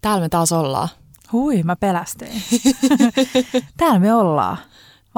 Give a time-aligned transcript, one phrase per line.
[0.00, 0.88] Täällä me taas ollaan.
[1.32, 2.42] Hui, mä pelästyin.
[3.76, 4.56] Täällä me ollaan.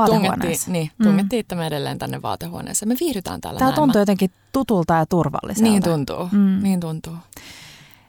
[0.06, 1.60] Tungettiin, niin, tungettiin mm.
[1.60, 2.88] edelleen tänne vaatehuoneeseen.
[2.88, 5.70] Me viihdytään täällä Tämä tuntuu jotenkin tutulta ja turvalliselta.
[5.70, 6.62] Niin tuntuu, mm.
[6.62, 7.16] niin tuntuu.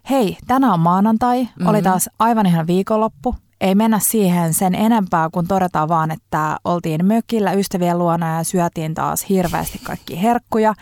[0.10, 1.44] Hei, tänään on maanantai.
[1.44, 1.68] Mm-hmm.
[1.68, 3.36] Oli taas aivan ihan viikonloppu.
[3.62, 8.94] Ei mennä siihen sen enempää, kun todetaan vaan, että oltiin mökillä ystävien luona ja syötiin
[8.94, 10.74] taas hirveästi kaikki herkkuja.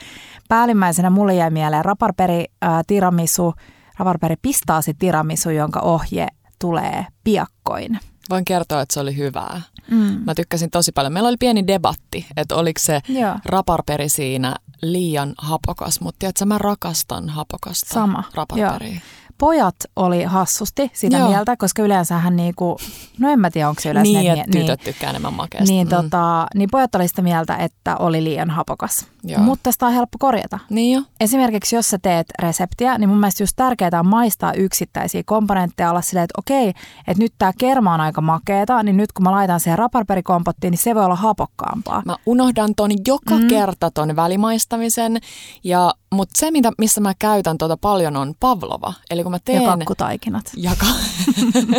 [0.49, 3.53] Päällimmäisenä mulle jäi mieleen raparperi äh, tiramisu,
[3.97, 6.27] raparperi pistaasi tiramisu, jonka ohje
[6.59, 7.99] tulee piakkoin.
[8.29, 9.61] Voin kertoa, että se oli hyvää.
[9.91, 10.21] Mm.
[10.25, 11.13] Mä tykkäsin tosi paljon.
[11.13, 13.35] Meillä oli pieni debatti, että oliko se Joo.
[13.45, 18.23] raparperi siinä liian hapokas, mutta tiedätkö, mä rakastan hapokasta Sama.
[18.33, 18.91] raparperia.
[18.93, 19.01] Joo
[19.41, 21.29] pojat oli hassusti sitä Joo.
[21.29, 22.77] mieltä, koska yleensähän niinku,
[23.19, 25.73] no en mä tiedä onko se yleensä niin, että tytöt niin, tykkää enemmän makeasta.
[25.73, 25.89] Niin, mm.
[25.89, 29.05] tota, niin pojat oli sitä mieltä, että oli liian hapokas.
[29.23, 29.41] Joo.
[29.41, 30.59] Mutta sitä on helppo korjata.
[30.69, 31.01] Niin jo.
[31.19, 36.01] Esimerkiksi jos sä teet reseptiä, niin mun mielestä just tärkeää on maistaa yksittäisiä komponentteja, olla
[36.01, 36.69] silleen, että okei,
[37.07, 40.79] että nyt tämä kerma on aika makeeta, niin nyt kun mä laitan siihen raparperikompottiin, niin
[40.79, 42.01] se voi olla hapokkaampaa.
[42.05, 43.47] Mä unohdan ton joka mm.
[43.47, 45.17] kerta ton välimaistamisen,
[45.63, 48.93] ja, mutta se, mitä, missä mä käytän tuota paljon, on pavlova.
[49.09, 49.63] Eli kun mä teen...
[49.63, 50.51] Ja kakkutaikinat.
[50.55, 50.85] Ja ka...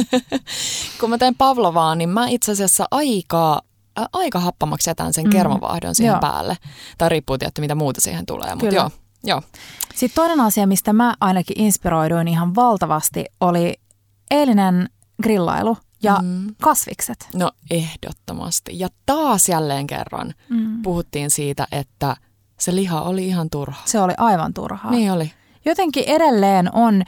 [1.01, 3.63] kun mä teen pavlovaa, niin mä itse asiassa aika
[4.01, 5.31] ä, aika happamaksi jätän sen mm.
[5.31, 6.21] kermavahdon siihen joo.
[6.21, 6.57] päälle.
[6.99, 8.55] Tai riippuu tietty, mitä muuta siihen tulee.
[8.55, 8.91] Mutta joo,
[9.25, 9.43] joo.
[9.95, 13.75] Sitten toinen asia, mistä mä ainakin inspiroiduin ihan valtavasti, oli
[14.31, 14.89] eilinen
[15.23, 16.55] grillailu ja mm.
[16.63, 17.29] kasvikset.
[17.35, 18.79] No ehdottomasti.
[18.79, 20.83] Ja taas jälleen kerran mm.
[20.83, 22.17] puhuttiin siitä, että
[22.59, 23.83] se liha oli ihan turha.
[23.85, 24.91] Se oli aivan turhaa.
[24.91, 25.33] Niin oli.
[25.65, 27.03] Jotenkin edelleen on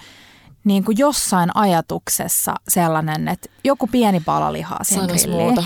[0.65, 5.43] niin kuin jossain ajatuksessa sellainen, että joku pieni pala lihaa siihen grilliin.
[5.43, 5.65] Muuta.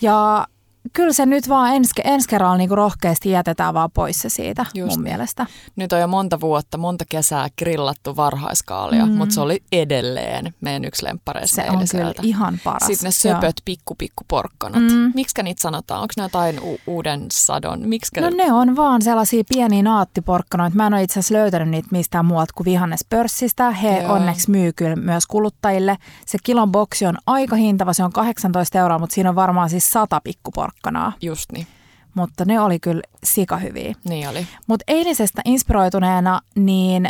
[0.00, 0.46] Ja
[0.92, 4.76] kyllä se nyt vaan ensi, ensi kerralla niin rohkeasti jätetään vaan pois se siitä Just.
[4.76, 5.12] mun niin.
[5.12, 5.46] mielestä.
[5.76, 9.18] Nyt on jo monta vuotta, monta kesää grillattu varhaiskaalia, mm-hmm.
[9.18, 12.86] mutta se oli edelleen meidän yksi lemppareista Se on kyllä ihan paras.
[12.86, 14.82] Sitten ne söpöt pikku pikku porkkanat.
[14.82, 15.12] Mm.
[15.14, 16.02] Miksikä niitä sanotaan?
[16.02, 17.88] Onko ne jotain u- uuden sadon?
[17.88, 18.20] Miksikä...
[18.20, 20.76] No ne on vaan sellaisia pieniä naattiporkkanoita.
[20.76, 23.70] Mä en ole itse asiassa löytänyt niitä mistään muualta kuin vihannespörssistä.
[23.70, 24.12] He Joo.
[24.12, 25.98] onneksi myy kyllä myös kuluttajille.
[26.26, 29.90] Se kilon boksi on aika hintava, se on 18 euroa, mutta siinä on varmaan siis
[29.90, 31.12] 100 pikkuporkkanaa porkkanaa.
[31.22, 31.66] Just niin.
[32.14, 33.94] Mutta ne oli kyllä sikahyviä.
[34.08, 34.46] Niin oli.
[34.66, 37.08] Mutta eilisestä inspiroituneena, niin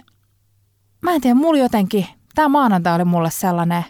[1.00, 3.84] mä en tiedä, mulla jotenkin, tämä maanantai oli mulle sellainen,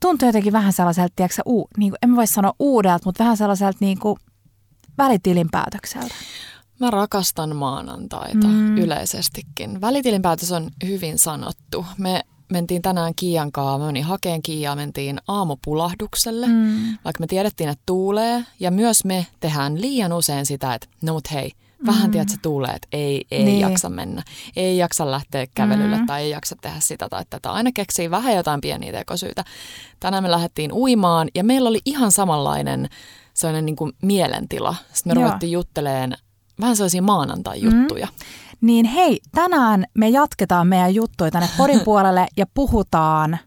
[0.00, 3.78] tuntui jotenkin vähän sellaiselta, tiedätkö, uu, niin kuin, en voi sanoa uudelta, mutta vähän sellaiselta
[3.80, 4.16] niin kuin
[4.98, 6.14] välitilinpäätökseltä.
[6.80, 8.78] Mä rakastan maanantaita mm.
[8.78, 9.80] yleisestikin.
[9.80, 11.86] Välitilinpäätös on hyvin sanottu.
[11.98, 12.22] Me
[12.52, 16.98] mentiin tänään Kiian kanssa, mä menin hakeen Kiiaa, mentiin aamupulahdukselle, mm.
[17.04, 18.44] vaikka me tiedettiin, että tuulee.
[18.60, 21.52] Ja myös me tehdään liian usein sitä, että no mut hei,
[21.86, 22.10] vähän mm.
[22.10, 23.60] tiedät, että tuulee, että ei, ei niin.
[23.60, 24.22] jaksa mennä.
[24.56, 26.06] Ei jaksa lähteä kävelylle mm.
[26.06, 27.52] tai ei jaksa tehdä sitä tai tätä.
[27.52, 29.44] Aina keksii vähän jotain pieniä tekosyitä.
[30.00, 32.88] Tänään me lähdettiin uimaan ja meillä oli ihan samanlainen
[33.34, 34.74] sellainen niin kuin mielentila.
[34.92, 35.28] Sitten me Joo.
[35.28, 36.16] ruvettiin juttelemaan
[36.60, 38.06] vähän sellaisia maanantai-juttuja.
[38.06, 38.26] Mm.
[38.64, 43.38] Niin hei, tänään me jatketaan meidän juttuja tänne podin puolelle ja puhutaan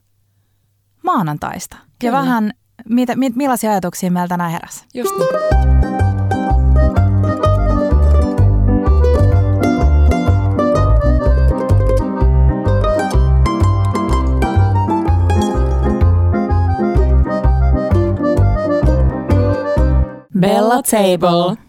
[1.04, 1.78] maanantaista.
[2.00, 2.18] Kyllä.
[2.18, 2.52] Ja vähän,
[2.90, 4.86] mitä, millaisia ajatuksia meillä tänään heräsi.
[4.94, 5.30] Just niin.
[20.40, 21.67] Bella Table.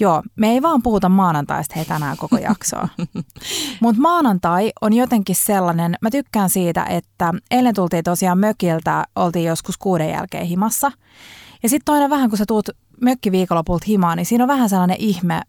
[0.00, 2.88] Joo, me ei vaan puhuta maanantaista hei tänään koko jaksoa.
[3.82, 9.78] Mutta maanantai on jotenkin sellainen, mä tykkään siitä, että eilen tultiin tosiaan mökiltä, oltiin joskus
[9.78, 10.92] kuuden jälkeen himassa.
[11.62, 12.68] Ja sitten toinen vähän, kun sä tuut
[13.00, 15.40] mökkiviikonlopulta himaan, niin siinä on vähän sellainen ihme,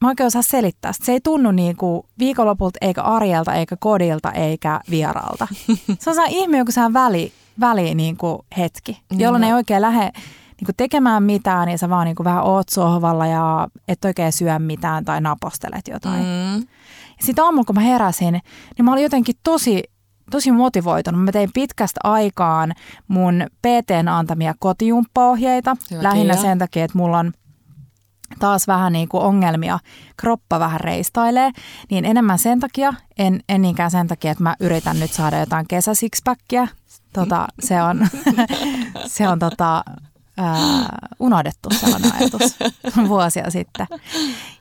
[0.00, 0.92] mä oikein osaa selittää.
[0.92, 5.48] Se ei tunnu niin kuin viikonlopulta eikä arjelta eikä kodilta eikä vieraalta.
[6.00, 9.82] Se on sellainen ihme joku sellainen väli, väli niin kuin hetki, jolloin niin ei oikein
[9.82, 10.12] lähde
[10.60, 15.04] niin tekemään mitään ja sä vaan niin vähän oot sohvalla ja et oikein syö mitään
[15.04, 16.24] tai napostelet jotain.
[16.24, 16.66] Mm.
[17.20, 18.32] Sitten aamulla kun mä heräsin,
[18.76, 19.82] niin mä olin jotenkin tosi,
[20.30, 21.24] tosi motivoitunut.
[21.24, 22.72] Mä tein pitkästä aikaan
[23.08, 25.76] mun PTn antamia kotijumppaohjeita.
[25.90, 26.48] Hyvä, lähinnä tiedä.
[26.48, 27.32] sen takia, että mulla on
[28.38, 29.78] taas vähän niin kuin ongelmia,
[30.16, 31.50] kroppa vähän reistailee,
[31.90, 35.68] niin enemmän sen takia, en, en niinkään sen takia, että mä yritän nyt saada jotain
[35.68, 36.68] kesäsikspäkkiä.
[37.12, 38.08] Tota, se on,
[39.06, 39.84] se on tota,
[40.38, 40.88] ää,
[41.20, 42.56] unohdettu sellainen ajatus
[43.08, 43.86] vuosia sitten.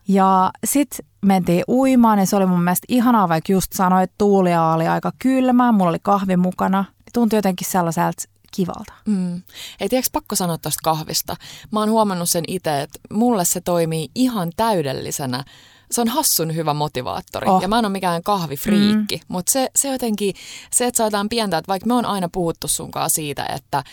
[0.07, 4.65] Ja sitten mentiin uimaan ja se oli mun mielestä ihanaa, vaikka just sanoin, että tuulia
[4.65, 6.85] oli aika kylmä, mulla oli kahvi mukana.
[7.13, 8.93] Tuntui jotenkin sellaiselta kivalta.
[9.05, 9.41] Mm.
[9.79, 11.35] Ei tiedätkö pakko sanoa tuosta kahvista.
[11.71, 15.43] Mä oon huomannut sen itse, että mulle se toimii ihan täydellisenä
[15.91, 17.49] se on hassun hyvä motivaattori.
[17.49, 17.61] Oh.
[17.61, 19.21] Ja mä en ole mikään kahvifriikki, mm.
[19.27, 20.33] mutta se, se jotenkin,
[20.73, 23.83] se, että saadaan pientä, että vaikka me on aina puhuttu sunkaan siitä, että,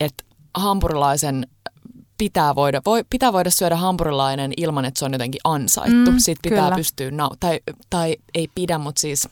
[0.00, 0.24] että
[0.56, 1.46] hampurilaisen
[2.18, 6.10] pitää voida, voi, pitää voida syödä hampurilainen ilman, että se on jotenkin ansaittu.
[6.10, 6.76] Mm, Sitten pitää kyllä.
[6.76, 7.60] pystyä, nau- tai,
[7.90, 9.28] tai ei pidä, mutta siis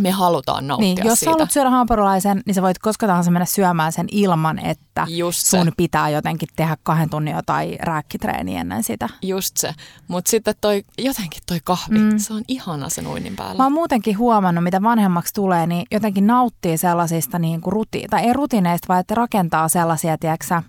[0.00, 1.32] me halutaan nauttia niin, jos siitä.
[1.32, 5.64] haluat syödä hampurilaisen, niin sä voit koska tahansa mennä syömään sen ilman, että Just sun
[5.64, 5.70] se.
[5.76, 9.08] pitää jotenkin tehdä kahden tunnin jotain rääkkitreeniä ennen sitä.
[9.22, 9.74] Just se.
[10.08, 12.18] Mutta sitten toi, jotenkin toi kahvi, mm.
[12.18, 13.54] se on ihana sen uinnin päällä.
[13.54, 18.22] Mä oon muutenkin huomannut, mitä vanhemmaksi tulee, niin jotenkin nauttii sellaisista niin kuin ruti- tai
[18.22, 20.62] ei rutiineista, vaan että rakentaa sellaisia, tiedätkö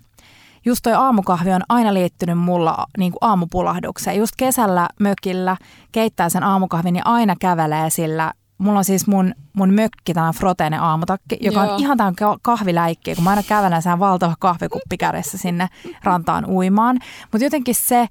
[0.66, 4.18] just toi aamukahvi on aina liittynyt mulla niin kuin aamupulahdukseen.
[4.18, 5.58] Just kesällä mökillä
[5.92, 10.82] keittää sen aamukahvin ja aina kävelee sillä mulla on siis mun, mun mökki, tämä froteinen
[10.82, 11.74] aamutakki, joka Joo.
[11.74, 15.68] on ihan tämän kahviläikki, kun mä aina kävelen sen valtava kahvikuppi kädessä sinne
[16.04, 17.00] rantaan uimaan.
[17.32, 18.08] Mutta jotenkin se,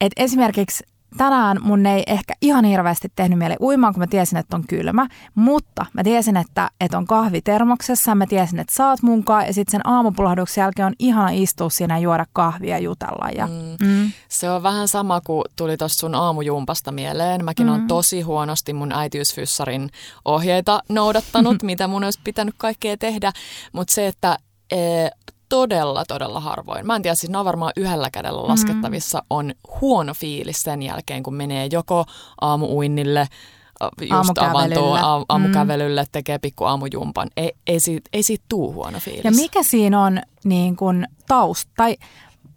[0.00, 0.84] että esimerkiksi
[1.16, 5.06] tänään mun ei ehkä ihan hirveästi tehnyt mieli uimaan, kun mä tiesin, että on kylmä,
[5.34, 9.72] mutta mä tiesin, että, että on kahvi termoksessa, mä tiesin, että saat munkaan ja sitten
[9.72, 13.28] sen aamupulahduksen jälkeen on ihana istua siinä ja juoda kahvia ja jutella.
[13.36, 13.88] Ja, mm.
[13.88, 14.12] Mm.
[14.28, 17.44] Se on vähän sama kuin tuli tuossa sun aamujumpasta mieleen.
[17.44, 17.72] Mäkin mm.
[17.72, 19.90] on tosi huonosti mun äitiysfyssarin
[20.24, 23.32] ohjeita noudattanut, mitä mun olisi pitänyt kaikkea tehdä,
[23.72, 24.38] mutta se, että
[24.70, 24.76] e,
[25.50, 26.86] todella, todella harvoin.
[26.86, 29.26] Mä en tiedä, siis ne on varmaan yhdellä kädellä laskettavissa, mm.
[29.30, 32.04] on huono fiilis sen jälkeen, kun menee joko
[32.40, 33.28] aamuuinnille,
[34.00, 35.24] just avantoon mm.
[35.28, 37.28] aamukävelylle, tekee pikku aamujumpan.
[37.36, 39.24] Ei, ei, siitä, ei siitä tuu huono fiilis.
[39.24, 41.96] Ja mikä siinä on niin kuin taust, tai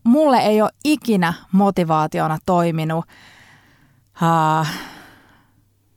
[0.04, 3.06] mulle ei ole ikinä motivaationa toiminut
[4.22, 4.68] uh,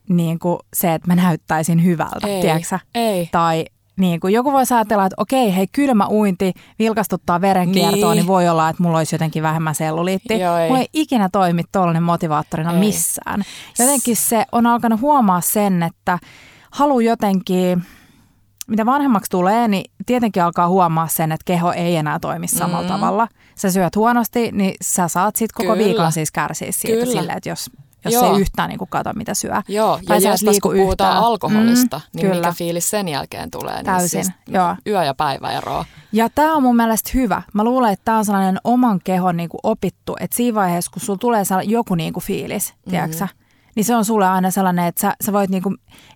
[0.08, 3.28] niin kuin se, että mä näyttäisin hyvältä, ei, tiedätkö ei.
[3.32, 3.64] Tai
[3.96, 8.20] niin kuin joku voisi ajatella, että okei, hei kylmä uinti vilkastuttaa verenkiertoa, niin.
[8.20, 10.38] niin voi olla, että mulla olisi jotenkin vähemmän selluliitti.
[10.40, 10.68] Joo, ei.
[10.68, 12.78] Mulla ei ikinä toimi tuollainen motivaattorina ei.
[12.78, 13.42] missään.
[13.78, 16.18] Jotenkin se on alkanut huomaa sen, että
[16.70, 17.84] halu jotenkin,
[18.66, 22.94] mitä vanhemmaksi tulee, niin tietenkin alkaa huomaa sen, että keho ei enää toimi samalla mm.
[22.94, 23.28] tavalla.
[23.54, 25.84] Sä syöt huonosti, niin sä saat sitten koko Kyllä.
[25.84, 27.20] viikon siis kärsiä siitä Kyllä.
[27.20, 27.70] silleen, että jos
[28.10, 28.34] jos Joo.
[28.34, 29.62] ei yhtään niin kuin kato, mitä syö.
[29.68, 31.24] Joo, tai ja jos kun puhutaan yhtään.
[31.24, 32.40] alkoholista, mm, niin kyllä.
[32.40, 33.74] mikä fiilis sen jälkeen tulee?
[33.74, 34.76] Niin Täysin, siis Joo.
[34.86, 35.84] Yö- ja päiväeroa.
[36.12, 37.42] Ja tämä on mun mielestä hyvä.
[37.52, 41.02] Mä luulen, että tämä on sellainen oman kehon niin kuin opittu, että siinä vaiheessa, kun
[41.02, 42.90] sulla tulee joku niin kuin fiilis, mm-hmm.
[42.90, 43.26] tiedätkö
[43.76, 45.74] niin se on sulle aina sellainen, että sä, sä voit niinku,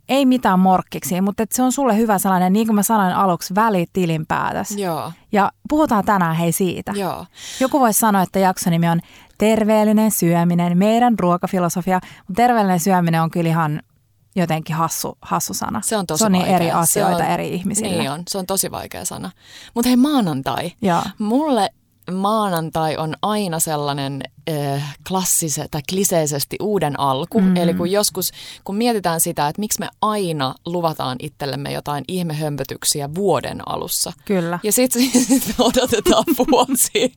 [0.09, 3.55] ei mitään morkkiksi, mutta että se on sulle hyvä sellainen, niin kuin mä sanoin aluksi,
[3.55, 4.71] välitilinpäätös.
[4.71, 5.13] Joo.
[5.33, 6.93] Ja puhutaan tänään hei siitä.
[6.97, 7.27] Joo.
[7.61, 9.01] Joku voisi sanoa, että jaksonimi on
[9.41, 13.83] terveellinen syöminen, meidän ruokafilosofia, mutta terveellinen syöminen on kyllä ihan
[14.37, 15.81] jotenkin hassu, hassu sana.
[15.85, 17.99] Se on tosi Se on niin eri asioita on, eri ihmisille.
[17.99, 19.31] Niin on, se on tosi vaikea sana.
[19.75, 20.73] Mutta hei maanantai.
[20.83, 21.03] Joo.
[21.19, 21.69] Mulle
[22.15, 27.41] maanantai on aina sellainen äh, klassise tai kliseisesti uuden alku.
[27.41, 27.57] Mm-hmm.
[27.57, 28.33] Eli kun joskus,
[28.65, 34.13] kun mietitään sitä, että miksi me aina luvataan itsellemme jotain ihmehömpötyksiä vuoden alussa.
[34.25, 34.59] Kyllä.
[34.63, 37.13] Ja sitten sit me odotetaan vuosi.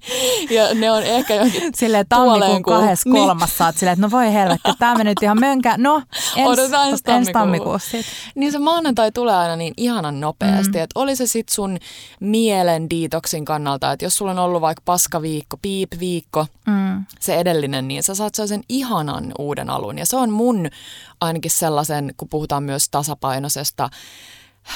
[0.50, 3.25] ja ne on ehkä jonkin Silleen tammikuun kahdessa niin.
[3.25, 5.75] kolmas saat silleen, että no voi helvetti, tämä meni ihan mönkä.
[5.78, 6.01] No,
[6.36, 7.98] ens, ens, ens tammikuussa.
[8.36, 10.84] Niin se maanantai tulee aina niin ihanan nopeasti, mm-hmm.
[10.84, 11.78] että oli se sitten sun
[12.19, 16.83] mielen diitoksin kannalta, että jos sulla on ollut vaikka paskaviikko, piip-viikko, mm
[17.19, 19.97] se edellinen, niin sä saat sen ihanan uuden alun.
[19.97, 20.69] Ja se on mun
[21.21, 23.89] ainakin sellaisen, kun puhutaan myös tasapainoisesta,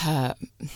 [0.08, 0.32] äh,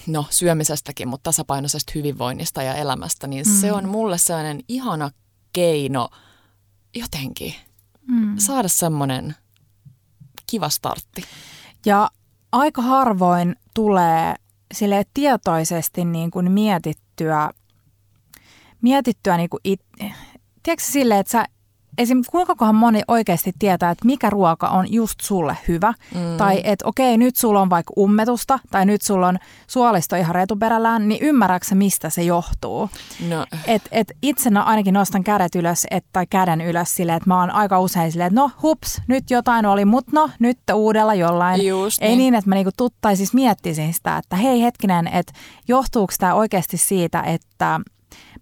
[0.08, 3.54] no syömisestäkin, mutta tasapainoisesta hyvinvoinnista ja elämästä, niin mm.
[3.62, 5.12] se on mulle sellainen ihana
[5.54, 6.10] keino
[6.96, 7.56] jotenkin
[8.08, 8.38] mm.
[8.38, 9.36] saada semmoinen
[10.48, 11.24] kiva startti.
[11.86, 12.10] Ja
[12.52, 14.36] aika harvoin tulee
[14.74, 17.50] sille tietoisesti niin kuin mietittyä,
[18.82, 19.82] mietittyä niin kuin it,
[20.64, 21.46] tiedätkö silleen, että sä
[21.98, 22.22] esim.
[22.32, 25.94] kuinka kohan moni oikeasti tietää, että mikä ruoka on just sulle hyvä.
[26.16, 26.38] Mm.
[26.38, 31.08] Tai että okei, nyt sulla on vaikka ummetusta tai nyt sulla on suolisto ihan retuperällään,
[31.08, 32.90] niin ymmärrätkö mistä se johtuu?
[33.30, 33.46] No.
[33.68, 37.52] Et, et itsenä ainakin nostan kädet ylös et, tai käden ylös silleen, että mä oon
[37.52, 41.68] aika usein silleen, että no hups, nyt jotain oli, mutta no nyt uudella jollain.
[41.68, 45.34] Just Ei niin, niin että mä niinku tuttaisin miettisin sitä, että hei hetkinen, että
[45.68, 47.80] johtuuko tämä oikeasti siitä, että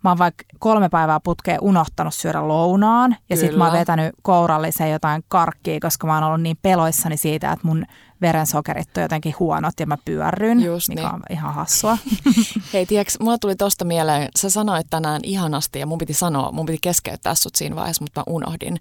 [0.03, 4.91] mä oon vaikka kolme päivää putkeen unohtanut syödä lounaan ja sitten mä oon vetänyt kourallisen
[4.91, 7.86] jotain karkkia, koska mä oon ollut niin peloissani siitä, että mun
[8.22, 11.13] verensokerit on jotenkin huonot ja mä pyörryn, Just mikä niin.
[11.13, 11.98] on ihan hassua.
[12.74, 16.65] Hei, tiedätkö, mulla tuli tosta mieleen, sä sanoit tänään ihanasti ja mun piti sanoa, mun
[16.65, 18.79] piti keskeyttää sut siinä vaiheessa, mutta mä unohdin,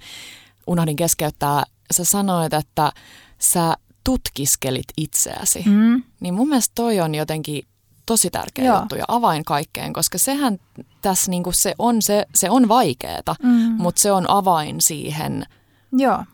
[0.66, 1.64] unohdin keskeyttää.
[1.90, 2.92] Sä sanoit, että
[3.38, 5.62] sä tutkiskelit itseäsi.
[5.66, 6.02] Mm.
[6.20, 7.62] Niin mun mielestä toi on jotenkin
[8.08, 8.78] tosi tärkeä Joo.
[8.78, 10.58] juttu ja avain kaikkeen, koska sehän
[11.02, 13.74] tässä niinku se on, se, se on vaikeeta, mm.
[13.78, 15.44] mutta se on avain siihen
[15.92, 16.24] Joo.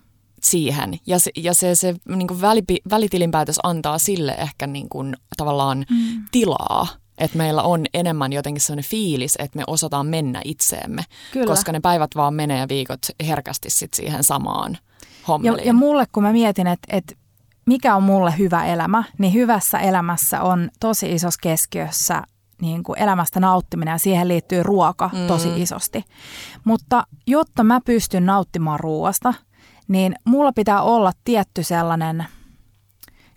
[0.42, 0.98] siihen.
[1.06, 5.86] Ja se, ja se, se niin kuin välipi, välitilinpäätös antaa sille ehkä niin kuin, tavallaan
[5.90, 6.24] mm.
[6.30, 6.86] tilaa.
[7.18, 11.04] Että meillä on enemmän jotenkin sellainen fiilis, että me osataan mennä itseemme.
[11.32, 11.46] Kyllä.
[11.46, 14.78] Koska ne päivät vaan menee ja viikot herkästi sit siihen samaan
[15.28, 15.58] hommeliin.
[15.58, 17.14] Ja, ja mulle kun mä mietin, että, että
[17.66, 22.22] mikä on mulle hyvä elämä, niin hyvässä elämässä on tosi isossa keskiössä
[22.60, 25.26] niin kuin elämästä nauttiminen ja siihen liittyy ruoka mm.
[25.26, 26.04] tosi isosti.
[26.64, 29.34] Mutta jotta mä pystyn nauttimaan ruoasta,
[29.88, 32.26] niin mulla pitää olla tietty sellainen,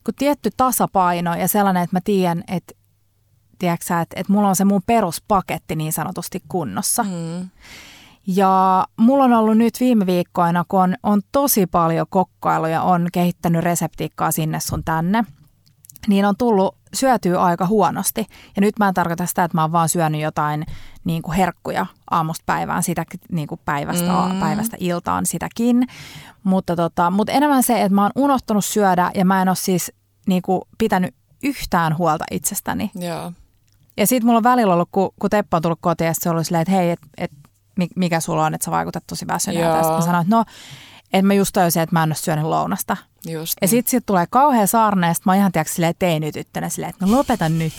[0.03, 2.73] kun tietty tasapaino ja sellainen, että mä tiedän, että,
[3.59, 7.03] tiedätkö, että, että mulla on se mun peruspaketti niin sanotusti kunnossa.
[7.03, 7.49] Mm.
[8.27, 13.63] Ja mulla on ollut nyt viime viikkoina, kun on, on tosi paljon kokkailuja, on kehittänyt
[13.63, 15.23] reseptiikkaa sinne sun tänne,
[16.07, 18.25] niin on tullut syötyy aika huonosti.
[18.55, 20.65] Ja nyt mä en tarkoita sitä, että mä oon vaan syönyt jotain
[21.03, 24.39] niin kuin herkkuja aamusta päivään, sitä niin kuin päivästä, mm.
[24.39, 25.87] päivästä iltaan sitäkin.
[26.43, 29.91] Mutta, tota, mutta enemmän se, että mä oon unohtanut syödä ja mä en ole siis
[30.27, 32.91] niin kuin pitänyt yhtään huolta itsestäni.
[32.95, 33.31] Joo.
[33.97, 36.33] Ja sitten mulla on välillä ollut, kun, kun Teppo on tullut kotiin ja se on
[36.33, 37.31] ollut silleen, että hei, että et,
[37.95, 39.77] mikä sulla on, että sä vaikutat tosi väsyneeltä.
[39.77, 40.45] Ja mä sanoin, että no,
[41.13, 42.97] että mä just tajusin, että mä en ole syönyt lounasta.
[43.25, 46.69] Just ja sitten sit tulee kauhea saarne, ja sit mä oon ihan tiedätkö silleen teinityttönä
[46.69, 47.73] silleen, että no lopetan nyt.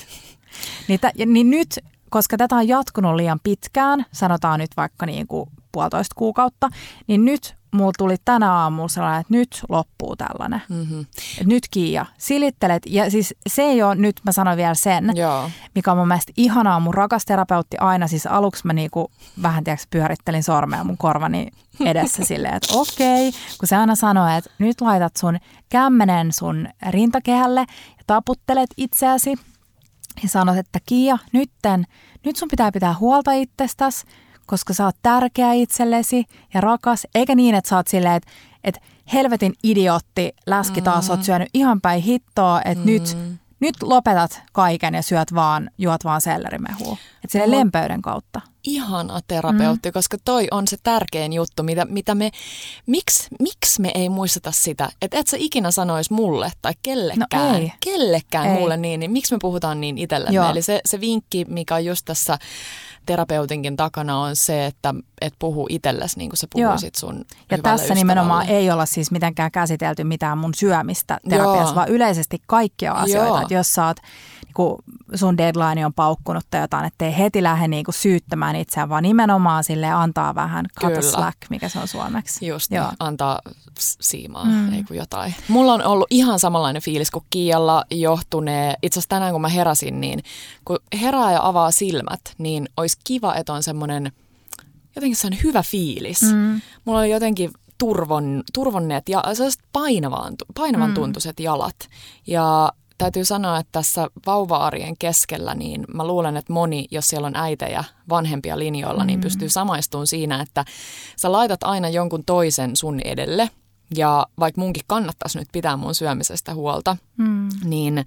[0.88, 1.78] Niin, t- niin nyt,
[2.10, 6.68] koska tätä on jatkunut liian pitkään, sanotaan nyt vaikka niin kuin puolitoista kuukautta,
[7.06, 10.62] niin nyt mulla tuli tänä aamulla sellainen, että nyt loppuu tällainen.
[10.68, 11.06] Mm-hmm.
[11.40, 12.82] Et nyt Kiia, silittelet.
[12.86, 15.50] Ja siis se ei ole, nyt mä sanoin vielä sen, Joo.
[15.74, 16.80] mikä on mun mielestä ihanaa.
[16.80, 19.10] Mun rakas terapeutti aina, siis aluksi mä niinku
[19.42, 21.48] vähän tiedätkö, pyörittelin sormea mun korvani
[21.84, 26.68] edessä silleen, että okei, okay, kun se aina sanoo, että nyt laitat sun kämmenen sun
[26.90, 27.60] rintakehälle
[27.98, 29.34] ja taputtelet itseäsi
[30.22, 31.84] ja sanot, että Kiia, nytten,
[32.24, 34.06] nyt sun pitää pitää huolta itsestäsi,
[34.48, 36.24] koska sä oot tärkeä itsellesi
[36.54, 38.30] ja rakas, eikä niin, että sä oot silleen, että,
[38.64, 38.80] että
[39.12, 41.10] helvetin idiootti läski taas mm.
[41.10, 42.86] oot syönyt ihan päin hittoa, että mm.
[42.86, 43.16] nyt,
[43.60, 46.96] nyt lopetat kaiken ja syöt vaan, juot vaan sellerimehua.
[47.24, 48.40] Että sille lempeyden kautta.
[48.64, 49.92] Ihana terapeutti, mm.
[49.92, 52.30] koska toi on se tärkein juttu, mitä, mitä me,
[52.86, 57.58] miksi, miksi me ei muisteta sitä, että et sä ikinä sanois mulle tai kellekään, no
[57.58, 57.72] ei.
[57.84, 58.58] kellekään ei.
[58.58, 60.50] mulle niin, niin miksi me puhutaan niin itsellemme.
[60.50, 62.38] Eli se, se vinkki, mikä on just tässä
[63.08, 67.74] terapeutinkin takana on se, että et puhu itsellesi niin kuin sä puhuisit sun Ja tässä
[67.84, 67.94] ystävälle.
[67.94, 71.74] nimenomaan ei olla siis mitenkään käsitelty mitään mun syömistä terapiassa, Joo.
[71.74, 73.42] vaan yleisesti kaikkia asioita.
[73.42, 73.96] Että jos sä oot,
[74.58, 79.02] niin sun deadline on paukkunut tai jotain, ettei heti lähde niin kuin syyttämään itseään, vaan
[79.02, 82.46] nimenomaan sille antaa vähän cut slack, mikä se on suomeksi.
[82.46, 82.92] Just, Joo.
[83.00, 83.40] antaa
[83.78, 84.72] siimaa, mm.
[84.72, 85.34] ei kuin jotain.
[85.48, 88.74] Mulla on ollut ihan samanlainen fiilis kuin Kialla johtunee.
[88.82, 90.22] Itse asiassa tänään kun mä heräsin, niin
[90.64, 94.12] kun herää ja avaa silmät, niin olisi kiva, että on semmoinen
[94.96, 96.22] jotenkin sellainen hyvä fiilis.
[96.22, 96.60] Mm.
[96.84, 100.94] Mulla oli jotenkin turvon, turvonneet ja sellaiset painavan, painavan mm.
[100.94, 101.76] tuntuiset jalat.
[102.26, 107.36] Ja täytyy sanoa, että tässä vauva-arjen keskellä, niin mä luulen, että moni, jos siellä on
[107.36, 109.08] äitejä vanhempia linjoilla, niin mm.
[109.08, 110.64] niin pystyy samaistumaan siinä, että
[111.16, 113.50] sä laitat aina jonkun toisen sun edelle.
[113.96, 117.48] Ja vaikka munkin kannattaisi nyt pitää mun syömisestä huolta, mm.
[117.64, 118.04] niin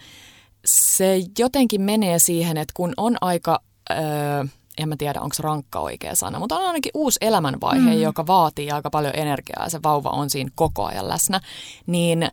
[0.65, 3.61] se jotenkin menee siihen, että kun on aika...
[3.91, 4.45] Öö,
[4.77, 8.01] en mä tiedä, onko rankka oikea sana, mutta on ainakin uusi elämänvaihe, mm.
[8.01, 11.41] joka vaatii aika paljon energiaa ja se vauva on siinä koko ajan läsnä,
[11.87, 12.23] niin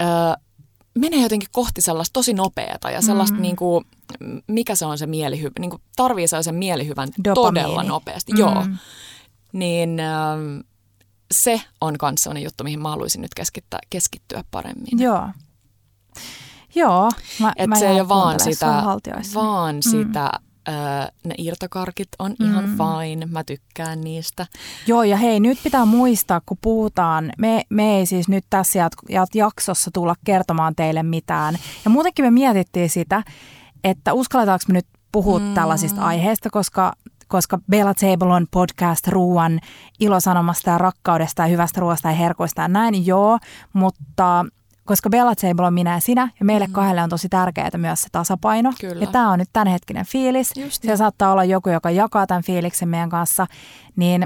[0.00, 0.08] öö,
[0.98, 3.42] menee jotenkin kohti sellaista tosi nopeata ja sellaista, mm.
[3.42, 3.84] niin kuin,
[4.46, 7.64] mikä se on se mielihyvä, niin kuin tarvii sellaisen mielihyvän Dopamiini.
[7.64, 8.32] todella nopeasti.
[8.32, 8.38] Mm.
[8.38, 8.66] Joo.
[9.52, 10.58] Niin ähm,
[11.32, 14.98] se on myös sellainen juttu, mihin mä haluaisin nyt keskittyä, keskittyä paremmin.
[14.98, 15.28] Joo.
[16.74, 17.10] Joo.
[17.40, 18.82] Mä, Et mä se ei ole vaan sitä,
[19.34, 19.90] vaan mm.
[19.90, 20.30] sitä
[20.68, 20.74] Öö,
[21.24, 22.46] ne irtokarkit on mm.
[22.46, 24.46] ihan fine, mä tykkään niistä.
[24.86, 28.90] Joo ja hei nyt pitää muistaa kun puhutaan, me, me ei siis nyt tässä
[29.34, 31.54] jaksossa tulla kertomaan teille mitään.
[31.84, 33.22] Ja muutenkin me mietittiin sitä,
[33.84, 35.54] että uskalletaanko me nyt puhua mm.
[35.54, 36.92] tällaisista aiheista, koska
[37.28, 39.60] koska Bella Table on podcast ruoan
[40.00, 43.38] ilosanomasta ja rakkaudesta ja hyvästä ruoasta ja herkoista ja näin, joo,
[43.72, 44.46] mutta
[44.84, 46.72] koska Bella Table on minä ja sinä, ja meille mm.
[46.72, 48.72] kahdelle on tosi tärkeää myös se tasapaino.
[48.80, 49.04] Kyllä.
[49.04, 50.52] Ja tämä on nyt tämänhetkinen fiilis.
[50.56, 50.98] Just se niin.
[50.98, 53.46] saattaa olla joku, joka jakaa tämän fiiliksen meidän kanssa.
[53.96, 54.22] Niin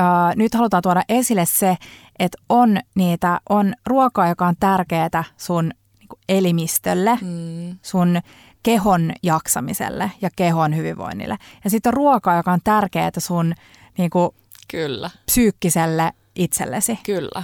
[0.00, 1.76] äh, nyt halutaan tuoda esille se,
[2.18, 5.64] että on niitä, on ruokaa, joka on tärkeää sun
[5.98, 7.78] niin elimistölle, mm.
[7.82, 8.20] sun
[8.62, 11.36] kehon jaksamiselle ja kehon hyvinvoinnille.
[11.64, 13.54] Ja sitten on ruokaa, joka on tärkeää sun
[13.98, 14.30] niin kuin,
[14.70, 15.10] Kyllä.
[15.26, 16.98] psyykkiselle itsellesi.
[17.02, 17.42] Kyllä.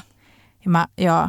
[0.65, 1.29] Ja mä, joo,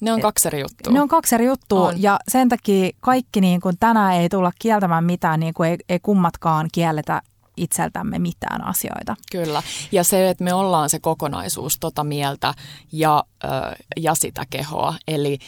[0.00, 0.92] ne on kaksi eri juttua.
[0.92, 2.02] Ne on kaksi eri juttua on.
[2.02, 5.98] ja sen takia kaikki niin kuin tänään ei tulla kieltämään mitään, niin kuin ei, ei
[6.02, 7.22] kummatkaan kielletä
[7.56, 9.16] itseltämme mitään asioita.
[9.32, 9.62] Kyllä.
[9.92, 12.54] Ja se, että me ollaan se kokonaisuus tota mieltä
[12.92, 13.50] ja, äh,
[13.96, 14.94] ja sitä kehoa.
[15.08, 15.38] Eli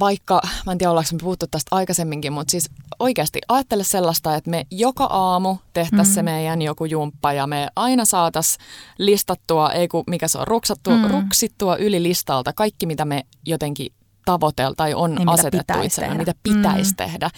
[0.00, 4.50] vaikka, mä en tiedä ollaanko me puhuttu tästä aikaisemminkin, mutta siis oikeasti ajattele sellaista, että
[4.50, 6.14] me joka aamu tehtäisiin mm.
[6.14, 8.58] se meidän joku jumppa ja me aina saatas
[8.98, 11.10] listattua, ei kun mikä se on, ruksattua, mm.
[11.10, 13.92] ruksittua yli listalta kaikki, mitä me jotenkin
[14.24, 16.96] tavoitella tai on niin, asetettu itsellä, mitä pitäisi mm.
[16.96, 17.30] tehdä,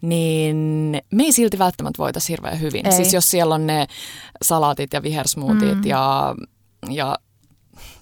[0.00, 0.56] niin
[1.12, 2.86] me ei silti välttämättä voitaisiin hirveän hyvin.
[2.86, 2.92] Ei.
[2.92, 3.86] Siis jos siellä on ne
[4.42, 5.86] salaatit ja vihersmoothit mm.
[5.86, 6.34] ja,
[6.90, 7.16] ja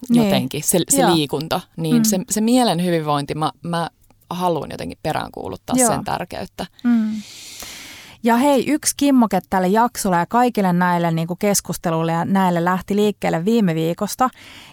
[0.08, 0.24] niin.
[0.24, 2.04] jotenkin se, se liikunta, niin mm.
[2.04, 3.88] se, se mielen hyvinvointi, mä, mä
[4.30, 5.88] haluan jotenkin peräänkuuluttaa Joo.
[5.88, 6.66] sen tärkeyttä.
[6.84, 7.10] Mm.
[8.22, 12.96] Ja hei, yksi kimmoke tälle jaksolle ja kaikille näille niin kuin keskusteluille ja näille lähti
[12.96, 14.28] liikkeelle viime viikosta.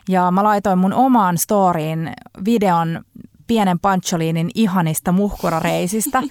[0.10, 2.14] Ja mä laitoin mun omaan storiin
[2.46, 3.02] videon
[3.48, 6.24] pienen Pancholiinin ihanista muhkurareisistä.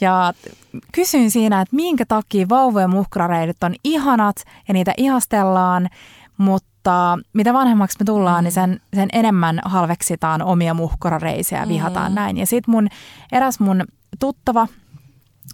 [0.00, 0.32] Ja
[0.92, 4.36] kysyin siinä, että minkä takia vauvojen muhkurareidet on ihanat
[4.68, 5.88] ja niitä ihastellaan,
[6.36, 6.69] mutta
[7.32, 12.14] mitä vanhemmaksi me tullaan, niin sen, sen enemmän halveksitaan omia muhkurareisiä ja vihataan mm.
[12.14, 12.36] näin.
[12.36, 12.88] Ja sitten mun,
[13.32, 13.84] eräs mun
[14.18, 14.68] tuttava,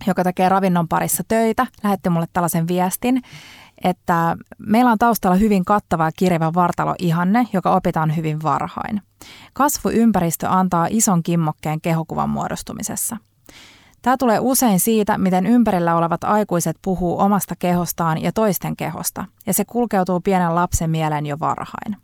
[0.07, 3.23] joka tekee ravinnon parissa töitä, lähetti mulle tällaisen viestin,
[3.85, 9.03] että meillä on taustalla hyvin kattava ja kirjava vartaloihanne, joka opitaan hyvin varhain.
[9.53, 13.17] Kasvuympäristö antaa ison kimmokkeen kehokuvan muodostumisessa.
[14.07, 19.55] Tämä tulee usein siitä, miten ympärillä olevat aikuiset puhuu omasta kehostaan ja toisten kehosta, ja
[19.55, 21.97] se kulkeutuu pienen lapsen mieleen jo varhain.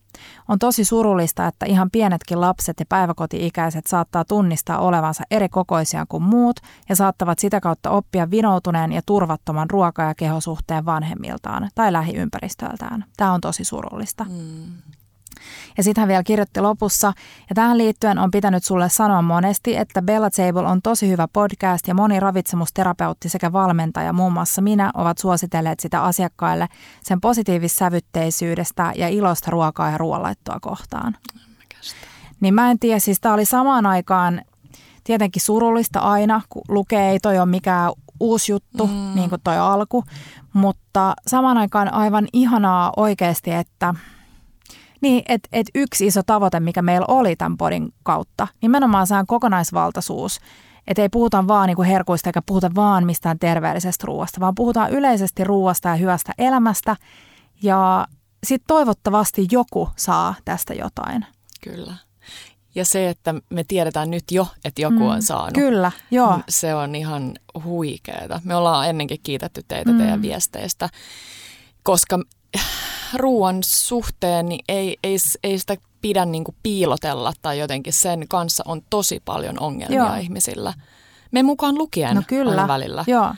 [0.48, 6.22] On tosi surullista, että ihan pienetkin lapset ja päiväkoti-ikäiset saattaa tunnistaa olevansa eri kokoisia kuin
[6.22, 6.56] muut
[6.88, 13.04] ja saattavat sitä kautta oppia vinoutuneen ja turvattoman ruoka- ja kehosuhteen vanhemmiltaan tai lähiympäristöltään.
[13.16, 14.24] Tämä on tosi surullista.
[14.24, 14.92] Mm.
[15.76, 17.12] Ja sitten hän vielä kirjoitti lopussa,
[17.48, 21.88] ja tähän liittyen on pitänyt sulle sanoa monesti, että Bella Table on tosi hyvä podcast
[21.88, 26.68] ja moni ravitsemusterapeutti sekä valmentaja, muun muassa minä, ovat suositelleet sitä asiakkaille
[27.02, 31.16] sen positiivissävytteisyydestä ja ilosta ruokaa ja ruoanlaittoa kohtaan.
[32.40, 34.42] Niin mä en tiedä, siis tämä oli samaan aikaan
[35.04, 39.14] tietenkin surullista aina, kun lukee, ei toi ole mikään uusi juttu, mm.
[39.14, 40.04] niin kuin toi alku,
[40.52, 43.94] mutta samaan aikaan aivan ihanaa oikeasti, että–
[45.02, 50.40] niin, että et yksi iso tavoite, mikä meillä oli tämän podin kautta, nimenomaan saan kokonaisvaltaisuus.
[50.86, 54.90] Että ei puhuta vaan niin kuin herkuista eikä puhuta vaan mistään terveellisestä ruoasta, vaan puhutaan
[54.90, 56.96] yleisesti ruoasta ja hyvästä elämästä.
[57.62, 58.06] Ja
[58.46, 61.26] sitten toivottavasti joku saa tästä jotain.
[61.64, 61.94] Kyllä.
[62.74, 65.54] Ja se, että me tiedetään nyt jo, että joku mm, on saanut.
[65.54, 66.40] Kyllä, joo.
[66.48, 67.34] Se on ihan
[67.64, 68.40] huikeeta.
[68.44, 69.98] Me ollaan ennenkin kiitetty teitä mm.
[69.98, 70.88] teidän viesteistä,
[71.82, 72.18] koska
[73.14, 78.64] ruoan suhteen niin ei, ei, ei sitä pidä niin kuin piilotella tai jotenkin sen kanssa
[78.66, 80.14] on tosi paljon ongelmia Joo.
[80.16, 80.74] ihmisillä.
[81.30, 82.50] Me mukaan lukien no kyllä.
[82.50, 83.04] aina välillä.
[83.06, 83.34] Joo.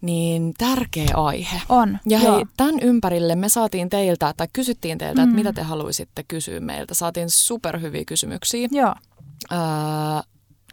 [0.00, 1.62] Niin tärkeä aihe.
[1.68, 5.24] On, Ja hei, tämän ympärille me saatiin teiltä, tai kysyttiin teiltä, mm.
[5.24, 6.94] että mitä te haluaisitte kysyä meiltä.
[6.94, 8.68] Saatiin superhyviä kysymyksiä.
[8.70, 8.94] Joo.
[9.52, 9.58] Öö,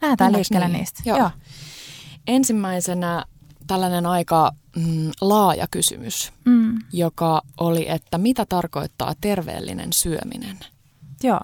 [0.01, 0.77] Lähdetään liikkeelle niin?
[0.77, 1.01] niistä.
[1.05, 1.17] Joo.
[1.17, 1.29] Joo.
[2.27, 3.23] Ensimmäisenä
[3.67, 6.79] tällainen aika mm, laaja kysymys, mm.
[6.93, 10.59] joka oli, että mitä tarkoittaa terveellinen syöminen?
[11.23, 11.41] Joo.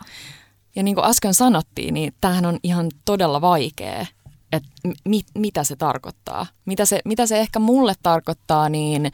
[0.75, 4.05] Ja niin kuin äsken sanottiin, niin tämähän on ihan todella vaikea,
[4.51, 4.69] että
[5.05, 6.45] mit, mitä se tarkoittaa.
[6.65, 9.11] Mitä se, mitä se ehkä mulle tarkoittaa, niin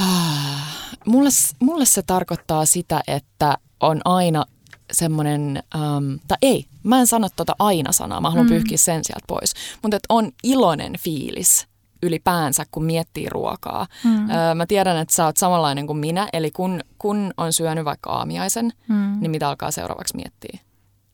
[0.00, 4.44] äh, mulle, mulle se tarkoittaa sitä, että on aina
[4.92, 8.50] semmoinen, ähm, tai ei, mä en sano tuota aina-sanaa, mä haluan mm.
[8.50, 11.66] pyyhkiä sen sieltä pois, mutta että on iloinen fiilis
[12.02, 13.86] ylipäänsä, kun miettii ruokaa.
[14.04, 14.30] Mm.
[14.30, 18.10] Öö, mä tiedän, että sä oot samanlainen kuin minä, eli kun, kun on syönyt vaikka
[18.10, 19.16] aamiaisen, mm.
[19.20, 20.58] niin mitä alkaa seuraavaksi miettiä?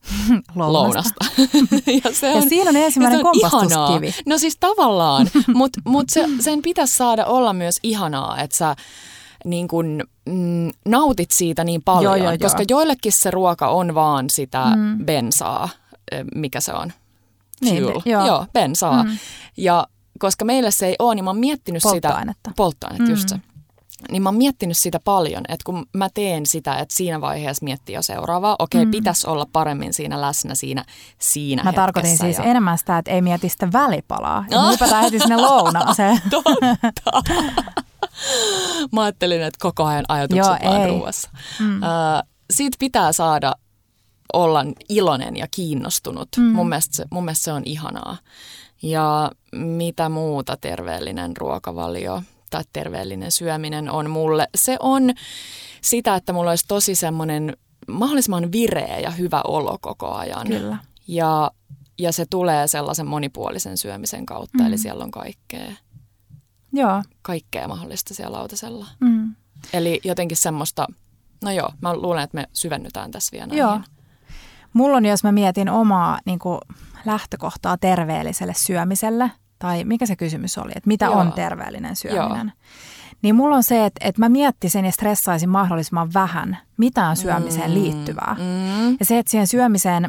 [0.55, 1.25] Lounasta.
[2.03, 4.07] ja, se on, ja siinä on ensimmäinen se on kompastuskivi.
[4.07, 4.23] Ihanaa.
[4.25, 8.75] No siis tavallaan, mutta mut se, sen pitäisi saada olla myös ihanaa, että sä
[9.45, 12.79] niin kun, mm, nautit siitä niin paljon, joo, joo, koska joo.
[12.79, 15.05] joillekin se ruoka on vaan sitä mm.
[15.05, 15.69] bensaa,
[16.35, 16.93] mikä se on?
[17.61, 18.01] Niin, Fuel.
[18.05, 18.25] Joo.
[18.27, 19.03] joo, bensaa.
[19.03, 19.17] Mm.
[19.57, 19.87] Ja
[20.19, 22.49] koska meille se ei ole, niin mä oon miettinyt polttoainetta.
[22.49, 22.55] sitä.
[22.55, 23.03] Polttoainetta.
[23.03, 23.09] Mm.
[23.09, 23.39] just se.
[24.11, 27.95] Niin mä oon miettinyt sitä paljon, että kun mä teen sitä, että siinä vaiheessa miettii
[27.95, 28.91] jo seuraavaa, okei, mm.
[28.91, 30.85] pitäisi olla paremmin siinä läsnä siinä,
[31.19, 32.43] siinä Mä tarkoitin siis ja...
[32.43, 34.45] enemmän sitä, että ei mieti sitä välipalaa.
[34.49, 36.21] Ja hypätään heti sinne lounaaseen.
[36.31, 37.31] Totta.
[38.91, 40.87] mä ajattelin, että koko ajan ajatukset Joo, vaan ei.
[40.87, 41.29] ruuassa.
[41.59, 41.77] Mm.
[41.77, 43.53] Uh, siitä pitää saada
[44.33, 46.29] olla iloinen ja kiinnostunut.
[46.37, 46.43] Mm.
[46.43, 48.17] Mun, mielestä se, mun mielestä se on ihanaa.
[48.81, 54.47] Ja mitä muuta terveellinen ruokavalio tai terveellinen syöminen on mulle?
[54.55, 55.13] Se on
[55.81, 60.47] sitä, että mulla olisi tosi semmoinen mahdollisimman vireä ja hyvä olo koko ajan.
[60.47, 60.77] Kyllä.
[61.07, 61.51] Ja,
[61.99, 64.67] ja se tulee sellaisen monipuolisen syömisen kautta, mm.
[64.67, 65.71] eli siellä on kaikkea.
[66.73, 67.03] Joo.
[67.21, 68.87] kaikkea mahdollista siellä lautasella.
[68.99, 69.35] Mm.
[69.73, 70.87] Eli jotenkin semmoista,
[71.43, 73.59] no joo, mä luulen, että me syvennytään tässä vielä näihin.
[73.59, 73.79] Joo.
[74.73, 76.59] Mulla on, jos mä mietin omaa niin kuin
[77.05, 79.31] lähtökohtaa terveelliselle syömiselle,
[79.65, 81.15] tai mikä se kysymys oli, että mitä Joo.
[81.15, 82.53] on terveellinen syöminen,
[83.21, 88.35] niin mulla on se, että, että mä miettisin ja stressaisin mahdollisimman vähän mitään syömiseen liittyvää.
[88.39, 88.97] Mm.
[88.99, 90.07] Ja se, että siihen syömiseen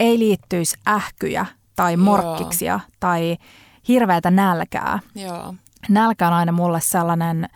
[0.00, 2.02] ei liittyisi ähkyjä tai Joo.
[2.04, 3.36] morkkiksia tai
[3.88, 4.98] hirveätä nälkää.
[5.14, 5.54] Joo.
[5.88, 7.48] Nälkä on aina mulle sellainen,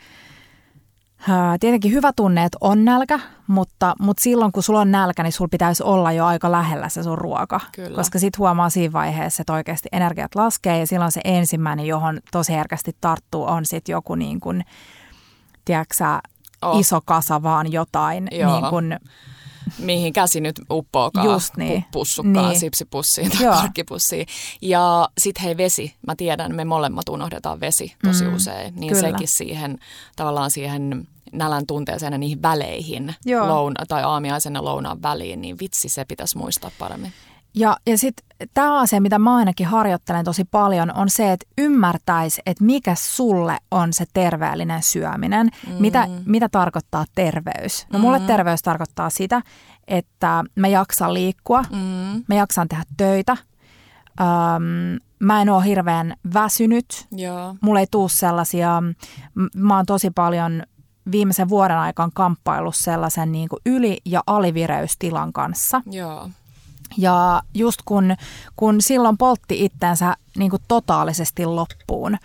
[1.60, 5.48] tietenkin hyvä tunne, että on nälkä, mutta, mutta silloin kun sulla on nälkä, niin sulla
[5.48, 7.60] pitäisi olla jo aika lähellä se sun ruoka.
[7.72, 7.96] Kyllä.
[7.96, 12.52] Koska sit huomaa siinä vaiheessa, että oikeasti energiat laskee ja silloin se ensimmäinen, johon tosi
[12.52, 14.64] herkästi tarttuu, on sitten joku niin kuin,
[15.64, 15.94] tiedätkö
[16.62, 16.80] Oh.
[16.80, 18.28] iso kasa vaan jotain.
[18.30, 18.52] Joo.
[18.52, 19.00] Niin kuin,
[19.78, 21.82] Mihin käsi nyt uppookaan Just niin.
[21.82, 22.60] pu- pussukkaan, Niin.
[22.60, 23.54] sipsipussiin tai Joo.
[23.54, 24.26] karkkipussiin.
[24.62, 28.74] Ja sitten hei vesi, mä tiedän, me molemmat unohdetaan vesi tosi Mm, usein.
[28.76, 29.10] Niin kyllä.
[29.10, 29.78] sekin siihen
[30.16, 33.14] tavallaan siihen nälän tunteeseen ja niihin väleihin,
[33.48, 37.12] louna, tai aamiaisen ja lounaan väliin, niin vitsi se pitäisi muistaa paremmin.
[37.54, 42.42] Ja, ja sitten tämä asia, mitä mä ainakin harjoittelen tosi paljon, on se, että ymmärtäisi,
[42.46, 45.50] että mikä sulle on se terveellinen syöminen.
[45.66, 45.72] Mm.
[45.74, 47.86] Mitä, mitä tarkoittaa terveys?
[47.92, 48.26] No mulle Mm.
[48.26, 49.42] terveys tarkoittaa sitä,
[49.88, 52.24] että mä jaksan liikkua, Mm.
[52.28, 53.36] mä jaksan tehdä töitä,
[54.20, 57.54] Öm, mä en ole hirveän väsynyt, Joo.
[57.60, 58.82] mulla ei tuu sellaisia,
[59.54, 60.62] mä oon tosi paljon
[61.12, 65.82] viimeisen vuoden aikaan kamppailu sellaisen niin kuin yli- ja alivireystilan kanssa.
[65.90, 66.30] Joo.
[66.96, 68.14] Ja just kun,
[68.56, 72.16] kun silloin poltti itsensä niin kuin totaalisesti loppuun,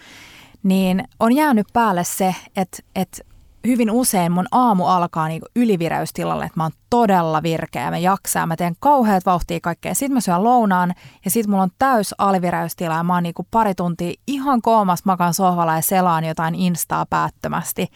[0.63, 3.21] niin on jäänyt päälle se, että, että
[3.67, 8.55] hyvin usein mun aamu alkaa niin ylivireystilalle, että mä oon todella virkeä, mä jaksaa, mä
[8.55, 9.93] teen kauheat vauhtia kaikkea.
[9.93, 10.93] Sitten mä syön lounaan
[11.25, 15.33] ja sitten mulla on täys alivireystila ja mä oon niin pari tuntia ihan koomas makan
[15.33, 17.87] sohvalla ja selaan jotain instaa päättömästi.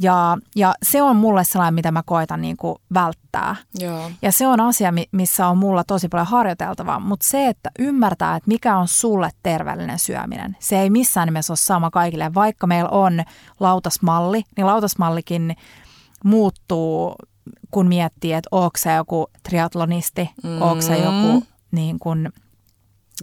[0.00, 3.56] Ja, ja se on mulle sellainen, mitä mä koitan niin kuin välttää.
[3.78, 4.10] Joo.
[4.22, 8.36] Ja se on asia, mi- missä on mulla tosi paljon harjoiteltavaa, mutta se, että ymmärtää,
[8.36, 12.34] että mikä on sulle terveellinen syöminen, se ei missään nimessä ole sama kaikille.
[12.34, 13.22] Vaikka meillä on
[13.60, 15.56] lautasmalli, niin lautasmallikin
[16.24, 17.14] muuttuu,
[17.70, 20.62] kun miettii, että onko se joku triatlonisti, mm.
[20.62, 22.32] onko se joku niin kuin,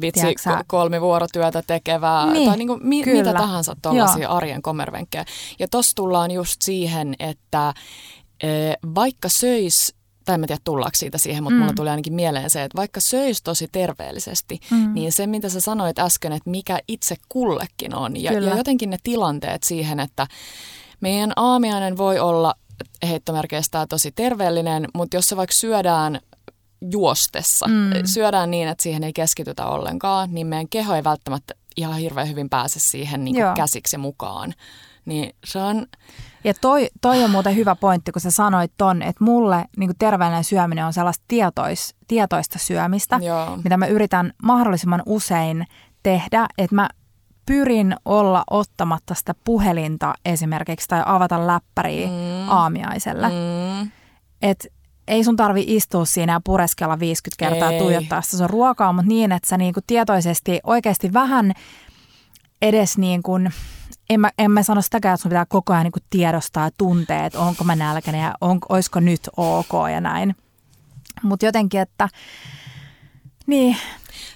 [0.02, 3.18] Vitsi, Tiedätkö sä- ko- kolmivuorotyötä tekevää Niin, tai niinku mi- kyllä.
[3.18, 5.26] mitä tahansa tuollaisia arjen kommervenkkejä.
[5.60, 7.74] Ja tossa tullaan just siihen, että
[8.44, 8.48] e,
[8.96, 11.60] vaikka söis, tai en mä tiedä tullaanko siitä siihen, mutta mm.
[11.60, 14.94] mulla tuli ainakin mieleen se, että vaikka söis tosi terveellisesti, mm.
[14.94, 18.50] niin se mitä sä sanoit äsken, että mikä itse kullekin on ja, Kyllä.
[18.50, 20.28] ja jotenkin ne tilanteet siihen, että
[21.02, 22.56] meidän aamiainen voi olla
[23.08, 26.20] heittomerkeistä tosi terveellinen, mutta jos se vaikka syödään
[26.92, 27.92] juostessa, Mm.
[28.06, 32.50] syödään niin, että siihen ei keskitytä ollenkaan, niin meidän keho ei välttämättä ihan hirveän hyvin
[32.50, 34.54] pääse siihen niin kuin käsiksi mukaan.
[35.06, 35.86] Niin se on,
[36.44, 40.44] Ja toi, toi on muuten hyvä pointti, kun sä sanoit ton, että mulle niin terveellinen
[40.44, 43.58] syöminen on sellaista tietois, tietoista syömistä, Joo.
[43.64, 45.66] mitä mä yritän mahdollisimman usein
[46.04, 46.90] tehdä, että mä
[47.46, 52.50] pyrin olla ottamatta sitä puhelinta esimerkiksi tai avata läppäriä mm.
[52.50, 53.28] aamiaiselle.
[53.28, 53.80] Mm.
[53.84, 53.92] mm,
[54.42, 54.68] Et
[55.12, 57.80] ei sun tarvi istua siinä ja pureskella 50 kertaa Ei.
[57.80, 61.54] tuijottaa sitä sun ruokaa, mutta niin, että sä niinku tietoisesti oikeasti vähän
[62.62, 63.54] edes niin kuin,
[64.10, 66.72] en mä, en mä sano sitäkään, että sun pitää koko ajan niin kuin tiedostaa ja
[66.78, 70.36] tuntea, että onko mä nälkäinen ja on, olisiko nyt ok ja näin.
[71.24, 72.10] Mutta jotenkin, että
[73.48, 73.78] niin,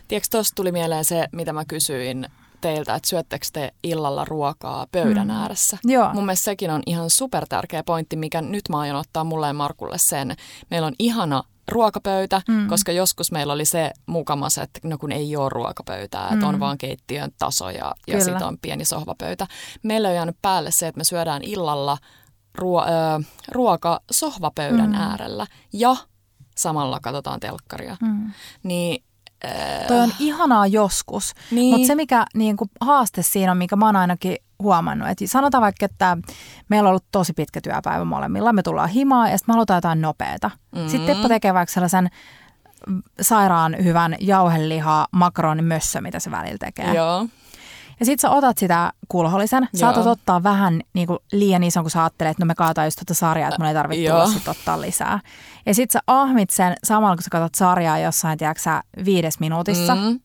[0.07, 2.27] tiedätkö, tuosta tuli mieleen se, mitä mä kysyin
[2.61, 5.33] teiltä, että syöttekö te illalla ruokaa pöydän mm.
[5.33, 5.77] ääressä.
[5.83, 6.13] Joo.
[6.13, 9.53] Mun mielestä sekin on ihan super tärkeä pointti, mikä nyt mä aion ottaa mulle ja
[9.53, 10.35] Markulle sen.
[10.69, 12.67] Meillä on ihana ruokapöytä, mm.
[12.67, 16.77] koska joskus meillä oli se mukamas, että no kun ei ole ruokapöytää, että on vaan
[16.77, 19.47] keittiön taso ja, ja sitten on pieni sohvapöytä.
[19.83, 21.97] Meillä on jäänyt päälle se, että me syödään illalla
[22.55, 24.95] ruo, ö, ruoka sohvapöydän mm.
[24.95, 25.95] äärellä ja
[26.57, 27.97] samalla katsotaan telkkaria.
[28.01, 28.31] Mm.
[28.63, 29.03] Niin
[29.87, 31.73] toi on ihanaa joskus, Niin.
[31.73, 35.61] mutta se mikä niin kuin haaste siinä on, mikä mä oon ainakin huomannut, että sanotaan
[35.61, 36.17] vaikka, että
[36.69, 40.01] meillä on ollut tosi pitkä työpäivä molemmilla, me tullaan himaa ja sitten me halutaan jotain
[40.01, 40.51] nopeata.
[40.75, 40.89] Mm-hmm.
[40.89, 42.09] Sitten Teppo tekee vaikka sellaisen
[43.21, 46.93] sairaan hyvän jauhelihaa makaronimössö, mitä se välillä tekee.
[46.93, 47.27] Joo.
[47.99, 52.03] Ja sit sä otat sitä kulhollisen, saatat ottaa vähän niin kuin liian ison, kun sä
[52.03, 54.81] ajattelet, että no me kaataan just tuota sarjaa, että mun ei tarvitse tulla sit ottaa
[54.81, 55.19] lisää.
[55.65, 59.95] Ja sit sä ahmit sen samalla, kun sä katsot sarjaa jossain, tiedätkö sä, viides minuutissa.
[59.95, 60.19] Mm.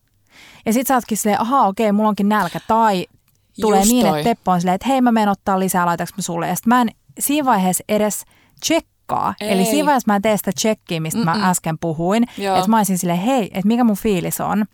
[0.67, 2.61] Ja sit sä ootkin silleen, ahaa okei, mulla onkin nälkä.
[2.69, 3.07] Tai
[3.61, 4.21] tulee Just niin, toi.
[4.21, 6.49] että Teppo on silleen, että hei mä menen ottaa lisää, laitaks mä sulle.
[6.49, 8.25] Ja sit mä en siinä vaiheessa edes
[8.61, 9.35] tsekkaa.
[9.41, 9.53] Ei.
[9.53, 11.39] Eli siinä vaiheessa mä en tee sitä tsekkiä, mistä Mm-mm.
[11.41, 12.23] mä äsken puhuin.
[12.59, 14.65] Että mä olisin silleen, hei, että mikä mun fiilis on.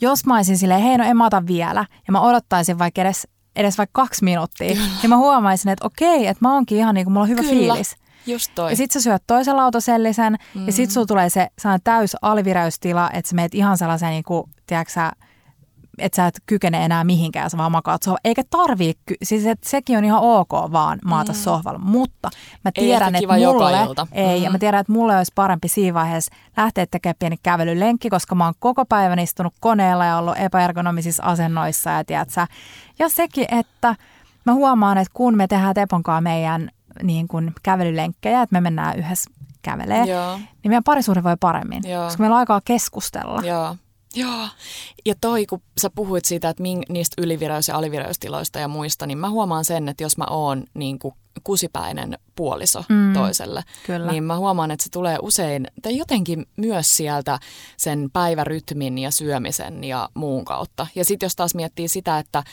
[0.00, 3.28] Jos mä olisin silleen, hei no en mä ota vielä, ja mä odottaisin vaikka edes
[3.56, 4.88] edes vaikka kaksi minuuttia, Kyllä.
[5.02, 7.74] niin mä huomaisin, että okei, että mä oonkin ihan niin kuin mulla on hyvä Kyllä.
[7.74, 7.96] fiilis.
[8.26, 8.72] Just toi.
[8.72, 10.66] Ja sit sä syöt toisen lautasellisen mm.
[10.66, 11.48] ja sit sulla tulee se
[11.84, 15.12] täys aliviräystila, että sä meet ihan sellaiseen niin kuin, tiedätkö sä,
[16.00, 18.20] että sä et kykene enää mihinkään, sä vaan makaat sohvalla.
[18.24, 21.38] Eikä tarvii, siis et sekin on ihan ok vaan maata mm.
[21.38, 22.30] sohvalla, mutta
[22.64, 24.44] mä tiedän, että mulle, ei, mm.
[24.44, 24.60] ja mä mm.
[24.60, 28.84] tiedän, että mulle olisi parempi siinä vaiheessa lähteä tekemään pieni kävelylenkki, koska mä oon koko
[28.84, 32.46] päivän istunut koneella ja ollut epäergonomisissa asennoissa ja tiedät sä.
[32.98, 33.94] Ja sekin, että
[34.46, 36.70] mä huomaan, että kun me tehdään Teponkaan meidän
[37.02, 39.30] niin kuin kävelylenkkejä, että me mennään yhdessä
[39.62, 40.36] kävelee, Joo.
[40.36, 42.04] niin meidän parisuhde voi paremmin, Joo.
[42.04, 43.42] koska meillä on aikaa keskustella.
[43.42, 43.76] Joo.
[44.14, 44.48] Joo,
[45.06, 49.18] ja toi kun sä puhuit siitä, että ming, niistä ylivireys- ja alivireystiloista ja muista, niin
[49.18, 54.12] mä huomaan sen, että jos mä oon niin kuin kusipäinen puoliso mm, toiselle, kyllä.
[54.12, 57.38] niin mä huomaan, että se tulee usein, tai jotenkin myös sieltä
[57.76, 60.86] sen päivärytmin ja syömisen ja muun kautta.
[60.94, 62.44] Ja sitten jos taas miettii sitä, että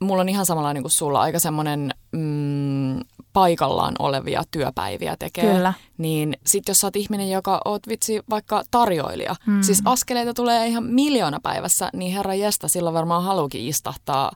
[0.00, 3.00] mulla on ihan samanlainen kuin sulla, aika semmoinen mm,
[3.32, 5.72] paikallaan olevia työpäiviä tekee, Kyllä.
[5.98, 9.62] niin sitten jos sä oot ihminen, joka oot vitsi vaikka tarjoilija, mm.
[9.62, 14.32] siis askeleita tulee ihan miljoona päivässä, niin herra jesta, silloin varmaan haluukin istahtaa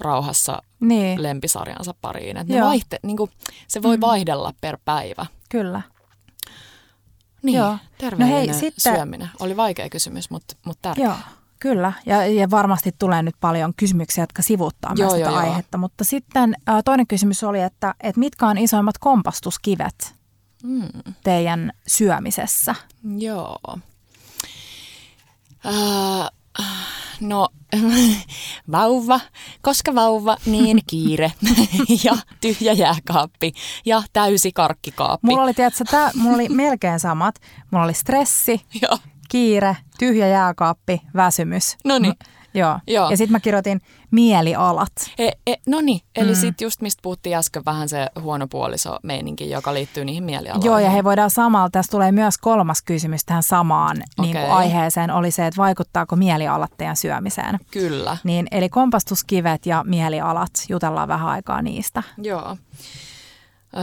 [0.00, 1.22] rauhassa niin.
[1.22, 2.36] lempisarjansa pariin.
[2.36, 3.30] Et ne vaihte, niin kuin,
[3.68, 4.00] se voi mm.
[4.00, 5.26] vaihdella per päivä.
[5.50, 5.82] Kyllä.
[7.42, 7.76] Niin, Joo.
[7.98, 8.94] terveellinen no hei, sitten...
[8.94, 9.30] syöminen.
[9.40, 11.04] Oli vaikea kysymys, mutta, mutta tärkeä.
[11.04, 11.14] Joo.
[11.58, 15.76] Kyllä, ja, ja varmasti tulee nyt paljon kysymyksiä, jotka sivuttaa joo, myös tätä joo, aihetta.
[15.76, 15.80] Joo.
[15.80, 20.14] Mutta sitten ä, toinen kysymys oli, että, että mitkä on isoimmat kompastuskivet
[20.62, 21.12] mm.
[21.24, 22.74] teidän syömisessä?
[23.18, 23.58] Joo.
[25.66, 26.30] Äh,
[27.20, 27.48] no,
[28.72, 29.20] vauva,
[29.62, 31.32] koska vauva, niin kiire
[32.04, 33.52] ja tyhjä jääkaappi
[33.84, 35.26] ja täysi karkkikaappi.
[35.26, 37.34] Mulla oli, tiedätkö, tää, mulla oli melkein samat.
[37.70, 41.76] Mulla oli stressi, Joo kiire, tyhjä jääkaappi, väsymys.
[41.84, 42.14] No niin.
[42.54, 42.78] Joo.
[42.86, 43.10] Joo.
[43.10, 44.92] Ja sitten mä kirjoitin mielialat.
[45.18, 46.36] E, e, no niin, eli mm.
[46.36, 50.66] sitten just mistä puhuttiin äsken vähän se huono puoliso meininki, joka liittyy niihin mielialoihin.
[50.66, 54.32] Joo, ja he voidaan samalla, tässä tulee myös kolmas kysymys tähän samaan okay.
[54.32, 57.58] niin kuin aiheeseen, oli se, että vaikuttaako mielialat teidän syömiseen.
[57.70, 58.16] Kyllä.
[58.24, 62.02] Niin, eli kompastuskivet ja mielialat, jutellaan vähän aikaa niistä.
[62.22, 62.56] Joo.
[63.76, 63.82] Öö,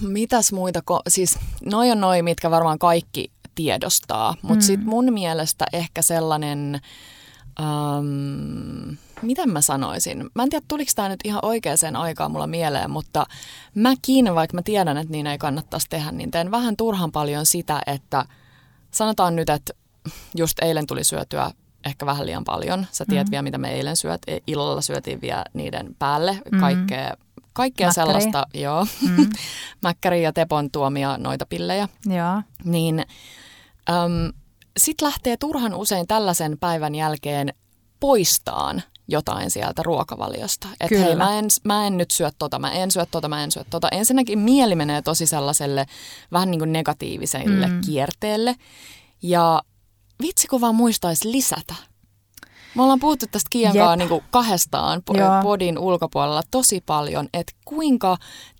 [0.00, 4.34] mitäs muita, ko- siis noi on noi, mitkä varmaan kaikki tiedostaa.
[4.42, 4.60] Mutta mm.
[4.60, 6.80] sitten mun mielestä ehkä sellainen,
[7.60, 12.90] um, miten mä sanoisin, mä en tiedä tuliko tämä nyt ihan oikeaan aikaan mulla mieleen,
[12.90, 13.26] mutta
[13.74, 17.82] mäkin, vaikka mä tiedän, että niin ei kannattaisi tehdä, niin teen vähän turhan paljon sitä,
[17.86, 18.24] että
[18.90, 19.72] sanotaan nyt, että
[20.36, 21.50] just eilen tuli syötyä
[21.86, 22.86] ehkä vähän liian paljon.
[22.90, 23.30] Sä tiedät mm.
[23.30, 24.22] vielä, mitä me eilen syöt.
[24.26, 26.60] E, illalla syötiin vielä niiden päälle mm.
[26.60, 27.16] kaikkea,
[27.52, 28.06] kaikkea Mäkkäri.
[28.06, 28.46] sellaista.
[28.54, 28.86] Joo.
[29.08, 29.30] Mm.
[29.82, 31.88] Mäkkäri ja Tepon tuomia noita pillejä.
[32.06, 32.42] Joo.
[32.64, 33.06] Niin
[33.90, 34.32] Öm,
[34.76, 37.54] Sitten lähtee turhan usein tällaisen päivän jälkeen
[38.00, 40.68] poistaan jotain sieltä ruokavaliosta.
[40.80, 43.52] Että hei, mä en, mä en nyt syö tota, mä en syö tota, mä en
[43.52, 43.88] syö tota.
[43.88, 45.86] Ensinnäkin mieli menee tosi sellaiselle
[46.32, 47.80] vähän niin kuin negatiiviselle mm.
[47.86, 48.56] kierteelle.
[49.22, 49.62] Ja
[50.22, 51.74] vitsi kun vaan muistaisi lisätä.
[52.74, 55.02] Me ollaan puhuttu tästä Kian niin kahdestaan
[55.42, 58.16] podin ulkopuolella tosi paljon, että kuinka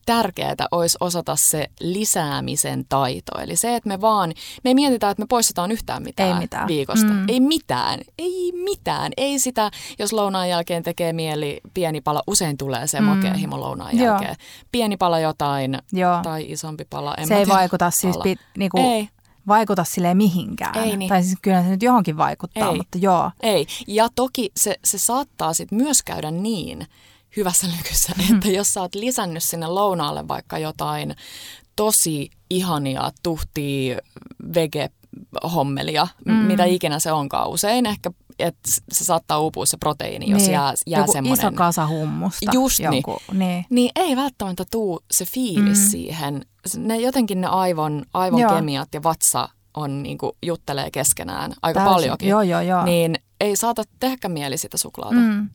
[0.06, 3.38] tärkeää olisi osata se lisäämisen taito.
[3.40, 4.32] Eli se, että me vaan,
[4.64, 6.68] me ei mietitä, että me poistetaan yhtään mitään, ei mitään.
[6.68, 7.06] viikosta.
[7.06, 7.24] Mm.
[7.28, 9.12] Ei mitään, ei mitään.
[9.16, 13.06] Ei sitä, jos lounaan jälkeen tekee mieli pieni pala, usein tulee se mm.
[13.06, 14.06] makea himo lounaan Joo.
[14.06, 14.36] jälkeen.
[14.72, 16.20] Pieni pala jotain Joo.
[16.22, 17.14] tai isompi pala.
[17.14, 18.22] En se ei vaikuta siis pala.
[18.22, 19.08] siis niinku, ei
[19.48, 20.78] vaikuta sille mihinkään.
[20.78, 21.08] Ei niin.
[21.08, 22.76] Tai siis kyllä se nyt johonkin vaikuttaa, ei.
[22.76, 23.30] mutta joo.
[23.42, 23.66] Ei.
[23.86, 26.86] Ja toki se, se saattaa sitten myös käydä niin,
[27.36, 28.36] hyvässä lykyssä, mm.
[28.36, 31.14] että jos sä oot lisännyt sinne lounaalle vaikka jotain
[31.76, 33.98] tosi ihania tuhtia
[34.54, 34.90] vege
[35.54, 36.32] hommelia, mm.
[36.32, 37.48] mitä ikinä se onkaan.
[37.48, 40.52] Usein ehkä että se saattaa uupua se proteiini, jos niin.
[40.52, 41.46] jää, jää Joku semmoinen...
[41.46, 42.50] iso kasa hummusta.
[42.54, 43.38] Just jonkun, niin.
[43.38, 43.64] niin.
[43.70, 45.88] Niin ei välttämättä tuu se fiilis mm.
[45.88, 46.46] siihen.
[46.76, 51.94] Ne, jotenkin ne aivon, aivon kemiat ja vatsa on niin kuin, juttelee keskenään aika Täysin.
[51.94, 52.28] paljonkin.
[52.28, 52.84] Joo, joo, joo.
[52.84, 55.14] Niin ei saata tehdä mieli sitä suklaata.
[55.14, 55.48] Mm.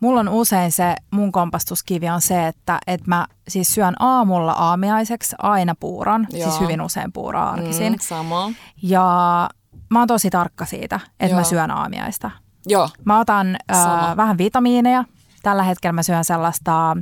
[0.00, 5.36] Mulla on usein se, mun kompastuskivi on se, että, että mä siis syön aamulla aamiaiseksi
[5.38, 6.50] aina puuron, siis Joo.
[6.50, 7.92] siis hyvin usein puuroa arkisin.
[7.92, 8.50] Mm, sama.
[8.82, 9.04] Ja
[9.90, 11.38] mä oon tosi tarkka siitä, että Joo.
[11.38, 12.30] mä syön aamiaista.
[12.66, 12.88] Joo.
[13.04, 15.04] Mä otan äh, vähän vitamiineja.
[15.42, 16.96] Tällä hetkellä mä syön sellaista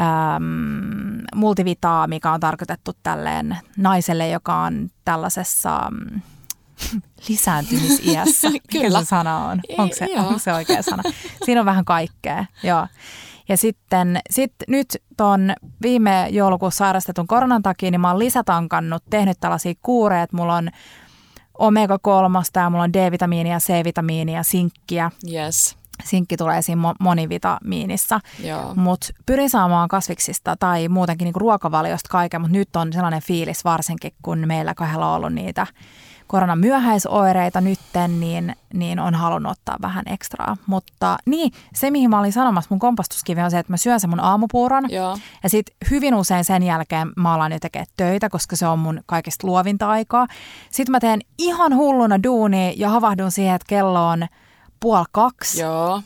[0.00, 6.20] ähm, multivitaa, mikä on tarkoitettu tälleen naiselle, joka on tällaisessa mm,
[7.28, 8.48] lisääntymisiässä.
[8.72, 8.88] Kyllä.
[8.88, 9.60] Mikä se sana on?
[9.78, 11.02] Onko se, onko se oikea sana?
[11.44, 12.86] Siinä on vähän kaikkea, joo.
[13.48, 15.52] Ja sitten sit nyt tuon
[15.82, 20.70] viime joulukuussa sairastetun koronan takia, niin mä oon lisätankannut, tehnyt tällaisia kuureja, että mulla on
[21.58, 25.10] omega-3 ja mulla on D-vitamiinia, C-vitamiinia, sinkkiä.
[25.32, 25.81] Yes.
[26.04, 28.20] Sinkki tulee siinä mo- monivitamiinissa.
[28.74, 34.12] Mutta pyrin saamaan kasviksista tai muutenkin niinku ruokavaliosta kaiken, mutta nyt on sellainen fiilis varsinkin,
[34.22, 35.66] kun meillä kahdella on ollut niitä
[36.32, 40.56] koronan myöhäisoireita nytten, niin, niin on halunnut ottaa vähän ekstraa.
[40.66, 44.10] Mutta niin, se mihin mä olin sanomassa, mun kompastuskivi on se, että mä syön sen
[44.10, 44.84] mun aamupuuron.
[44.90, 45.18] Joo.
[45.42, 49.00] Ja sitten hyvin usein sen jälkeen mä alan jo tekemään töitä, koska se on mun
[49.06, 50.26] kaikista luovinta aikaa.
[50.70, 54.26] Sitten mä teen ihan hulluna duunia ja havahdun siihen, että kello on
[54.82, 55.60] puoli kaksi.
[55.60, 56.02] Joo.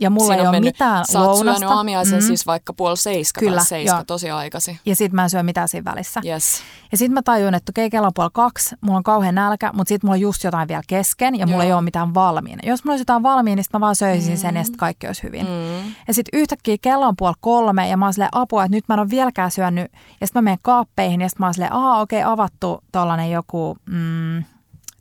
[0.00, 1.60] Ja mulla Siinä ei ole mitään Sä oot lounasta.
[1.60, 2.26] syönyt aamiaisen Mm.
[2.26, 4.04] siis vaikka puoli seiska Kyllä, tai seiska, joo.
[4.04, 4.78] tosi aikaisin.
[4.86, 6.20] Ja sitten mä en syö mitään siinä välissä.
[6.26, 6.60] Yes.
[6.92, 9.88] Ja sitten mä tajun, että okei, kello on puoli kaksi, mulla on kauhean nälkä, mutta
[9.88, 11.68] sitten mulla on just jotain vielä kesken ja mulla Joo.
[11.68, 12.62] ei ole mitään valmiina.
[12.66, 14.38] Jos mulla olisi jotain valmiina, niin sit mä vaan söisin mm.
[14.38, 15.46] sen ja sitten kaikki olisi hyvin.
[15.46, 15.92] Mm.
[16.08, 18.94] Ja sitten yhtäkkiä kello on puoli kolme ja mä oon silleen apua, että nyt mä
[18.94, 19.92] en ole vieläkään syönyt.
[20.20, 23.76] Ja sitten mä menen kaappeihin ja sitten mä oon silleen, aa okei, avattu tollanen joku,
[23.90, 24.44] mm,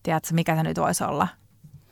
[0.04, 1.28] tiedätkö mikä se nyt voisi olla?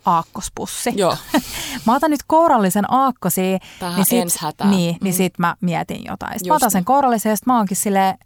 [0.06, 0.94] Aakkospussi.
[0.96, 1.18] Joo.
[1.86, 3.60] Mä otan nyt kourallisen aakkosia.
[3.80, 4.40] Tähän niin sit, ensi.
[4.64, 5.18] Niin, niin Mm.
[5.18, 6.34] sit mä mietin jotain.
[6.34, 6.86] Sitten mä otan sen niin.
[6.86, 8.18] kourallisen ja sit mä oonkin silleen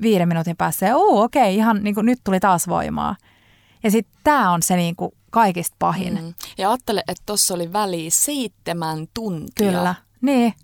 [0.00, 0.86] viiden minuutin päässä.
[0.86, 3.16] Ja uu, okei, ihan niin kuin nyt tuli taas voimaa.
[3.82, 6.18] Ja sitten tää on se niin kuin kaikista pahin.
[6.22, 6.34] Mm.
[6.58, 9.70] Ja ajattele, että tuossa oli väli seitsemän tuntia.
[9.70, 9.94] Kyllä.
[10.20, 10.54] Niin.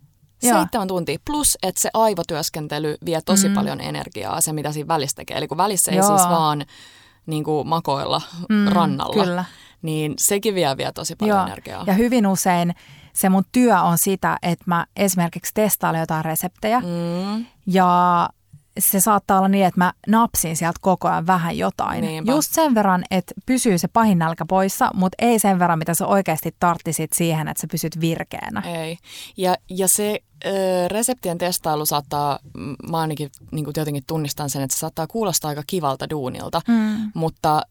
[0.42, 0.58] Joo.
[0.58, 1.18] Seitsemän tuntia.
[1.26, 3.54] Plus, että se aivotyöskentely vie tosi Mm.
[3.54, 5.36] paljon energiaa, se mitä siinä välissä tekee.
[5.38, 6.06] Eli kun välissä ei Joo.
[6.06, 6.64] siis vaan
[7.26, 9.44] niin kuin makoilla Mm, rannalla, Kyllä.
[9.82, 11.46] Niin sekin vie, vie tosi paljon Joo.
[11.46, 11.84] energiaa.
[11.86, 12.74] Ja hyvin usein
[13.12, 17.46] se mun työ on sitä, että mä esimerkiksi testailen jotain reseptejä Mm.
[17.66, 18.28] ja
[18.80, 22.00] se saattaa olla niin, että mä napsin sieltä koko ajan vähän jotain.
[22.00, 22.32] Niinpä.
[22.32, 26.06] Just sen verran, että pysyy se pahin nälkä poissa, mutta ei sen verran, mitä sä
[26.06, 28.60] oikeasti tarttisit siihen, että sä pysyt virkeänä.
[28.66, 28.98] Ei.
[29.36, 30.50] Ja, ja se ö,
[30.88, 32.38] reseptien testailu saattaa,
[32.90, 37.10] mä ainakin niin jotenkin tunnistan sen, että se saattaa kuulostaa aika kivalta duunilta, Mm.
[37.14, 37.62] mutta,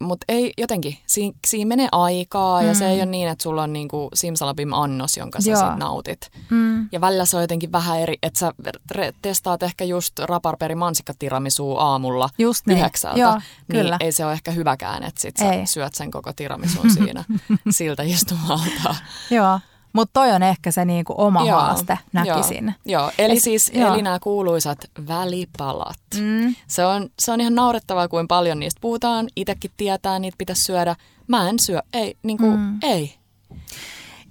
[0.00, 2.90] mutta ei jotenkin, siinä, siinä menee aikaa ja se Mm.
[2.90, 5.60] ei ole niin, että sulla on niin kuin simsalabim annos, jonka sä Joo.
[5.60, 6.30] sit nautit.
[6.50, 6.88] Mm.
[6.92, 8.52] Ja välillä se on jotenkin vähän eri, että sä
[8.94, 12.78] re- testaat ehkä just raparperi mansikkatiramisua aamulla Just niin.
[12.78, 13.42] yhdeksältä, Joo, niin
[13.82, 13.96] kyllä.
[14.00, 15.66] ei se ole ehkä hyväkään, että sit sä Ei.
[15.66, 17.24] syöt sen koko tiramisun siinä
[17.70, 18.94] siltä istumalta.
[19.30, 19.60] Joo,
[19.92, 22.74] mutta toi on ehkä se niinku oma Joo, haaste, näkisin.
[22.84, 23.10] Joo, joo.
[23.18, 23.94] eli Et- siis joo.
[23.94, 25.98] eli nämä kuuluisat välipalat.
[26.20, 26.54] Mm.
[26.66, 29.26] Se on, se on ihan naurettavaa, kuin paljon niistä puhutaan.
[29.36, 30.96] Itekin tietää, niitä pitäisi syödä.
[31.26, 32.78] Mä en syö, ei, niin kuin, Mm.
[32.82, 33.14] ei.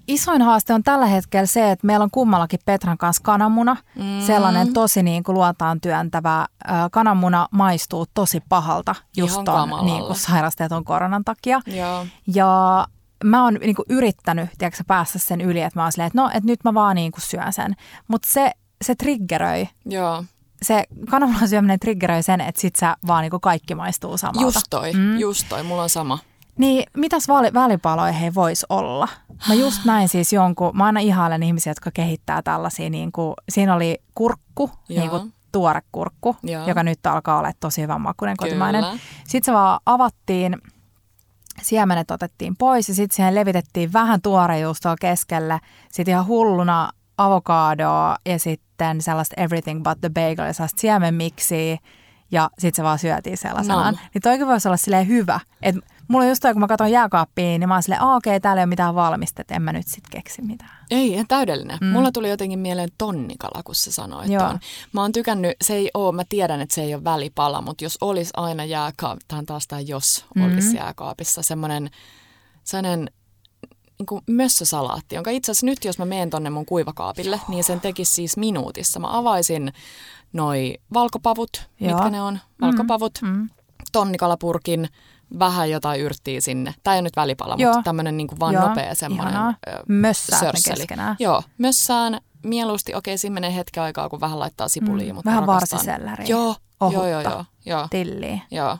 [0.07, 3.77] Isoin haaste on tällä hetkellä se, että meillä on kummallakin Petran kanssa kananmuna.
[3.95, 4.21] Mm.
[4.25, 6.45] Sellainen tosi niin kuin luotaan työntävä.
[6.91, 11.61] Kananmuna maistuu tosi pahalta just ton niin kuin sairastetun koronan takia.
[11.67, 12.87] Joo, Ja
[13.23, 16.27] mä oon niin kuin yrittänyt tiedätkö, päästä sen yli, että mä oon silleen, että no,
[16.27, 17.75] että nyt mä vaan niin kuin syön sen.
[18.07, 18.51] Mutta se,
[18.81, 19.67] se triggeröi.
[19.85, 20.23] joo.
[20.61, 24.41] Se kananmunan syöminen triggeröi sen, että sit sä vaan niin kuin kaikki maistuu samalta.
[24.41, 25.17] Just toi, Mm.
[25.17, 25.63] just toi.
[25.63, 26.19] Mulla on sama.
[26.57, 29.07] Niin, mitäs vaali- välipaloja he vois olla?
[29.47, 33.75] Mä just näin siis jonkun, mä aina ihailen ihmisiä, jotka kehittää tällaisia, niin kuin, siinä
[33.75, 34.99] oli kurkku, Joo.
[34.99, 36.67] niin kuin tuore kurkku, Joo.
[36.67, 38.83] joka nyt alkaa olla tosi hyvän makuinen kotimainen.
[38.83, 38.97] Kyllä.
[39.27, 40.57] Sitten se vaan avattiin,
[41.61, 45.59] siemenet otettiin pois ja sitten siihen levitettiin vähän tuorejuustoa keskelle,
[45.91, 51.77] sitten ihan hulluna avokadoa ja sitten sellaista everything but the bagel ja sellaista siemenmiksiä
[52.31, 53.93] ja sitten se vaan syötiin sellaisenaan.
[53.93, 53.99] No.
[54.13, 55.39] Niin toikin voisi olla silleen hyvä.
[55.61, 55.75] Et
[56.07, 58.59] mulla on just toi, kun mä katson jääkaappiin, niin mä oon silleen, "Aa, okei, täällä
[58.59, 60.78] ei ole mitään valmista, että en mä nyt sit keksi mitään.
[60.91, 61.77] Ei, ihan täydellinen.
[61.81, 61.87] Mm.
[61.87, 64.47] Mulla tuli jotenkin mieleen tonnikala, kun sä sanoit Joo.
[64.47, 64.59] ton.
[64.93, 67.97] Mä oon tykännyt, se ei oo, mä tiedän, että se ei ole välipala, mutta jos
[68.01, 70.45] olisi aina jääkaapissa, tämä on taas tämä jos Mm.
[70.45, 71.89] olisi jääkaapissa, semmoinen
[72.63, 73.11] sellainen
[73.99, 77.81] niin kuin mössösalaatti, jonka itse asiassa nyt, jos mä menen tonne mun kuivakaapille, niin sen
[77.81, 78.99] tekisi siis minuutissa.
[78.99, 79.73] Mä avaisin
[80.33, 81.91] noi valkopavut, Joo.
[81.93, 83.49] mitkä ne on, valkopavut, Mm.
[83.91, 84.89] tonnikalapurkin,
[85.39, 86.73] vähän jotain yrttiä sinne.
[86.83, 87.73] Tämä ei ole nyt välipala, Joo.
[87.73, 89.33] mutta tämmöinen niin kuin vaan Joo, nopea semmoinen
[90.13, 90.75] sörsseli.
[90.77, 91.15] keskenään.
[91.19, 95.47] Joo, mössään mieluusti, okei, siinä menee hetken aikaa, kun vähän laittaa sipulia, Mm, mutta vähän
[95.47, 97.07] varsiselläriä, Joo, joo, ohutta.
[97.09, 98.39] joo, joo, joo, Tilliä.
[98.51, 98.77] joo,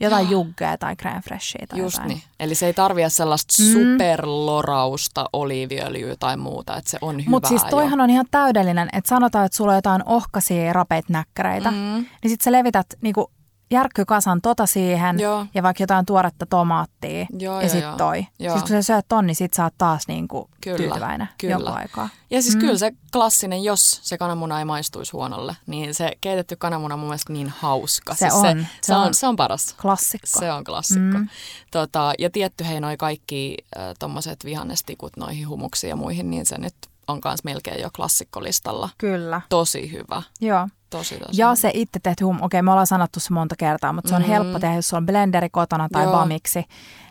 [0.00, 2.08] Jotain juggea tai crème freshia tai just jotain.
[2.08, 2.22] niin.
[2.40, 3.72] Eli se ei tarvitse sellaista Mm.
[3.72, 7.68] superlorausta oliiviöljyä tai muuta, että se on hyvää Mutta siis jo.
[7.70, 11.76] toihan on ihan täydellinen, että sanotaan, että sulla on jotain ohkaisia rapeita näkkäreitä, mm.
[11.76, 13.30] Mm, niin sit sä levität niinku
[13.70, 15.46] järkkykasan tota siihen Joo.
[15.54, 17.96] ja vaikka jotain tuoretta tomaattia Joo, ja joo, sit joo.
[17.96, 18.26] toi.
[18.38, 18.52] Joo.
[18.52, 21.52] Siis kun sä syöt ton, niin sit sä oot taas niinku Kyllä, tyytyväinen kyllä.
[21.52, 22.08] jonkun aikaa.
[22.30, 22.60] Ja siis Mm.
[22.60, 27.08] kyllä se klassinen, jos se kananmuna ei maistuisi huonolle, niin se keitetty kananmuna on mun
[27.08, 28.14] mielestä niin hauska.
[28.14, 29.14] Se siis on, Se, se se, on.
[29.14, 29.74] se on paras.
[29.82, 30.26] Klassikko.
[30.40, 31.18] Se on klassikko.
[31.18, 31.28] Mm.
[31.70, 36.58] Tota, ja tietty hei noi kaikki äh, tommoset vihannestikut noihin humuksiin ja muihin, niin se
[36.58, 36.74] nyt
[37.08, 38.88] on kans melkein jo klassikkolistalla.
[38.98, 40.22] Kyllä, Tosi hyvä.
[40.40, 40.68] joo.
[40.98, 41.40] Tosi, tosi.
[41.40, 44.22] Ja se itse tehty hum, okei me ollaan sanottu se monta kertaa, mutta se on
[44.22, 44.28] mm.
[44.28, 46.12] helppo tehdä, jos on blenderi kotona tai Joo.
[46.12, 46.64] bamiksi,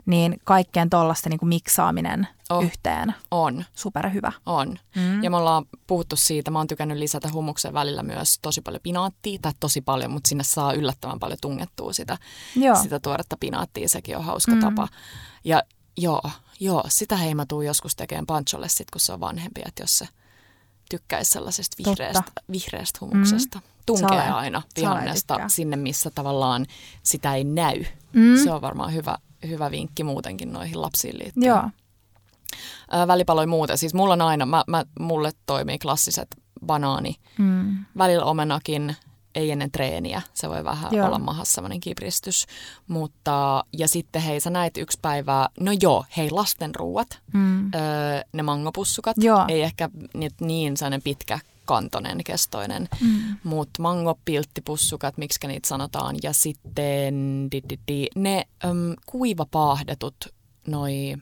[0.05, 2.63] niin kaikkeen tuollaista niin miksaaminen oh.
[2.63, 3.15] yhteen.
[3.31, 3.65] On.
[3.75, 4.31] Superhyvä.
[4.45, 4.79] On.
[4.95, 5.23] Mm.
[5.23, 9.39] Ja me ollaan puhuttu siitä, mä oon tykännyt lisätä hummuksen välillä myös tosi paljon pinaattia,
[9.41, 12.17] tai tosi paljon, mutta sinne saa yllättävän paljon tungettua sitä,
[12.55, 12.75] Joo.
[12.75, 14.61] sitä tuoretta pinaattia, sekin on hauska mm.
[14.61, 14.87] tapa.
[15.43, 15.63] Ja
[15.97, 16.21] joo,
[16.59, 20.07] joo, sitä heimatuu joskus tekemään pancholle sit, kun se on vanhempi, että jos se
[20.89, 23.59] tykkäisi sellaisesta vihreästä, vihreästä humuksesta.
[23.59, 23.74] Mm.
[23.85, 24.31] Tunkee Sale.
[24.31, 26.65] aina vihannesta sinne, missä tavallaan
[27.03, 27.83] sitä ei näy.
[28.13, 28.37] Mm.
[28.43, 29.17] Se on varmaan hyvä,
[29.47, 31.47] hyvä vinkki muutenkin noihin lapsiin liittyen.
[31.47, 31.69] Joo.
[33.07, 33.77] välipaloi muuten.
[33.77, 37.85] Siis mulla on aina, mä, mä, mulle toimii klassiset banaani, mm.
[37.97, 38.95] välillä omenakin,
[39.35, 40.21] ei ennen treeniä.
[40.33, 41.07] Se voi vähän joo.
[41.07, 42.45] olla mahassa semmoinen kipristys.
[42.87, 47.65] Mutta, ja sitten hei, sä näit yksi päivää, no joo, hei, lasten ruuat, mm.
[47.65, 49.45] öö, ne mangopussukat, joo.
[49.47, 49.89] ei ehkä
[50.41, 53.35] niin sellainen pitkä kantonen, kestoinen, mm.
[53.43, 60.15] mutta mangopilttipussukat, miksi niitä sanotaan, ja sitten di, di, di, ne äm, kuivapahdetut,
[60.67, 61.15] noi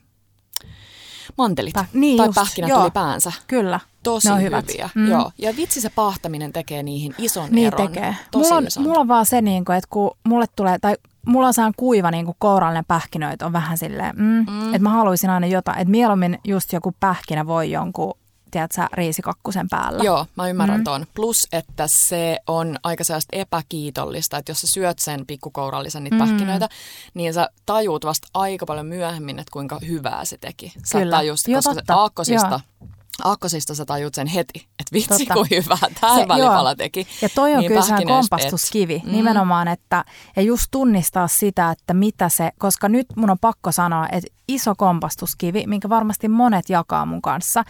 [1.38, 3.32] mantelit Pä, niin tai just, pähkinät joo, päänsä.
[3.48, 3.80] Kyllä.
[4.04, 4.68] Tosi ne on hyvät.
[4.68, 4.90] hyviä.
[4.96, 5.10] Mm.
[5.10, 5.32] Joo.
[5.38, 7.88] Ja vitsi se pahtaminen tekee niihin ison niin eron.
[7.88, 8.16] tekee.
[8.32, 8.84] Tosi mulla on, ison.
[8.84, 12.12] mulla on vaan se, niin kuin, että kun mulle tulee, tai mulla on saan kuiva
[12.12, 14.68] niin kuin kourallinen pähkinöitä on vähän silleen, mm, mm.
[14.68, 18.14] että mä haluaisin aina jotain, että mieluummin just joku pähkinä voi jonkun
[18.54, 20.04] tiedätkö, riisikakkusen päällä.
[20.04, 20.84] Joo, mä ymmärrän mm.
[20.84, 21.06] ton.
[21.14, 26.20] Plus, että se on aika sellaista epäkiitollista, että jos sä syöt sen pikkukourallisen niitä mm.
[26.20, 26.70] pähkinöitä,
[27.14, 30.74] niin sä tajuut vasta aika paljon myöhemmin, että kuinka hyvää se teki.
[30.86, 31.18] Sä Kyllä.
[31.18, 31.94] tajust, koska totta.
[31.94, 32.50] se aakkosista...
[32.50, 32.90] Joo
[33.24, 35.34] aakkosista sä tajut sen heti, että vitsi Totta.
[35.34, 37.08] kuin hyvä tämä välipala teki.
[37.22, 39.04] Ja toi on niin kyllä se kompastuskivi et.
[39.04, 39.12] Mm.
[39.12, 44.08] nimenomaan, että ja just tunnistaa sitä, että mitä se, koska nyt mun on pakko sanoa,
[44.12, 47.64] että iso kompastuskivi, minkä varmasti monet jakaa mun kanssa,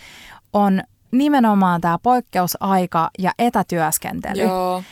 [0.54, 0.82] on
[1.12, 4.42] nimenomaan tämä poikkeusaika ja etätyöskentely.
[4.42, 4.84] Joo.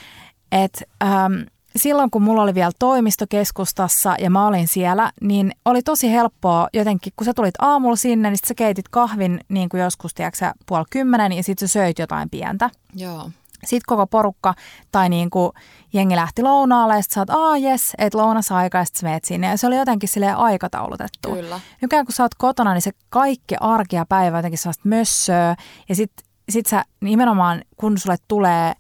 [0.52, 1.34] Et, ähm,
[1.76, 7.14] silloin kun mulla oli vielä toimistokeskustassa ja mä olin siellä, niin oli tosi helppoa jotenkin,
[7.16, 10.86] kun sä tulit aamulla sinne, niin sit sä keitit kahvin niin kuin joskus, tiedätkö, puoli
[10.90, 12.70] kymmenen ja sitten sä söit jotain pientä.
[12.96, 13.30] Joo.
[13.66, 14.54] Sitten koko porukka
[14.92, 15.52] tai niin kuin
[15.94, 19.48] jengi lähti lounaalle ja sitten sä oot, aa jes, et lounasaika ja sitten meet sinne.
[19.48, 21.32] Ja se oli jotenkin silleen aikataulutettu.
[21.32, 21.60] Kyllä.
[21.82, 25.56] Nykyään kun sä oot kotona, niin se kaikki arki ja päivä jotenkin sellaista mössöä.
[25.90, 28.74] Ja sitten sit sä nimenomaan, kun sulle tulee,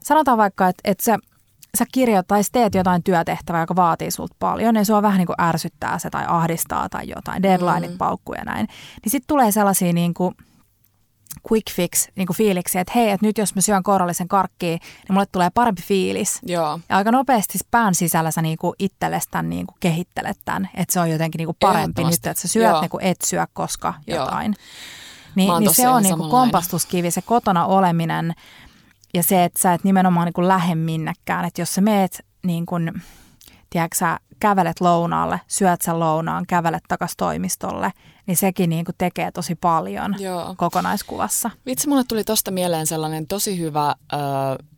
[0.00, 1.18] sanotaan vaikka, että, että sä,
[1.78, 5.98] sä kirjoittaisit, teet jotain työtehtävää, joka vaatii sulta paljon, ja sua vähän niin kuin ärsyttää
[5.98, 7.98] se tai ahdistaa tai jotain, deadlineit mm.
[7.98, 8.66] paukkuu ja näin.
[9.04, 10.34] Niin sitten tulee sellaisia niin kuin,
[11.52, 15.12] quick fix niin kuin fiiliksi, että hei, että nyt jos mä syön kourallisen karkkiin, niin
[15.12, 16.38] mulle tulee parempi fiilis.
[16.42, 16.80] Joo.
[16.88, 20.92] Ja aika nopeasti pään sisällä sä niin kuin itsellesi tämän niin kuin kehittelet tämän, että
[20.92, 23.94] se on jotenkin niin kuin parempi nyt, että sä syöt niin kuin et syö koska
[24.06, 24.54] jotain.
[24.58, 24.64] Joo.
[25.34, 28.34] Niin, niin se on niin kuin kompastuskivi, se kotona oleminen
[29.14, 31.44] ja se, että sä et nimenomaan niin kuin lähde minnekään.
[31.44, 33.02] Että jos sä meet niin kuin,
[33.70, 37.92] tiedätkö sä, kävelet lounaalle, syöt sen lounaan, kävelet takaisin toimistolle,
[38.26, 40.54] niin sekin niin kuin tekee tosi paljon Joo.
[40.56, 41.50] kokonaiskuvassa.
[41.66, 44.16] Vitsi, mulle tuli tosta mieleen sellainen tosi hyvä ö,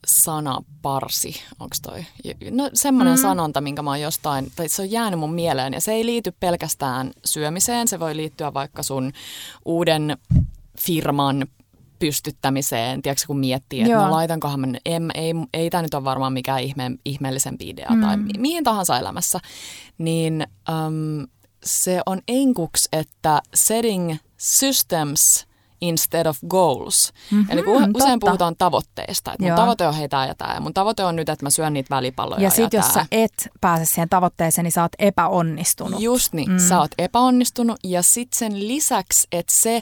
[0.06, 2.04] sanaparsi, onko toi?
[2.50, 3.22] No semmoinen mm.
[3.22, 6.34] sanonta, minkä mä oon jostain, tai se on jäänyt mun mieleen, ja se ei liity
[6.40, 9.12] pelkästään syömiseen, se voi liittyä vaikka sun
[9.64, 10.18] uuden
[10.78, 11.46] firman
[12.00, 16.32] pystyttämiseen, tiedätkö, kun miettii, että no laitankohan mä, ei, ei, ei tämä nyt ole varmaan
[16.32, 18.00] mikään ihme, ihmeellisempi idea mm.
[18.00, 19.40] tai mi, mihin tahansa elämässä,
[19.98, 21.26] niin um,
[21.64, 25.46] se on enkuksi, että setting systems
[25.80, 27.12] instead of goals.
[27.30, 28.26] Mm-hmm, Eli kun usein totta.
[28.26, 29.56] puhutaan tavoitteista, että mun Joo.
[29.56, 32.42] tavoite on heitä ja tämä, ja mun tavoite on nyt, että mä syön niitä välipalloja.
[32.42, 32.94] Ja sitten jos tää.
[32.94, 36.00] sä et pääse siihen tavoitteeseen, niin sä oot epäonnistunut.
[36.00, 36.58] Just niin, mm.
[36.58, 37.78] sä oot epäonnistunut.
[37.84, 39.80] Ja sitten sen lisäksi, että se,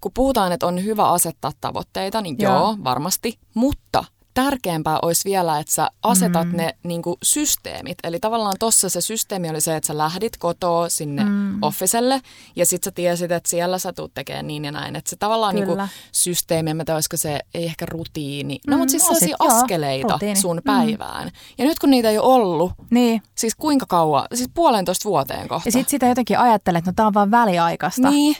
[0.00, 4.04] kun puhutaan, että on hyvä asettaa tavoitteita, niin joo, joo varmasti, mutta
[4.42, 6.56] tärkeämpää olisi vielä, että sä asetat mm.
[6.56, 7.98] ne niin kuin, systeemit.
[8.04, 11.62] Eli tavallaan tuossa se systeemi oli se, että sä lähdit kotoa sinne mm.
[11.62, 12.20] officelle
[12.56, 14.96] ja sit sä tiesit, että siellä sä tuut tekemään niin ja näin.
[14.96, 18.58] Että se tavallaan niin kuin, systeemi, mä olisiko se, ei ehkä rutiini.
[18.66, 20.62] No, mm, mutta siis sellaisia sit, askeleita joo, sun mm.
[20.64, 21.24] päivään.
[21.24, 21.32] Mm.
[21.58, 23.22] Ja nyt kun niitä ei ole ollut, niin.
[23.34, 25.68] siis kuinka kauan, siis puolentoista vuoteen kohta.
[25.68, 28.10] Ja sitten sitä jotenkin ajattelet, että no tämä on vaan väliaikaista.
[28.10, 28.36] Niin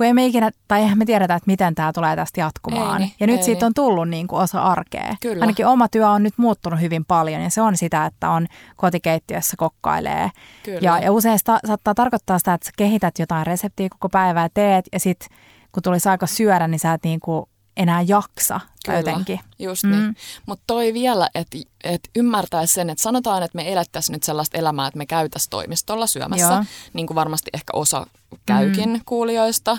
[0.00, 3.02] kun ei me ikinä, tai eihän me tiedetä, että miten tämä tulee tästä jatkumaan.
[3.02, 5.16] Ei, ja nyt ei, siitä on tullut niin kuin osa arkea.
[5.20, 5.40] Kyllä.
[5.40, 8.46] Ainakin oma työ on nyt muuttunut hyvin paljon ja se on sitä, että on
[8.76, 10.30] kotikeittiössä kokkailee.
[10.62, 10.78] Kyllä.
[10.82, 14.84] Ja, ja usein sta, saattaa tarkoittaa sitä, että sä kehität jotain reseptiä koko päivää teet
[14.92, 15.28] ja sitten
[15.72, 17.46] kun tulisi aika syödä, niin sä et niin kuin
[17.76, 19.40] enää jaksa Kyllä, jotenkin.
[19.58, 20.02] just niin.
[20.02, 20.14] Mm.
[20.46, 24.86] Mutta toi vielä, että et ymmärtäisi sen, että sanotaan, että me elettäisiin nyt sellaista elämää,
[24.86, 26.64] että me käytäisiin toimistolla syömässä, Joo.
[26.92, 28.06] niin kuin varmasti ehkä osa
[28.46, 29.00] käykin mm.
[29.06, 29.78] kuulijoista,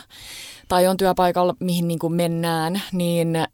[0.67, 3.47] tai on työpaikalla, mihin niin kuin mennään, niin äh,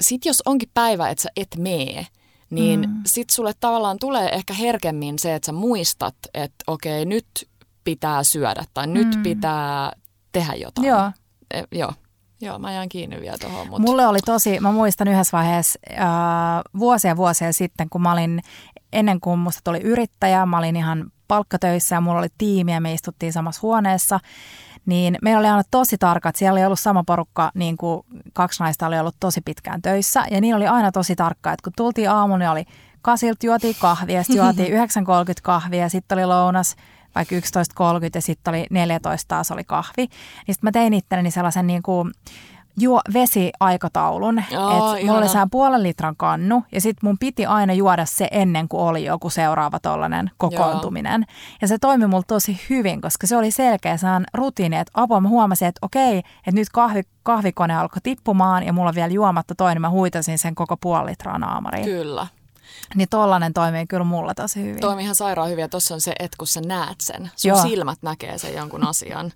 [0.00, 2.06] sit jos onkin päivä, että sä et mee,
[2.50, 3.02] niin mm.
[3.06, 7.26] sit sulle tavallaan tulee ehkä herkemmin se, että sä muistat, että okei, nyt
[7.84, 8.92] pitää syödä tai mm.
[8.92, 9.92] nyt pitää
[10.32, 10.86] tehdä jotain.
[10.86, 11.12] Joo.
[11.50, 11.92] E, joo.
[12.40, 13.68] Joo, mä jään kiinni vielä tuohon.
[13.68, 13.82] Mutta...
[13.82, 15.98] Mulle oli tosi, mä muistan yhdessä vaiheessa äh,
[16.78, 18.40] vuosia vuosia sitten, kun mä olin,
[18.92, 22.92] ennen kuin musta tuli yrittäjä, mä olin ihan palkkatöissä ja mulla oli tiimi ja me
[22.92, 24.20] istuttiin samassa huoneessa,
[24.86, 28.86] niin meillä oli aina tosi tarkat, siellä oli ollut sama porukka, niin kuin kaksi naista
[28.86, 32.38] oli ollut tosi pitkään töissä ja niin oli aina tosi tarkka, että kun tultiin aamulla,
[32.38, 32.64] niin oli
[33.02, 34.80] kasilta juotiin kahvia, sitten juotiin 9.30
[35.42, 36.76] kahvia, sitten oli lounas
[37.18, 37.40] vaikka 11.30
[38.14, 40.06] ja sitten oli 14 taas oli kahvi.
[40.46, 42.12] Niin sitten mä tein itselleni sellaisen niin kuin
[42.80, 44.38] juo vesiaikataulun.
[44.38, 48.28] Oh, että mulla oli sehän puolen litran kannu ja sitten mun piti aina juoda se
[48.30, 51.24] ennen kuin oli joku seuraava tollainen kokoontuminen.
[51.28, 51.56] Joo.
[51.62, 55.28] Ja se toimi mulla tosi hyvin, koska se oli selkeä saan rutiini, että apua mä
[55.28, 59.74] huomasin, että okei, että nyt kahvi, kahvikone alkoi tippumaan ja mulla on vielä juomatta toinen,
[59.74, 61.84] niin mä huitasin sen koko puoli litraa naamariin.
[61.84, 62.26] Kyllä.
[62.94, 64.80] Niin tollanen toimii kyllä mulla tosi hyvin.
[64.80, 67.62] Toimii ihan sairaan hyvin ja tuossa on se, että kun sä näet sen, sun Joo.
[67.62, 69.32] silmät näkee sen jonkun asian,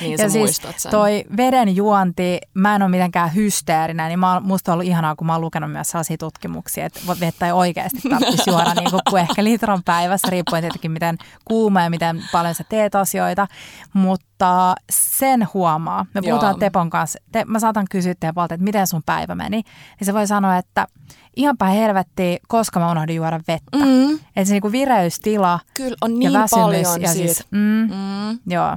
[0.00, 0.90] niin ja siis sen.
[0.90, 5.26] toi veden juonti, mä en ole mitenkään hysteerinä, niin mä, musta on ollut ihanaa, kun
[5.26, 9.22] mä oon lukenut myös sellaisia tutkimuksia, että vettä ei oikeasti tarvitsisi juoda niin kuin, kuin
[9.22, 13.46] ehkä litran päivässä, riippuen tietenkin miten kuuma ja miten paljon sä teet asioita,
[13.92, 16.06] mutta sen huomaa.
[16.14, 16.58] Me puhutaan Joo.
[16.58, 20.26] Tepon kanssa, te, mä saatan kysyä Tepolta, että miten sun päivä meni, niin se voi
[20.26, 20.86] sanoa, että–
[21.36, 23.78] ihan päin helvettiä, koska mä unohdin juoda vettä.
[23.78, 24.14] Mm.
[24.14, 26.64] Että se niinku vireystila Kyllä, on niin ja väsymys.
[26.64, 28.38] Paljon ja siis, mm, mm.
[28.46, 28.76] Joo.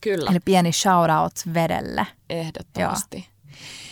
[0.00, 0.30] Kyllä.
[0.30, 2.06] Eli pieni shout out vedelle.
[2.30, 3.16] Ehdottomasti.
[3.16, 3.38] Joo.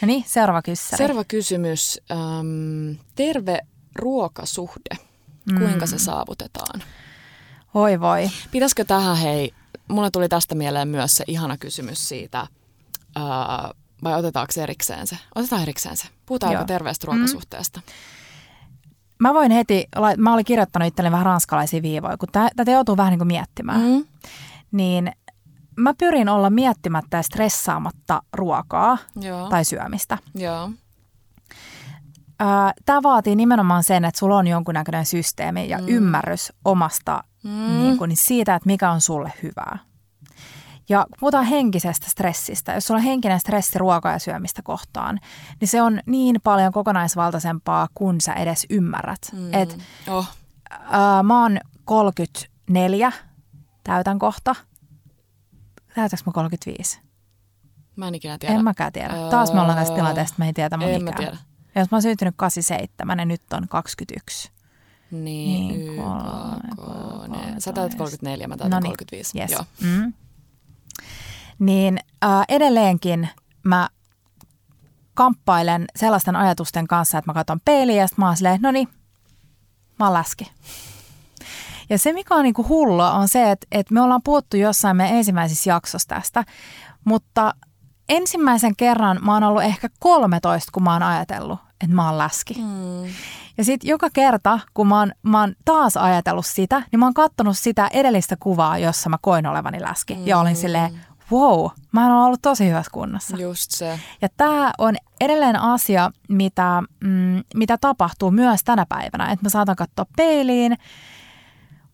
[0.03, 0.99] No niin, seuraava kysymys.
[0.99, 2.01] Seuraava kysymys.
[2.11, 3.59] Ähm, terve
[3.95, 4.97] ruokasuhde.
[5.51, 5.59] Mm.
[5.59, 6.83] Kuinka se saavutetaan?
[7.75, 8.31] Voi voi.
[8.51, 9.55] Pitäisikö tähän, hei,
[9.89, 12.41] mulle tuli tästä mieleen myös se ihana kysymys siitä,
[13.17, 13.25] äh,
[14.05, 15.19] vai otetaanko erikseen se?
[15.35, 16.09] Otetaan erikseen se.
[16.27, 17.13] Puhutaan jopa terveestä mm.
[17.13, 17.81] ruokasuhteesta.
[17.87, 17.93] Mm.
[19.19, 23.19] Mä voin heti, mä olin kirjoittanut itselleni vähän ranskalaisia viivoja, kun tätä joutuu vähän niin
[23.19, 23.81] kuin miettimään.
[23.81, 24.05] Mm.
[24.73, 25.13] Niin
[25.77, 29.49] mä pyrin olla miettimättä ja stressaamatta ruokaa Joo.
[29.49, 30.19] tai syömistä.
[30.35, 30.71] Joo.
[32.87, 35.89] Tämä vaatii nimenomaan sen, että sulla on jonkunnäköinen systeemi ja mm.
[35.89, 37.79] ymmärrys omasta mm.
[37.79, 39.79] niin kuin, siitä, että mikä on sulle hyvää.
[40.89, 45.19] Ja kun puhutaan henkisestä stressistä, jos sulla on henkinen stressi ruokaa ja syömistä kohtaan,
[45.61, 49.21] niin se on niin paljon kokonaisvaltaisempaa kuin sä edes ymmärrät.
[49.33, 49.55] Mm.
[49.55, 50.29] Et, oh.
[50.71, 53.13] ää, mä oon 34,
[53.85, 54.55] täytän kohta.
[55.97, 57.01] Täytäks mä 35?
[57.97, 58.55] Mä en ikinä tiedä.
[58.55, 59.15] En mäkään tiedä.
[59.15, 61.13] Öö, Taas me ollaan tästä tilanteesta, mä en tiedä mun en ikää.
[61.13, 61.37] Mä tiedä.
[61.75, 64.53] Ja jos mä oon syntynyt 87 ja nyt on 21.
[65.11, 69.39] Niin, niin kolme, Sä täytät 34, mä täytän Noniin, 35.
[69.39, 69.51] Yes.
[69.51, 69.65] Joo.
[69.81, 70.13] Mm
[71.59, 73.29] niin äh, edelleenkin
[73.63, 73.89] mä
[75.15, 78.89] kamppailen sellaisten ajatusten kanssa, että mä katson peiliä ja sitten mä oon silleen, no niin,
[79.99, 80.53] mä oon läski.
[81.91, 85.17] Ja se, mikä on niinku hullua, on se, että, että me ollaan puhuttu jossain meidän
[85.17, 86.45] ensimmäisissä jaksossa tästä,
[87.05, 87.55] mutta
[88.09, 92.55] ensimmäisen kerran mä oon ollut ehkä 13, kun mä oon ajatellut, että mä oon läski.
[92.55, 93.05] Mm.
[93.59, 97.15] Ja sitten joka kerta, kun mä oon, mä oon taas ajatellut sitä, niin mä oon
[97.15, 100.15] katsonut sitä edellistä kuvaa, jossa mä koin olevani läski.
[100.15, 100.27] Mm.
[100.27, 101.01] Ja olin silleen,
[101.33, 103.37] wow, mä oon ollut tosi hyvässä kunnossa.
[103.37, 104.01] Just se.
[104.23, 109.33] Ja tämä on edelleen asia, mitä, mm, mitä tapahtuu myös tänä päivänä.
[109.33, 110.77] Että mä saatan katsoa peiliin.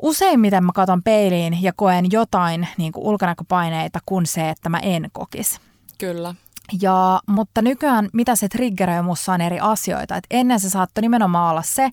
[0.03, 5.09] Useimmiten mä katson peiliin ja koen jotain niin kuin ulkonäköpaineita kuin se, että mä en
[5.12, 5.61] kokisi.
[5.98, 6.34] Kyllä.
[6.80, 10.16] Ja, mutta nykyään mitä se triggeröi mussa on eri asioita.
[10.16, 11.84] Et ennen se saattoi nimenomaan olla se,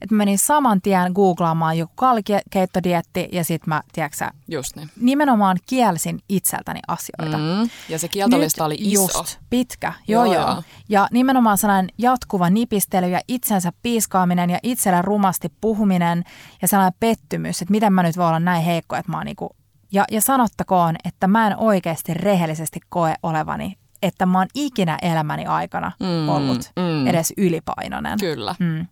[0.00, 4.90] että menin saman tien googlaamaan joku kallikeittodietti ja sit mä, tiedätkö Just niin.
[5.00, 7.38] nimenomaan kielsin itseltäni asioita.
[7.38, 9.02] Mm, ja se kieltolista oli iso.
[9.02, 10.34] Just, pitkä, joo joo.
[10.34, 10.62] joo.
[10.88, 16.24] Ja nimenomaan sellainen jatkuva nipistely ja itsensä piiskaaminen ja itselle rumasti puhuminen
[16.62, 19.56] ja sellainen pettymys, että miten mä nyt voin olla näin heikko, että mä oon niinku
[19.92, 25.46] ja, ja sanottakoon, että mä en oikeasti rehellisesti koe olevani että mä oon ikinä elämäni
[25.46, 27.06] aikana mm, ollut mm.
[27.06, 28.18] edes ylipainoinen.
[28.20, 28.54] Kyllä.
[28.58, 28.86] Mm.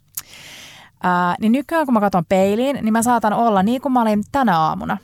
[1.03, 4.25] Ää, niin nykyään kun mä katson peiliin, niin mä saatan olla niin kuin mä olin
[4.33, 4.99] tänä aamuna.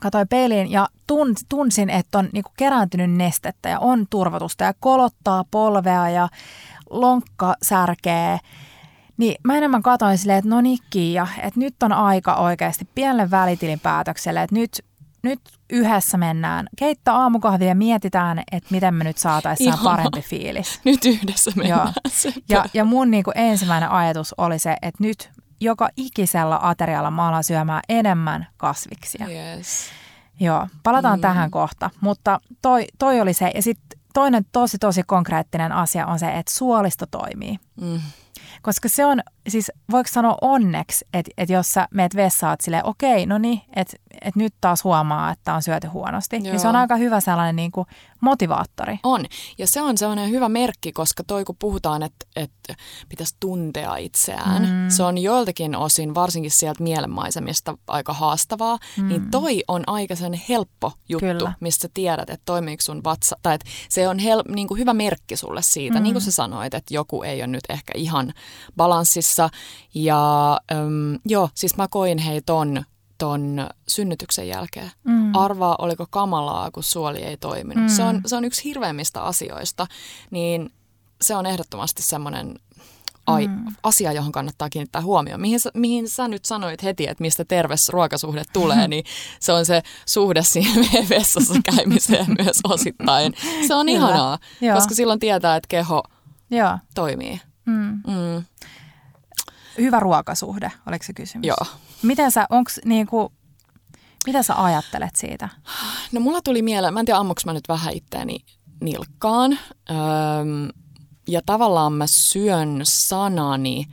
[0.00, 4.74] Katoin peiliin ja tun, tunsin, että on niin kuin kerääntynyt nestettä ja on turvatusta ja
[4.80, 6.28] kolottaa polvea ja
[6.90, 8.38] lonkka särkee.
[9.16, 13.30] Niin mä enemmän katoin silleen, että no niin Kiia, että nyt on aika oikeasti pienelle
[13.30, 14.84] välitilin päätökselle, että nyt
[15.22, 20.80] nyt yhdessä mennään, keitto aamukahvia ja mietitään, että miten me nyt saataisiin parempi fiilis.
[20.84, 21.92] Nyt yhdessä mennään.
[22.24, 22.32] Joo.
[22.48, 27.28] Ja, ja mun niin kuin ensimmäinen ajatus oli se, että nyt joka ikisellä aterialla mä
[27.28, 29.26] alan syömään enemmän kasviksia.
[29.28, 29.86] Yes.
[30.40, 31.20] Joo, palataan mm.
[31.20, 31.90] tähän kohta.
[32.00, 33.50] Mutta toi, toi oli se.
[33.54, 37.58] Ja sitten toinen tosi tosi konkreettinen asia on se, että suolisto toimii.
[37.80, 38.00] Mm.
[38.62, 43.26] Koska se on, siis voiko sanoa onneksi, että, että jos sä meet vessaan silleen, okei,
[43.26, 46.42] no niin, että, että nyt taas huomaa, että on syöty huonosti, Joo.
[46.42, 47.86] niin se on aika hyvä sellainen niin kuin
[48.20, 48.98] motivaattori.
[49.02, 49.24] On,
[49.58, 52.74] ja se on sellainen hyvä merkki, koska toi kun puhutaan, että, että
[53.08, 54.88] pitäisi tuntea itseään, mm.
[54.88, 59.08] se on joiltakin osin, varsinkin sieltä mielenmaisemista aika haastavaa, mm.
[59.08, 61.52] niin toi on aika sen helppo juttu, Kyllä.
[61.60, 65.36] mistä tiedät, että toimiiko sun vatsa, tai että se on hel, niin kuin hyvä merkki
[65.36, 66.02] sulle siitä, mm.
[66.02, 68.32] niin kuin sä sanoit, että joku ei ole nyt ehkä ihan
[68.76, 69.50] balanssissa.
[69.94, 72.84] Ja äm, joo, siis mä koin hei ton,
[73.22, 74.90] ton synnytyksen jälkeen.
[75.04, 75.34] Mm.
[75.34, 77.84] Arvaa, oliko kamalaa, kun suoli ei toiminut.
[77.84, 77.88] Mm.
[77.88, 79.86] Se, on, se on yksi hirveimmistä asioista,
[80.30, 80.70] niin
[81.20, 82.58] se on ehdottomasti semmoinen
[83.26, 83.64] ai, mm.
[83.82, 85.40] asia, johon kannattaa kiinnittää huomioon.
[85.40, 89.04] Mihin, mihin sä nyt sanoit heti, että mistä terve ruokasuhde tulee, niin
[89.40, 93.34] se on se suhde siihen vessassa käymiseen myös osittain.
[93.66, 93.98] Se on Kyllä.
[93.98, 94.74] ihanaa, Joo.
[94.74, 96.02] koska silloin tietää, että keho
[96.50, 96.78] Joo.
[96.94, 97.40] toimii.
[97.66, 98.02] Mm.
[98.06, 98.44] Mm.
[99.78, 101.46] Hyvä ruokasuhde, oliko se kysymys?
[101.46, 101.66] Joo.
[102.02, 103.32] Miten sä, onks niinku,
[104.26, 105.48] mitä sä ajattelet siitä?
[106.12, 108.38] No mulla tuli mieleen, mä en tiedä ammuks mä nyt vähän itteeni
[108.80, 109.58] nilkkaan.
[109.90, 110.68] Öm,
[111.28, 113.86] ja tavallaan mä syön sanani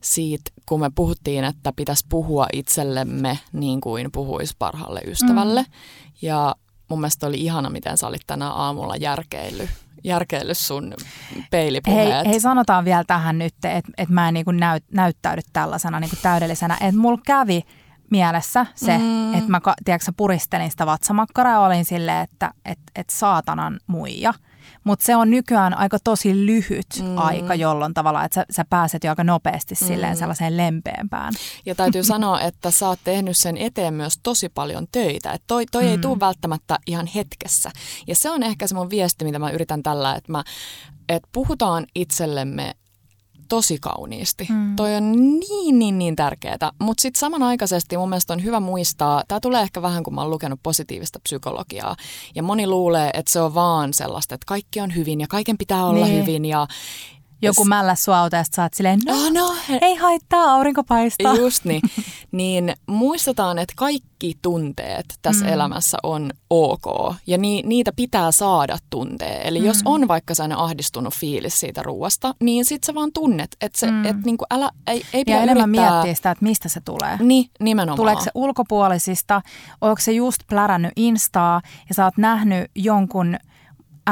[0.00, 5.62] siitä, kun me puhuttiin, että pitäisi puhua itsellemme niin kuin puhuisi parhaalle ystävälle.
[5.62, 5.68] Mm.
[6.22, 6.54] Ja
[6.88, 9.70] mun mielestä oli ihana, miten sä olit tänä aamulla järkeillyt
[10.04, 10.94] järkeillyt sun
[11.50, 12.14] peilipuheet.
[12.14, 16.16] Hei, hei sanotaan vielä tähän nyt, että et mä en niinku näyt, näyttäydy tällaisena niinku
[16.22, 16.74] täydellisenä.
[16.74, 17.62] Että mulla kävi
[18.10, 19.34] mielessä se, mm.
[19.34, 24.34] että mä tiedätkö, puristelin sitä vatsamakkaraa ja olin silleen, että et, et saatanan muija–
[24.84, 27.18] mutta se on nykyään aika tosi lyhyt mm.
[27.18, 29.86] aika, jolloin tavallaan, että sä, sä pääset jo aika nopeasti mm.
[29.86, 31.34] silleen sellaiseen lempeämpään.
[31.66, 35.32] Ja täytyy sanoa, että sä oot tehnyt sen eteen myös tosi paljon töitä.
[35.32, 35.88] Että toi, toi mm.
[35.88, 37.70] ei tule välttämättä ihan hetkessä.
[38.06, 40.44] Ja se on ehkä se mun viesti, mitä mä yritän tällä, että mä
[41.08, 42.74] että puhutaan itsellemme
[43.50, 44.46] tosi kauniisti.
[44.50, 44.76] Mm.
[44.76, 46.70] Toi on niin, niin, niin tärkeää.
[46.80, 50.30] Mutta sitten samanaikaisesti mun mielestä on hyvä muistaa, tämä tulee ehkä vähän kun mä oon
[50.30, 51.96] lukenut positiivista psykologiaa,
[52.34, 55.86] ja moni luulee, että se on vaan sellaista, että kaikki on hyvin ja kaiken pitää
[55.86, 56.20] olla niin.
[56.20, 56.66] hyvin ja
[57.42, 61.34] joku mällä sua autosta, sä oot silleen, no, oh, no ei haittaa, aurinko paistaa.
[61.36, 61.82] Just niin.
[62.32, 65.52] niin muistetaan, että kaikki tunteet tässä mm.
[65.52, 69.38] elämässä on ok ja ni, niitä pitää saada tuntea.
[69.38, 69.66] Eli mm.
[69.66, 73.90] jos on vaikka sellainen ahdistunut fiilis siitä ruoasta, niin sit sä vaan tunnet, että se,
[73.90, 74.04] mm.
[74.04, 75.92] et niinku älä, ei, ei pidä Ja enemmän yrittää...
[75.92, 77.18] miettiä sitä, että mistä se tulee.
[77.20, 77.96] Niin, nimenomaan.
[77.96, 79.42] Tuleeko se ulkopuolisista,
[79.80, 83.36] onko se just plärännyt Instaa ja sä oot nähnyt jonkun–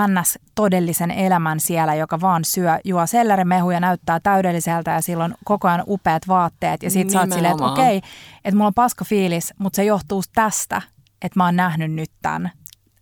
[0.09, 0.39] ns.
[0.55, 6.29] todellisen elämän siellä, joka vaan syö, juo sellerimehuja, näyttää täydelliseltä ja silloin koko ajan upeat
[6.29, 6.83] vaatteet.
[6.83, 7.97] Ja sit sä oot silleen, että okei,
[8.45, 10.83] että mulla on paska fiilis, mutta se johtuu tästä,
[11.23, 12.51] että mä oon nähnyt nyt tämän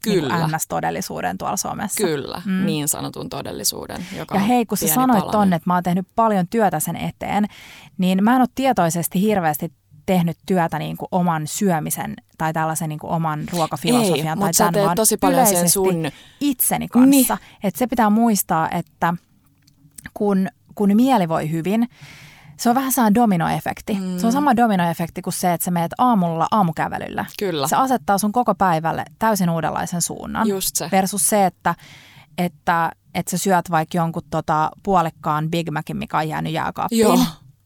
[0.06, 0.38] niin Kyllä.
[0.38, 2.04] Niin NS-todellisuuden tuolla somessa.
[2.04, 2.66] Kyllä, mm.
[2.66, 6.48] niin sanotun todellisuuden, joka Ja hei, kun sä sanoit tonne, että mä oon tehnyt paljon
[6.48, 7.46] työtä sen eteen,
[7.98, 9.72] niin mä en ole tietoisesti hirveästi
[10.06, 14.38] tehnyt työtä niin kuin oman syömisen tai tällaisen niin kuin oman ruokafilosofian.
[14.38, 16.10] Ei, tai tämän, vaan tosi paljon sen sun...
[16.40, 17.10] itseni kanssa.
[17.10, 17.26] Niin.
[17.62, 19.14] Että se pitää muistaa, että
[20.14, 21.88] kun, kun mieli voi hyvin,
[22.56, 23.94] se on vähän sellainen dominoefekti.
[23.94, 24.18] Mm.
[24.18, 27.24] Se on sama dominoefekti kuin se, että sä meet aamulla aamukävelyllä.
[27.38, 27.68] Kyllä.
[27.68, 30.48] Se asettaa sun koko päivälle täysin uudenlaisen suunnan.
[30.48, 30.88] Just se.
[30.92, 31.74] Versus se, että,
[32.38, 37.00] että, että sä syöt vaikka jonkun tota, puolikkaan Big Macin, mikä on jäänyt jääkaappiin.
[37.00, 37.18] Joo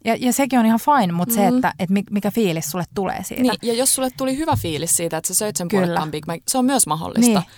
[0.05, 1.51] ja, ja sekin on ihan fine, mutta mm-hmm.
[1.51, 3.43] se, että, että mikä fiilis sulle tulee siitä.
[3.43, 6.41] Niin, ja jos sulle tuli hyvä fiilis siitä, että sä söit sen puolikkaan Big Mac,
[6.49, 7.41] se on myös mahdollista.
[7.41, 7.51] Niin.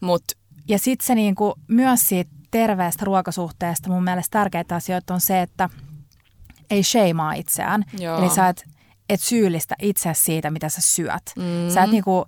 [0.00, 0.22] Mut.
[0.68, 5.68] Ja sitten se niinku, myös siitä terveestä ruokasuhteesta mun mielestä tärkeitä asioita on se, että
[6.70, 7.84] ei shameaa itseään.
[7.98, 8.18] Joo.
[8.18, 8.64] Eli sä et,
[9.08, 11.22] et syyllistä itseäsi siitä, mitä sä syöt.
[11.36, 11.70] Mm-hmm.
[11.70, 12.26] Sä et niinku,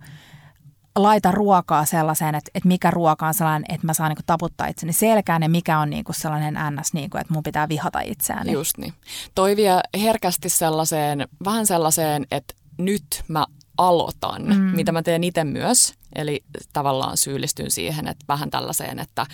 [1.02, 4.92] laita ruokaa sellaiseen, että, että mikä ruoka on sellainen, että mä saan niin taputtaa itseni
[4.92, 8.52] selkään ja mikä on niin kuin sellainen ns, niin kuin, että mun pitää vihata itseäni.
[8.52, 8.94] Just niin.
[9.34, 13.46] Toi vie herkästi sellaiseen, vähän sellaiseen, että nyt mä
[13.78, 14.54] aloitan, mm.
[14.54, 15.94] mitä mä teen itse myös.
[16.14, 19.26] Eli tavallaan syyllistyn siihen, että vähän tällaiseen, että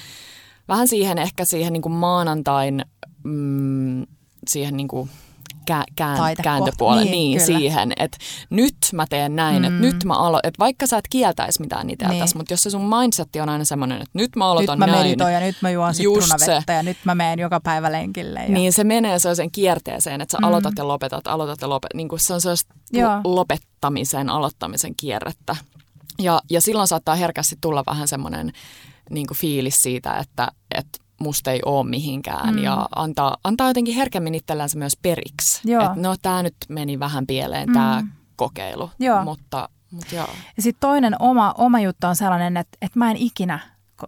[0.68, 2.84] vähän siihen ehkä siihen niin kuin maanantain
[3.24, 4.06] mm,
[4.48, 5.10] siihen niin kuin
[5.70, 8.18] kä- kään- kääntöpuolen niin, niin siihen, että
[8.50, 9.64] nyt mä teen näin, mm.
[9.64, 12.30] että nyt mä alo- että vaikka sä et kieltäisi mitään itseltäsi, niin.
[12.36, 15.18] mutta jos se sun mindsetti on aina semmoinen, että nyt mä aloitan nyt mä näin.
[15.18, 18.40] Nyt ja nyt mä juon sitruunavettä ja nyt mä menen joka päivä lenkille.
[18.40, 18.48] Ja...
[18.48, 20.44] Niin se menee sellaiseen kierteeseen, että sä mm.
[20.44, 21.94] aloitat ja lopetat, aloitat ja lopetat.
[21.94, 23.20] Niin kuin se on sellaista Joo.
[23.24, 25.56] lopettamisen, aloittamisen kierrettä.
[26.18, 28.52] Ja, ja silloin saattaa herkästi tulla vähän semmoinen
[29.10, 32.58] niin fiilis siitä, että, että musta ei ole mihinkään mm.
[32.62, 35.72] ja antaa, antaa jotenkin herkemmin itsellänsä myös periksi.
[35.72, 37.72] Että no tämä nyt meni vähän pieleen mm.
[37.72, 38.02] tämä
[38.36, 39.24] kokeilu, joo.
[39.24, 40.28] mutta, mutta joo.
[40.56, 43.58] Ja sitten toinen oma, oma juttu on sellainen, että, että mä en ikinä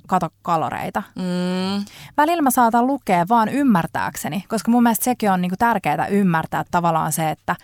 [0.07, 1.03] kato kaloreita.
[1.15, 1.85] Mm.
[2.17, 7.13] Välillä mä saatan lukea vaan ymmärtääkseni, koska mun mielestä sekin on niinku tärkeää ymmärtää tavallaan
[7.13, 7.57] se, että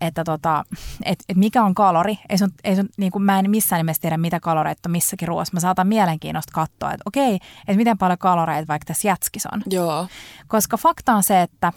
[0.00, 0.64] että tota,
[1.04, 2.18] et, et mikä on kalori.
[2.28, 5.28] Ei sun, ei sun, niin kuin mä en missään nimessä tiedä, mitä kaloreita on missäkin
[5.28, 5.54] ruoassa.
[5.54, 9.62] Mä saatan mielenkiinnosta katsoa, että okei, että miten paljon kaloreita vaikka tässä jätskis on.
[9.70, 10.06] Joo.
[10.46, 11.72] Koska fakta on se, että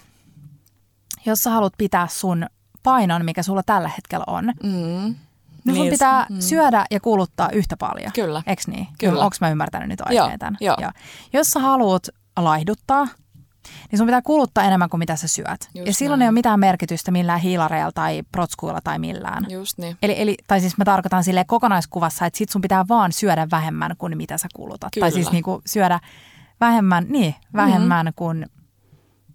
[1.25, 2.45] jos sä haluat pitää sun
[2.83, 4.71] painon, mikä sulla tällä hetkellä on, Mm.
[4.71, 5.15] niin
[5.65, 6.39] sun Niin, pitää mm.
[6.39, 8.11] syödä ja kuluttaa yhtä paljon.
[8.15, 8.43] Kyllä.
[8.47, 8.87] Eks niin?
[8.99, 9.23] Kyllä.
[9.23, 10.57] Onko mä ymmärtänyt nyt oikein Joo, tämän?
[10.61, 10.77] joo.
[11.33, 12.07] Jos sä haluat
[12.39, 13.07] laihduttaa,
[13.91, 15.69] niin sun pitää kuluttaa enemmän kuin mitä sä syöt.
[15.73, 16.25] Just ja silloin näin.
[16.25, 19.45] ei ole mitään merkitystä millään hiilareilla tai protskuilla tai millään.
[19.49, 19.97] Just niin.
[20.01, 23.95] Eli, eli, tai siis mä tarkoitan sille kokonaiskuvassa, että sit sun pitää vaan syödä vähemmän
[23.97, 24.89] kuin mitä sä kulutat.
[24.93, 25.05] Kyllä.
[25.05, 25.99] Tai siis niinku syödä
[26.61, 28.15] vähemmän, niin, vähemmän mm-hmm.
[28.15, 28.45] kuin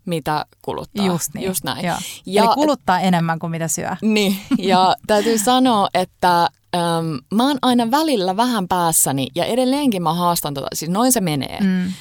[0.04, 1.06] Mitä kuluttaa.
[1.06, 1.46] just niin.
[1.46, 1.86] Just näin.
[1.86, 1.96] Joo.
[2.26, 3.96] Ja, Eli kuluttaa enemmän kuin mitä syö.
[4.02, 10.14] Niin, ja täytyy sanoa, että äm, mä oon aina välillä vähän päässäni ja edelleenkin mä
[10.14, 11.60] haastan tota, siis noin se menee.
[11.60, 11.92] Mm.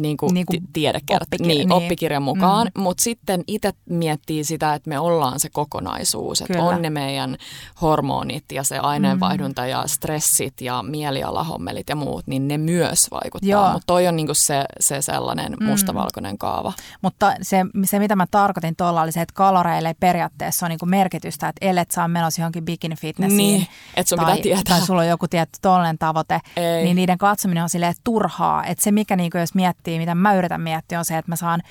[0.00, 1.72] Niin kuin, Niinku ti- tiede kertoo, oppikir- niin, niin.
[1.72, 2.82] oppikirjan mukaan, mm.
[2.82, 7.36] mutta sitten itse miettii sitä, että me ollaan se kokonaisuus, että on ne meidän
[7.82, 13.86] hormonit ja se aineenvaihdunta ja stressit ja mielialahommelit ja muut, niin ne myös vaikuttaa, mutta
[13.86, 16.72] toi on niinku se, se sellainen mustavalkoinen kaava.
[17.02, 20.86] Mutta se, se, mitä mä tarkoitin tuolla, oli se, että kaloreille ei periaatteessa on niinku
[20.86, 23.36] merkitystä, että ellet saa menossa johonkin bikini fitnessiin.
[23.36, 23.66] Niin,
[23.96, 24.62] että sun tai, pitää tietää.
[24.78, 26.84] Tai sulla on joku tietty tollinen tavoite, Ei.
[26.84, 28.64] niin niiden katsominen on silleen turhaa.
[28.64, 29.65] Että se, mikä niinku, jos miettii,
[29.98, 31.62] mitä mä yritän miettiä, on se, että mä saan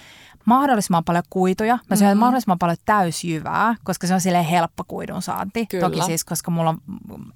[0.46, 1.80] mahdollisimman paljon kuituja.
[1.89, 2.20] Mä syön mm-hmm.
[2.20, 5.66] mahdollisimman paljon täysjyvää, koska se on silleen helppo kuidun saanti.
[5.66, 5.89] Kyllä.
[5.89, 6.78] Toki siis, koska mulla on,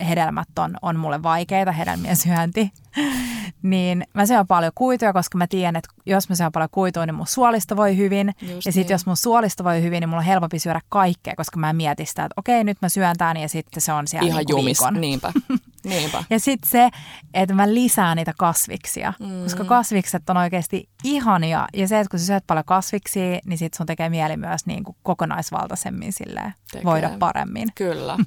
[0.07, 2.71] hedelmät on, on mulle vaikeita, hedelmien syönti.
[3.61, 7.15] niin mä syön paljon kuituja, koska mä tiedän, että jos mä syön paljon kuituja, niin
[7.15, 8.33] mun suolisto voi hyvin.
[8.41, 8.91] Just ja sitten niin.
[8.91, 12.25] jos mun suolisto voi hyvin, niin mulla on helpompi syödä kaikkea, koska mä mietin sitä,
[12.25, 15.01] että okei, nyt mä syön tämän ja sitten se on siellä Ihan niinku jumis, viikon.
[15.01, 15.33] niinpä.
[15.83, 16.23] niinpä.
[16.29, 16.89] Ja sitten se,
[17.33, 19.43] että mä lisään niitä kasviksia, mm.
[19.43, 21.67] koska kasvikset on oikeasti ihania.
[21.73, 22.98] Ja se, että kun sä syöt paljon kasviksia,
[23.45, 26.85] niin sit sun tekee mieli myös niin kuin kokonaisvaltaisemmin silleen Tekee.
[26.85, 27.67] voida paremmin.
[27.75, 28.17] Kyllä.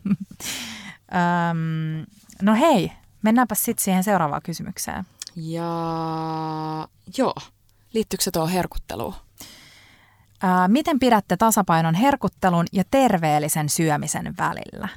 [1.50, 2.06] Öm,
[2.42, 2.92] no hei,
[3.22, 5.04] mennäänpä sitten siihen seuraavaan kysymykseen.
[5.36, 5.62] Ja
[7.18, 7.34] joo,
[7.92, 9.14] liittyykö se tuohon herkutteluun?
[10.42, 14.88] Ää, miten pidätte tasapainon herkuttelun ja terveellisen syömisen välillä?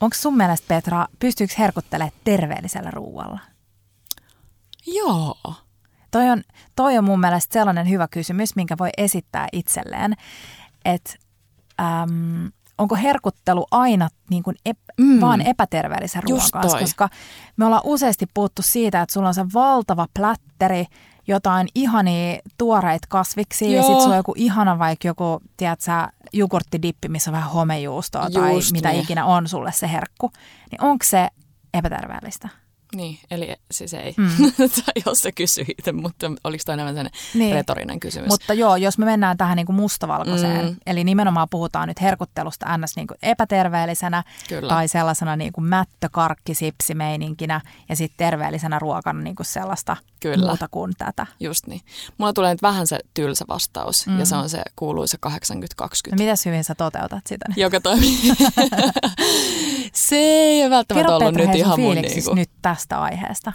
[0.00, 3.38] Onko sun mielestä, Petra, pystyykö herkuttelemaan terveellisellä ruualla?
[4.86, 5.54] Joo.
[6.14, 6.42] Toi on,
[6.76, 10.14] toi on mun mielestä sellainen hyvä kysymys, minkä voi esittää itselleen,
[10.84, 11.14] että
[11.80, 15.20] äm, onko herkuttelu aina niin kuin ep, Mm.
[15.20, 16.80] vaan epäterveellisen ruoan Just kanssa, toi.
[16.80, 17.08] koska
[17.56, 20.86] me ollaan useasti puhuttu siitä, että sulla on se valtava plätteri,
[21.26, 23.82] jotain ihania tuoreita kasviksia ja Joo.
[23.82, 25.90] sitten sulla on joku ihana vaikka joku, tiedätkö,
[26.32, 29.02] jogurttidippi, missä on vähän homejuustoa tai Just mitä niin.
[29.02, 30.30] ikinä on sulle se herkku,
[30.70, 31.28] niin onko se
[31.74, 32.48] epäterveellistä?
[32.94, 34.14] Niin, eli siis ei.
[34.16, 34.30] Mm.
[34.58, 37.54] tai jos se kysyit, mutta oliko toi enemmän sellainen Niin.
[37.54, 38.28] retorinen kysymys?
[38.28, 40.76] Mutta joo, jos me mennään tähän niin kuin mustavalkoiseen, Mm.
[40.86, 42.96] eli nimenomaan puhutaan nyt herkuttelusta ns.
[42.96, 44.68] Niin kuin epäterveellisenä Kyllä.
[44.68, 50.46] tai sellaisena niin kuin mättökarkkisipsimeininkinä ja sitten terveellisenä ruokana niin kuin sellaista Kyllä.
[50.46, 51.26] muuta kuin tätä.
[51.40, 51.80] Just niin.
[52.18, 54.18] Mulla tulee nyt vähän se tylsä vastaus, mm.
[54.18, 55.30] ja se on se kuuluisa 80-20.
[55.30, 57.44] No mitäs hyvin sä toteutat sitä?
[57.48, 57.56] nyt?
[57.56, 58.18] joka toimii.
[59.92, 62.34] se ei ole välttämättä Kerro ollut Petra nyt ihan mun fiiliksis niinku.
[62.34, 62.50] nyt
[62.84, 63.52] tästä aiheesta,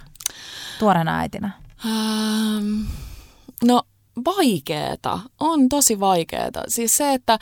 [0.78, 1.50] tuoreena äitinä.
[1.86, 2.82] Ähm,
[3.64, 3.82] no
[4.24, 6.62] vaikeeta, on tosi vaikeeta.
[6.68, 7.32] Siis se, että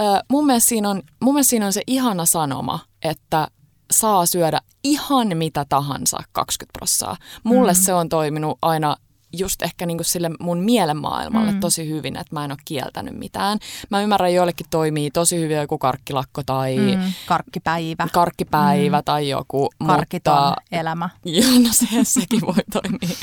[0.00, 3.48] äh, mun, mielestä siinä on, mun mielestä siinä on se ihana sanoma, että
[3.90, 7.16] saa syödä ihan mitä tahansa 20 prossaa.
[7.44, 7.78] Mulle mm.
[7.78, 8.96] se on toiminut aina
[9.32, 11.60] just ehkä niinku sille mun mielenmaailmalle mm.
[11.60, 13.58] Tosi hyvin, että mä en ole kieltänyt mitään.
[13.90, 17.12] Mä ymmärrän, joillekin toimii tosi hyvin joku karkkilakko tai mm.
[17.26, 19.04] Karkkipäivä, karkkipäivä mm.
[19.04, 20.56] tai joku, karkiton mutta...
[20.72, 21.10] elämä.
[21.24, 23.16] Joo, no se, sekin voi toimia.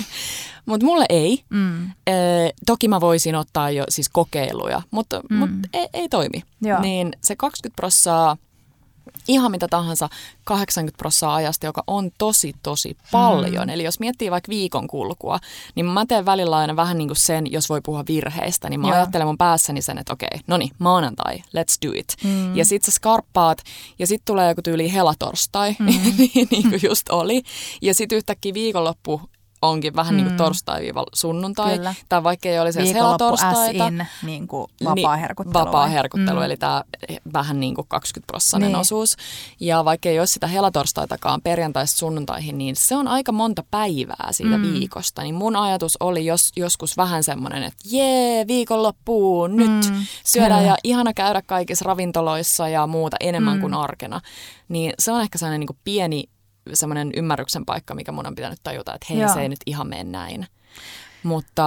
[0.66, 1.44] Mutta mulle ei.
[1.50, 1.92] Mm.
[2.08, 5.36] Ee, toki mä voisin ottaa jo siis kokeiluja, mutta, mm.
[5.36, 5.40] Mm.
[5.40, 6.44] mut ei, ei toimi.
[6.62, 6.82] Joo.
[6.82, 8.38] Niin se 20 prossaa,
[9.28, 10.10] ihan mitä tahansa
[10.44, 13.68] 80 prossaa ajasta, joka on tosi tosi paljon.
[13.68, 13.70] Mm.
[13.70, 15.40] Eli jos miettii vaikka viikon kulkua,
[15.76, 18.88] niin mä teen välillä aina vähän niin kuin sen, jos voi puhua virheistä, niin mä
[18.88, 18.96] Joo.
[18.96, 22.16] ajattelen mun päässäni sen, että okei, no niin, maanantai, let's do it.
[22.24, 22.56] Mm.
[22.56, 23.64] Ja sit sä skarppaat,
[24.00, 25.86] ja sit tulee joku tyyli helatorstai, mm.
[26.52, 27.44] niin kuin just oli.
[27.82, 29.22] Ja sit yhtäkkiä viikonloppu
[29.62, 30.38] onkin vähän niin kuin Mm.
[30.38, 31.78] torstai-sunnuntai.
[31.78, 31.94] Kyllä.
[32.10, 33.92] Tai vaikka ei olisi edes helatorstaita.
[34.24, 35.66] niin kuin vapaa herkuttelu.
[35.66, 36.46] Vapaa herkuttelu, Mm.
[36.46, 36.84] eli tämä
[37.34, 38.76] vähän niin kuin 20 prossainen Niin.
[38.80, 39.16] osuus.
[39.60, 44.58] Ja vaikka ei ole sitä helatorstaitakaan perjantaista sunnuntaihin, niin se on aika monta päivää siitä
[44.58, 44.64] Mm.
[44.64, 45.22] viikosta.
[45.24, 50.72] Niin mun ajatus oli jos, joskus vähän semmoinen, että jee, viikonloppuun, nyt Mm, syödään kyllä.
[50.72, 53.62] ja ihana käydä kaikissa ravintoloissa ja muuta enemmän Mm.
[53.62, 54.22] kuin arkena.
[54.70, 56.24] Niin se on ehkä sellainen niin kuin pieni
[56.76, 59.34] semmoinen ymmärryksen paikka, mikä mun on pitänyt tajuta, että hei, Joo.
[59.34, 60.48] se ei nyt ihan mene näin.
[61.24, 61.64] Mutta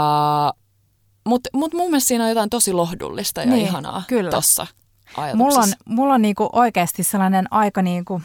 [1.27, 4.31] mut, mut mun mielestä siinä on jotain tosi lohdullista ja Niin, ihanaa kyllä.
[4.31, 4.67] tossa
[5.17, 5.37] ajatuksessa.
[5.37, 8.23] Mulla on, mulla on niinku oikeasti sellainen aika niinku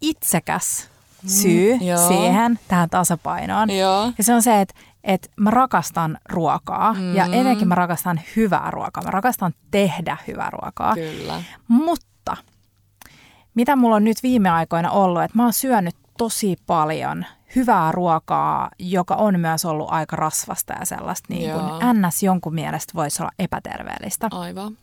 [0.00, 0.88] itsekäs
[1.26, 2.08] syy Mm, joo.
[2.08, 3.70] siihen, tähän tasapainoon.
[3.70, 4.12] Joo.
[4.18, 4.74] Ja se on se, että
[5.04, 7.14] että mä rakastan ruokaa Mm.
[7.16, 9.02] ja etenkin mä rakastan hyvää ruokaa.
[9.04, 10.94] Mä rakastan tehdä hyvää ruokaa.
[10.94, 11.42] Kyllä.
[11.68, 12.06] Mutta
[13.54, 17.24] mitä mulla on nyt viime aikoina ollut, että mä oon syönyt tosi paljon
[17.56, 21.64] hyvää ruokaa, joka on myös ollut aika rasvasta ja sellaista niin kuin
[22.06, 22.22] ns.
[22.22, 24.28] jonkun mielestä voisi olla epäterveellistä.
[24.30, 24.78] Aivan.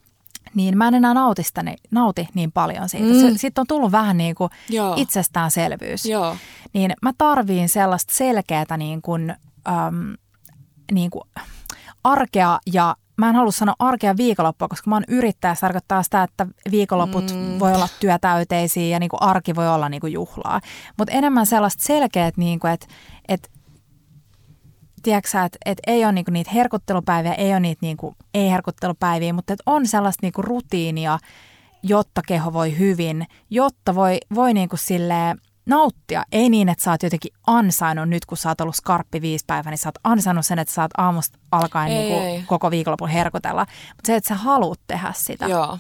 [0.56, 3.06] Niin mä en enää nauti, sitä, niin- nauti niin paljon siitä.
[3.06, 3.30] Mm.
[3.32, 3.38] Mm.
[3.38, 4.94] Sitten on tullut vähän niin kuin Joo.
[4.98, 6.06] itsestäänselvyys.
[6.06, 6.36] Joo.
[6.74, 9.36] Niin mä tarviin sellaista selkeää niin kuin,
[9.68, 10.16] äm,
[10.92, 11.24] niin kuin
[12.04, 12.96] arkea ja
[13.26, 15.56] mä en halua sanoa arkea viikonloppua, koska mä oon yrittäjä.
[15.56, 17.60] Se tarkoittaa sitä, että viikonloput Mm.
[17.60, 20.62] voi olla työtäyteisiä ja niin kuin arki voi olla niin kuin juhlaa.
[20.98, 22.88] Mutta enemmän sellaista selkeät, niin kuin, että,
[23.28, 23.50] että
[25.04, 29.64] tiedätkö että, että ei ole niinku niitä herkuttelupäiviä, ei ole niitä niinku ei-herkuttelupäiviä, mutta että
[29.66, 31.20] on sellaista niinku rutiinia,
[31.84, 36.24] jotta keho voi hyvin, jotta voi, voi niinku silleen nauttia.
[36.32, 39.72] Ei niin, että sä oot jotenkin ansainnut nyt, kun sä oot ollut skarppi viisi päivää,
[39.72, 42.44] niin sä oot ansainnut sen, että sä oot aamusta alkaen Ei, niinku ei.
[42.48, 43.66] koko viikonlopun herkutella.
[43.96, 45.78] Mutta se, että sä haluat tehdä sitä Joo.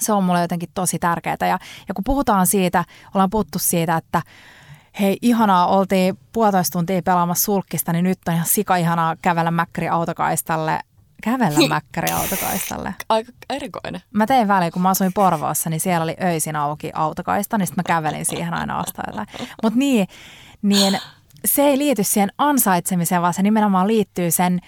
[0.00, 1.36] se on mulle jotenkin tosi tärkeää.
[1.40, 2.84] Ja, ja kun puhutaan siitä,
[3.14, 4.22] ollaan puhuttu siitä, että
[5.00, 9.88] hei ihanaa, oltiin puolitoista tuntia pelaamassa sulkkista, niin nyt on ihan sika ihanaa kävellä mäkkäri
[9.88, 10.80] autokaistalle.
[11.22, 12.94] Kävellä mäkkäri autokaistalle.
[13.08, 14.02] Aika erikoinen.
[14.14, 17.84] Mä tein väliin, kun mä asuin Porvoossa, niin siellä oli öisin auki autokaista, niin sitten
[17.86, 19.26] mä kävelin siihen aina ostaa
[19.62, 20.08] Mutta niin,
[20.62, 20.98] niin
[21.44, 24.60] se ei liity siihen ansaitsemiseen, vaan se nimenomaan liittyy sen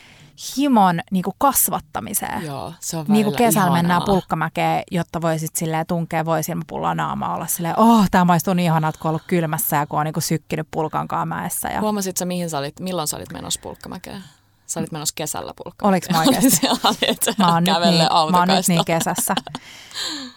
[0.57, 2.47] himon niin kuin kasvattamiseen.
[2.47, 3.83] Joo, se on Niin kuin kesällä ihanaa.
[3.83, 8.99] mennään pulkkamäkeen, jotta voisit silleen tunkea voisilmapulloa naamaa olla silleen, oh, tämä maistuu niin ihanalta,
[8.99, 11.69] kun on ollut kylmässä ja kun on niin kuin sykkinyt pulkankaan mäessä.
[11.69, 11.81] Ja...
[11.81, 14.23] Huomasit sä, mihin sä olit, milloin sä olit menossa pulkkamäkeen?
[14.71, 16.05] Sä olit menossa kesällä pulkkamäkeen.
[16.43, 17.99] Oliks mä olit Mä oon, nyt niin,
[18.31, 19.35] mä oon nyt niin kesässä.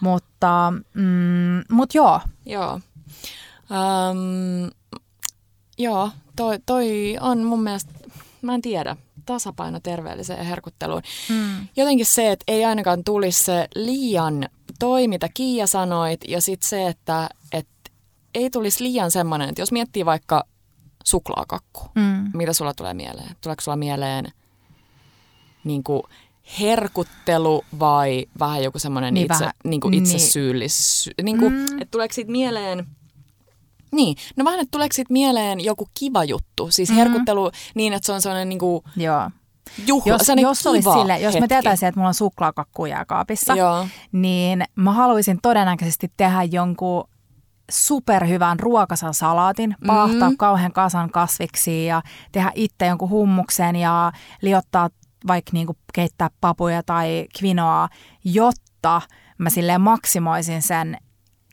[0.00, 2.80] mutta, mm, mut joo, Joo.
[3.70, 4.70] Um,
[5.78, 7.92] joo, toi, toi on mun mielestä,
[8.42, 11.02] mä en tiedä, tasapaino terveelliseen herkutteluun.
[11.28, 11.68] mm.
[11.76, 16.86] Jotenkin se, että ei ainakaan tulisi se liian toi, mitä Kiia sanoit, ja sitten se,
[16.86, 17.66] että et
[18.34, 20.44] ei tulisi liian semmoinen, että jos miettii vaikka
[21.04, 22.30] suklaakakku, Mm.
[22.34, 23.36] mitä sulla tulee mieleen?
[23.40, 24.32] Tuleeko sulla mieleen
[25.64, 26.02] niin kuin
[26.60, 30.02] herkuttelu vai vähän joku semmoinen Niin itse, vähän- niin kuin niin.
[30.02, 31.10] itsesyyllis...
[31.22, 31.64] Niin kuin, Mm.
[31.64, 32.86] että tuleeko siitä mieleen...
[33.92, 36.98] Niin, no vähän, että tuleeko siitä mieleen joku kiva juttu, siis Mhm.
[36.98, 39.30] herkuttelu niin, että se on sellainen niin kuin joo.
[39.86, 44.64] juhla, Jos, jos, olisi sille, jos mä tietäisin, että mulla on suklaakakku jääkaapissa, Joo, niin
[44.76, 47.08] mä haluaisin todennäköisesti tehdä jonkun
[47.70, 50.36] superhyvän ruokasan salaatin, paahtaa Mhm.
[50.36, 52.02] kauhean kasan kasviksi ja
[52.32, 54.12] tehdä itse jonkun hummuksen ja
[54.42, 54.90] liottaa
[55.26, 57.88] vaikka niinku keittää papuja tai kvinoaa,
[58.24, 59.02] jotta
[59.38, 60.96] mä silleen maksimoisin sen,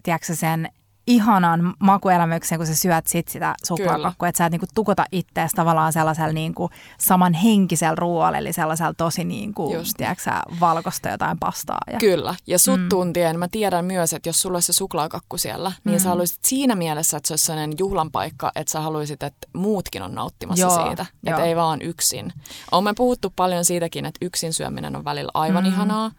[0.04, 0.70] tiedätkö, sen
[1.08, 5.94] ihanan makuelämyksen, kun sä syöt sit sitä suklaakakkua, että sä et niinku tukota ittees tavallaan
[5.94, 11.78] sellaisella niinku samanhenkisellä ruoalla, eli sellaisella tosi niinku, tiedätkö, valkosta jotain pastaa.
[11.92, 12.36] Ja, kyllä.
[12.48, 12.90] Ja sut Mm.
[12.90, 16.04] tuntien mä tiedän myös, että jos sulla olisi se suklaakakku siellä, niin Mm.
[16.04, 20.02] sä haluaisit siinä mielessä, että se olisi sellainen juhlan paikka, että sä haluaisit, että muutkin
[20.02, 21.06] on nauttimassa Joo, siitä.
[21.26, 22.34] Että ei vaan yksin.
[22.72, 25.70] Olemme puhuttu paljon siitäkin, että yksin syöminen on välillä aivan Mm.
[25.70, 26.12] ihanaa,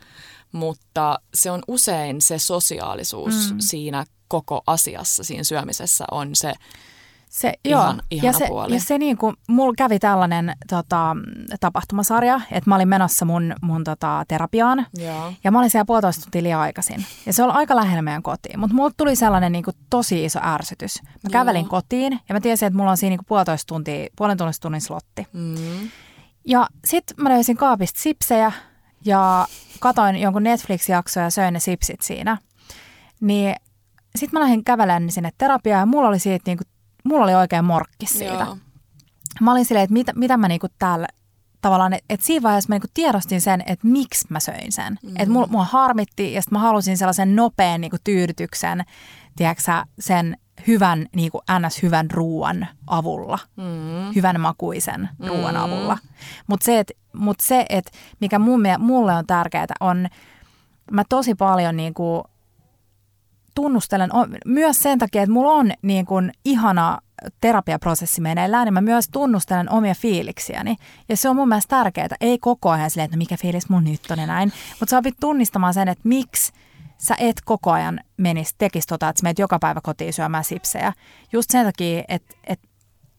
[0.53, 3.57] mutta se on usein se sosiaalisuus Mm.
[3.61, 6.53] siinä koko asiassa, siinä syömisessä on se,
[7.29, 8.03] Se, Ihan- joo.
[8.11, 8.75] ihana ja se, puoli.
[8.75, 11.17] Ja se niin kuin, mulla kävi tällainen tota,
[11.61, 15.33] tapahtumasarja, että mä olin menossa mun, mun tota, terapiaan joo.
[15.45, 17.05] ja mä olin siellä puolitoista tuntia liian aikaisin.
[17.27, 20.41] Ja se oli aika lähellä meidän kotiin, mutta mulla tuli sellainen niin kuin, tosi iso
[20.43, 21.03] ärsytys.
[21.03, 21.31] Mä Joo.
[21.33, 24.55] kävelin kotiin ja mä tiesin, että mulla on siinä niin kuin, puolitoista tuntia, puolen tunnin
[24.61, 25.27] tunnin slotti.
[25.33, 25.89] Mm.
[26.47, 28.53] Ja sitten mä löysin kaapista sipsejä
[29.05, 29.47] ja
[29.81, 32.39] katoin jonkun Netflix-jaksoa ja söin ne sipsit siinä.
[33.21, 33.55] Niin
[34.19, 36.65] sitten mä lähdin kävelemään sinne terapiaan ja mulla oli siitä niinku,
[37.05, 38.35] mulla oli oikein morkkis siitä.
[38.45, 38.57] Joo.
[39.41, 41.07] Mä olin silleen, että mitä, mitä mä niinku täällä
[41.63, 44.99] tavallaan, että et siinä vaiheessa mä niinku tiedostin sen, että miksi mä söin sen.
[45.03, 45.09] Mm.
[45.17, 48.85] Että mulla, mua harmitti ja sitten mä halusin sellaisen nopean niinku tyydytyksen,
[49.37, 49.63] tiedätkö
[49.99, 50.37] sen
[50.67, 54.15] hyvän, niinku ns-hyvän ruoan avulla Mm.
[54.15, 55.61] hyvän makuisen ruoan Mm.
[55.61, 55.99] avulla.
[56.47, 57.91] Mutta se, mut se et,
[58.21, 60.09] mikä mun, mulle on tärkeää, on,
[60.91, 62.25] mä tosi paljon niinku
[63.55, 64.11] tunnustelen,
[64.47, 66.99] myös sen takia, että mulla on niinku ihana
[67.41, 70.77] terapiaprosessi meneillään, niin mä myös tunnustelen omia fiiliksiäni.
[71.09, 72.09] Ja se on mun mielestä tärkeää.
[72.21, 74.53] Ei koko ajan silleen, että no mikä fiilis mun nyt on ja näin.
[74.81, 76.53] Mutta sä opit tunnistamaan sen, että miksi
[76.99, 80.93] sä et koko ajan menisi, tekisi tota, että sä menet joka päivä kotiin syömään sipsejä.
[81.33, 82.69] Just sen takia, että, että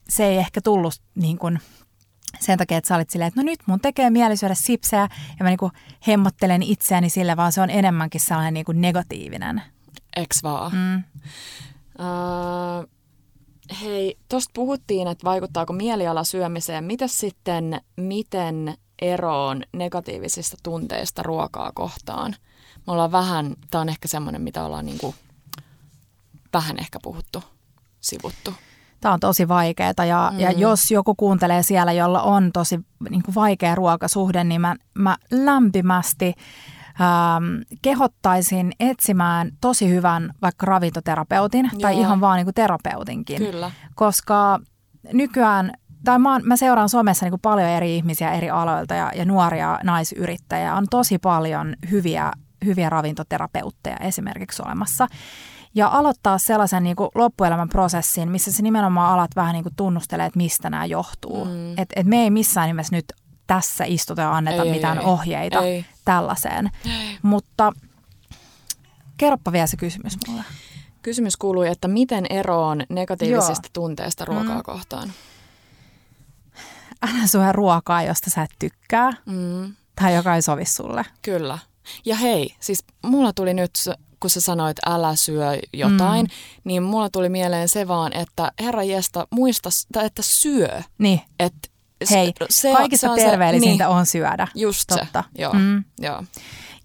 [0.10, 1.60] se ei ehkä tullut niin kuin
[2.40, 5.08] sen takia, että sä olit silleen, että no nyt mun tekee mieli syödä sipsejä
[5.40, 5.72] ja mä niinku
[6.08, 9.62] hemmottelen itseäni sille, vaan se on enemmänkin sellainen niinku negatiivinen.
[10.16, 10.72] Eks vaan?
[10.72, 11.04] Mm.
[12.00, 12.90] Uh,
[13.82, 16.84] hei, tuosta puhuttiin, että vaikuttaako mieliala syömiseen.
[16.84, 22.36] Mitä sitten, miten eroon negatiivisista tunteista ruokaa kohtaan?
[22.88, 25.16] Me ollaan vähän, tämä on ehkä semmoinen, mitä ollaan niinku
[26.54, 27.44] vähän ehkä puhuttu,
[28.00, 28.54] sivuttu.
[29.02, 30.40] Tämä on tosi vaikeaa ja, mm.
[30.40, 35.18] ja jos joku kuuntelee siellä, jolla on tosi niin kuin vaikea ruokasuhde, niin mä, mä
[35.32, 36.34] lämpimästi
[37.02, 41.80] ähm, kehottaisin etsimään tosi hyvän vaikka ravintoterapeutin Joo.
[41.82, 43.38] tai ihan vaan niin kuin terapeutinkin.
[43.38, 43.72] Kyllä.
[43.96, 44.60] Koska
[45.14, 45.72] nykyään
[46.04, 50.76] tai mä, mä seuraan somessa niin paljon eri ihmisiä eri aloilta ja, ja nuoria naisyrittäjiä.
[50.76, 52.32] On tosi paljon hyviä,
[52.66, 55.08] hyviä ravintoterapeutteja esimerkiksi olemassa
[55.76, 60.26] ja aloittaa sellaisen niin kuin loppuelämän prosessin, missä se nimenomaan alat vähän niin kuin tunnustelee,
[60.26, 61.46] että mistä nämä johtuu.
[61.46, 61.72] Mm.
[61.72, 63.06] Että et me ei missään nimessä nyt
[63.48, 65.86] tässä istuta ja anneta ei, mitään ei, ohjeita ei.
[66.06, 66.72] tällaiseen.
[66.86, 67.18] Ei.
[67.22, 67.74] Mutta
[69.18, 70.44] kerropa vielä se kysymys mulle.
[71.02, 73.74] Kysymys kuului, että miten eroon negatiivisista Joo.
[73.74, 74.64] tunteista ruokaa mm.
[74.64, 75.14] kohtaan?
[77.02, 79.76] Älä syö ruokaa, josta sä et tykkää mm.
[79.96, 81.06] tai joka ei sovi sulle.
[81.22, 81.60] Kyllä.
[82.06, 83.72] Ja hei, siis mulla tuli nyt
[84.20, 86.32] kun sä sanoit älä syö jotain, mm.
[86.64, 89.70] niin mulla tuli mieleen se vaan, että herra jesta, muista,
[90.04, 90.82] että syö.
[90.98, 91.22] Niin.
[91.40, 91.72] Et
[92.12, 94.48] Hei, se, kaikista se terveellisintä se, niin, on syödä.
[94.56, 95.24] Just Totta.
[95.36, 95.54] se, joo.
[95.54, 95.84] Mm.
[96.00, 96.24] joo.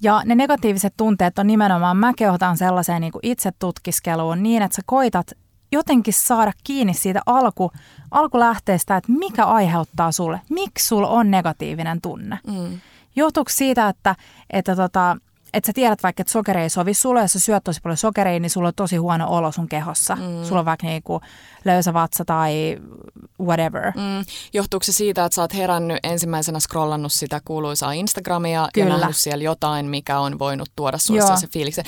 [0.02, 5.32] Ja ne negatiiviset tunteet on nimenomaan, mä kehotan sellaiseen niin itsetutkiskeluun niin, että sä koitat
[5.72, 7.72] jotenkin saada kiinni siitä alku,
[8.10, 12.38] alkulähteestä, että mikä aiheuttaa sulle, miksi sulla on negatiivinen tunne.
[12.46, 12.80] Mm.
[13.16, 14.16] Johtuuko siitä, että,
[14.50, 15.16] että tota,
[15.52, 18.40] että sä tiedät vaikka, että sokeri ei sovi sulle, jos sä syöt tosi paljon sokeria,
[18.40, 20.16] niin sulla on tosi huono olo sun kehossa.
[20.16, 20.44] Mm.
[20.44, 21.20] Sulla on vaikka niinku
[21.64, 22.78] löysä vatsa tai
[23.40, 23.84] whatever.
[23.84, 24.24] Mm.
[24.52, 28.88] Johtuuko se siitä, että sä oot herännyt ensimmäisenä scrollannut sitä kuuluisaa Instagramia Kyllä.
[28.88, 31.84] ja nähnyt siellä jotain, mikä on voinut tuoda sulle se fiiliksen.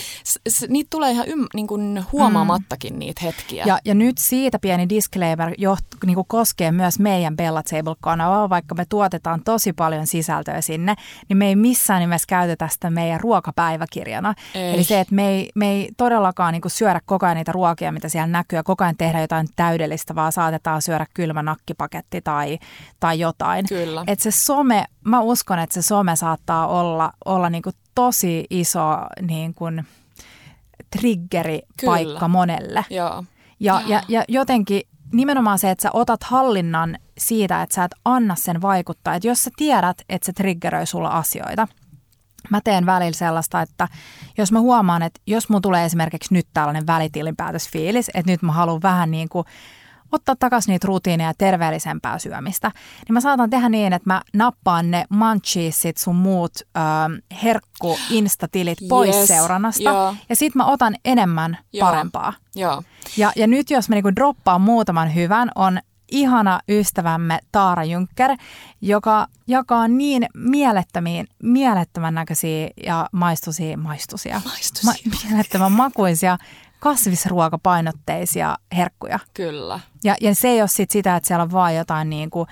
[0.48, 2.98] S- niitä tulee ihan ym- niin kuin huomaamattakin mm.
[2.98, 3.64] niitä hetkiä.
[3.66, 8.74] Ja, ja nyt siitä pieni disclaimer joht, niin kuin koskee myös meidän Bella Table-kanavaa, vaikka
[8.74, 10.94] me tuotetaan tosi paljon sisältöä sinne,
[11.28, 13.20] niin me ei missään nimessä käytetä sitä meidän
[13.50, 14.34] ruokapäiväkirjana.
[14.54, 14.74] Ei.
[14.74, 18.08] Eli se, että me ei, me ei todellakaan niin syödä koko ajan niitä ruokia, mitä
[18.08, 22.58] siellä näkyy ja koko ajan tehdä jotain täydellistä, vaan saatetaan syödä kylmä nakkipaketti tai,
[23.00, 23.66] tai jotain.
[23.68, 24.04] Kyllä.
[24.06, 28.96] Et se some, mä uskon, että se some saattaa olla, olla niin kuin tosi iso
[29.20, 29.86] niin kuin
[30.90, 32.28] triggeripaikka Kyllä.
[32.28, 32.84] monelle.
[32.90, 33.24] Joo.
[33.60, 34.82] Ja, ja, ja jotenkin
[35.12, 39.14] nimenomaan se, että sä otat hallinnan siitä, että sä et anna sen vaikuttaa.
[39.14, 41.68] Että jos sä tiedät, että se triggeröi sulla asioita–
[42.50, 43.88] Mä teen välillä sellaista, että
[44.38, 48.82] jos mä huomaan, että jos mun tulee esimerkiksi nyt tällainen välitilinpäätösfiilis, että nyt mä haluan
[48.82, 49.46] vähän niin kuin
[50.12, 52.72] ottaa takaisin niitä rutiineja ja terveellisempää syömistä,
[53.08, 58.78] niin mä saatan tehdä niin, että mä nappaan ne munchiesit sun muut ähm, herkku instatilit
[58.88, 60.14] pois yes, seurannasta joo.
[60.28, 62.32] ja sit mä otan enemmän joo, parempaa.
[62.54, 62.82] Joo.
[63.16, 65.80] Ja, ja nyt jos mä niinku droppaan muutaman hyvän, on
[66.10, 68.30] ihana ystävämme Taara Juncker,
[68.80, 74.92] joka jakaa niin mielettömiin, mielettömän näköisiä ja maistusia, maistusia, maistusia.
[74.92, 76.38] Ma- mielettömän makuisia
[76.80, 79.18] kasvisruokapainotteisia herkkuja.
[79.34, 79.80] Kyllä.
[80.04, 82.48] Ja, ja se ei ole sit sitä, että siellä on vaan jotain niin kuin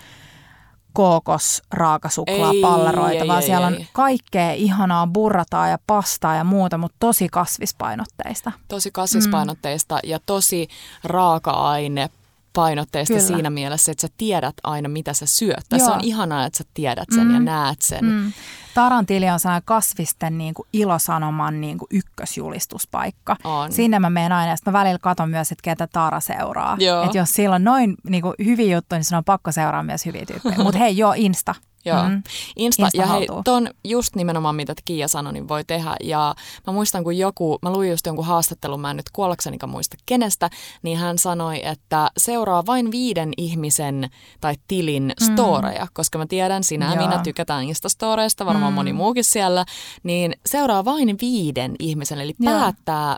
[0.92, 3.76] kookos, raakasuklaa, ei, palleroita, ei, vaan ei, siellä ei.
[3.76, 8.52] on kaikkea ihanaa burrataa ja pastaa ja muuta, mutta tosi kasvispainotteista.
[8.68, 10.10] Tosi kasvispainotteista mm.
[10.10, 10.68] ja tosi
[11.04, 12.10] raaka-aine
[12.58, 13.26] painotteista Kyllä.
[13.26, 15.64] siinä mielessä, että sä tiedät aina, mitä sä syöt.
[15.68, 17.34] Tässä on ihanaa, että sä tiedät sen mm.
[17.34, 18.04] ja näet sen.
[18.04, 18.32] Mm.
[18.74, 23.36] Tarantili on sellainen kasvisten niin kuin ilosanoman niin kuin ykkösjulistuspaikka.
[23.44, 23.72] On.
[23.72, 24.56] Sinne mä menen aina.
[24.56, 26.76] Sitten mä välillä katon myös, että ketä Taara seuraa.
[27.04, 30.06] Että jos sillä on noin niin kuin, hyviä juttuja, niin se on pakko seuraa myös
[30.06, 30.56] hyviä tyyppejä.
[30.64, 31.54] Mutta hei, joo, Insta.
[31.88, 32.08] Joo.
[32.08, 32.22] Mm.
[32.56, 35.96] Insta, Insta ja hei, ton just nimenomaan mitä Kiia sanoi, niin voi tehdä.
[36.02, 36.34] Ja
[36.66, 40.50] mä muistan, kun joku, mä luin just jonkun haastattelun, mä en nyt kuollaksenikaan muista kenestä,
[40.82, 44.10] niin hän sanoi, että seuraa vain viiden ihmisen
[44.40, 45.32] tai tilin mm.
[45.32, 48.74] storeja, koska mä tiedän, sinä ja minä tykätään Instastoreista, varmaan mm.
[48.74, 49.64] moni muukin siellä,
[50.02, 52.52] niin seuraa vain viiden ihmisen, eli Joo.
[52.52, 53.16] päättää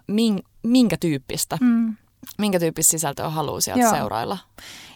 [0.63, 1.59] minkä tyyppistä.
[1.61, 1.97] Mm
[2.39, 3.95] minkä tyyppistä sisältöä haluaa sieltä Joo.
[3.95, 4.39] seurailla.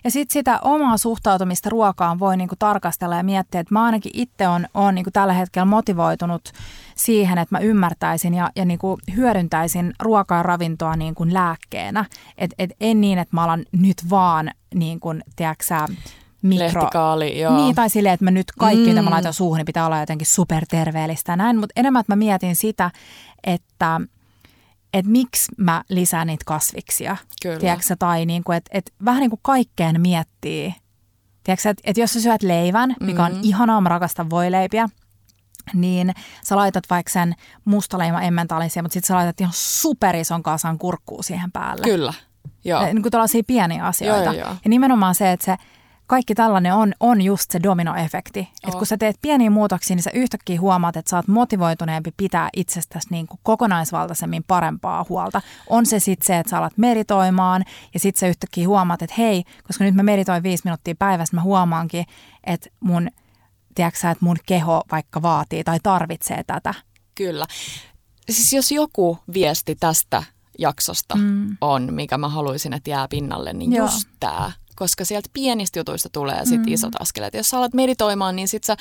[0.05, 4.49] Ja sitten sitä omaa suhtautumista ruokaan voi niinku tarkastella ja miettiä, että mä ainakin itse
[4.49, 6.53] on, on niinku tällä hetkellä motivoitunut
[6.97, 12.05] siihen, että mä ymmärtäisin ja, ja niinku hyödyntäisin ruokaa ja ravintoa niinku lääkkeenä.
[12.39, 15.65] Et, et en niin, että mä alan nyt vaan, niin kuin, tiedätkö
[16.43, 16.65] mikro...
[16.65, 17.57] Lehtikaali, joo.
[17.57, 18.89] Niin, tai silleen, että mä nyt kaikki, mm.
[18.89, 21.57] mitä mä laitan suuhun, niin pitää olla jotenkin superterveellistä näin.
[21.57, 22.91] Mutta enemmän, että mä mietin sitä,
[23.45, 24.01] että
[24.95, 27.17] että miksi mä lisään niitä kasviksia.
[27.43, 27.59] Kyllä.
[27.59, 30.75] Tiedätkö, tai niin kuin, että, että vähän niin kuin kaikkeen miettii.
[31.45, 33.41] Tiedätkö, että, että jos sä syöt leivän, mikä on Mhm.
[33.43, 34.89] ihanaa, mä rakastan voileipiä,
[35.75, 36.15] niin
[36.45, 37.35] sä laitat vaikka sen
[37.65, 41.85] mustaleima emmentalisia, mutta sitten sä laitat ihan superison kasan kurkkuu siihen päälle.
[41.85, 42.13] Kyllä,
[42.65, 42.85] joo.
[42.85, 44.25] Niin kuin tällaisia pieniä asioita.
[44.25, 44.57] Joo, joo, joo.
[44.65, 45.57] Ja nimenomaan se, että se
[46.07, 48.49] kaikki tällainen on, on just se dominoefekti.
[48.65, 52.49] Että kun sä teet pieniä muutoksia, niin sä yhtäkkiä huomaat, että sä oot motivoituneempi pitää
[52.57, 55.43] itsestäsi niin kuin kokonaisvaltaisemmin parempaa huolta.
[55.69, 59.45] On se sitten se, että sä alat meritoimaan ja sitten sä yhtäkkiä huomaat, että hei,
[59.67, 62.05] koska nyt mä meritoin viisi minuuttia päivässä, mä huomaankin,
[62.45, 63.09] että mun,
[63.75, 66.75] tiedätkö että mun keho vaikka vaatii tai tarvitsee tätä.
[67.15, 67.47] Kyllä.
[68.31, 70.23] Siis jos joku viesti tästä
[70.59, 71.57] jaksosta mm.
[71.61, 73.87] on, mikä mä haluaisin, että jää pinnalle, niin Joo.
[73.87, 74.53] just tämä.
[74.75, 76.69] Koska sieltä pienistä jutuista tulee sit mm.
[76.69, 77.35] isot askeleet.
[77.35, 78.77] Jos sä alat meditoimaan, niin sit sä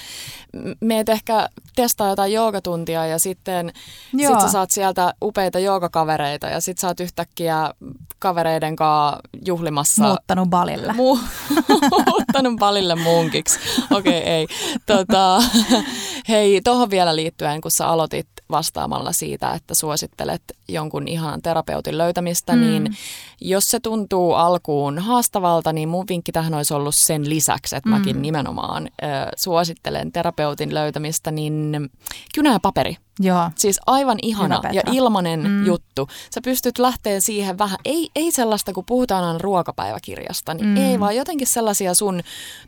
[0.79, 3.71] meet ehkä testaa jotain joogatuntia ja sitten
[4.13, 4.31] Joo.
[4.31, 7.73] sit sä saat sieltä upeita joogakavereita ja sit sä oot yhtäkkiä
[8.19, 10.03] kavereiden kanssa juhlimassa.
[10.03, 10.93] Muuttanut balille.
[10.93, 11.19] Mu-
[12.09, 13.59] muuttanut palille munkiksi.
[13.91, 14.47] Okei, okay, ei.
[14.85, 15.43] Tota,
[16.29, 20.43] hei, tuohon vielä liittyen, kun sä aloitit vastaamalla siitä, että suosittelet
[20.73, 22.61] jonkun ihanan terapeutin löytämistä, mm.
[22.61, 22.97] niin
[23.41, 27.95] jos se tuntuu alkuun haastavalta, niin mun vinkki tähän olisi ollut sen lisäksi, että mm.
[27.95, 29.07] mäkin nimenomaan ö,
[29.37, 31.89] suosittelen terapeutin löytämistä, niin
[32.35, 32.97] kynä ja paperi.
[33.19, 33.49] Joo.
[33.55, 35.65] Siis aivan ihana ja ilmanen Mm.
[35.65, 36.07] juttu.
[36.33, 40.77] Sä pystyt lähteä siihen vähän, ei, ei sellaista, kun puhutaan aina ruokapäiväkirjasta, niin Mm.
[40.77, 42.21] ei vaan jotenkin sellaisia sun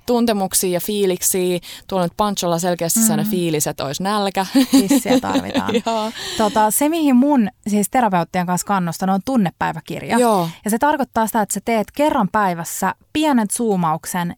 [0.06, 1.60] tuntemuksia ja fiiliksiä.
[1.88, 3.04] Tuolla nyt Pancholla selkeästi mm.
[3.06, 4.46] sellainen fiilis, että olisi nälkä.
[4.72, 5.74] Tissiä tarvitaan.
[6.38, 10.20] Tota, se, mihin mun siis terapeuttien kanssa kannustan, on tunnepäiväkirja.
[10.20, 10.50] Joo.
[10.66, 14.36] Ja se tarkoittaa sitä, että sä teet kerran päivässä pienet zoomauksen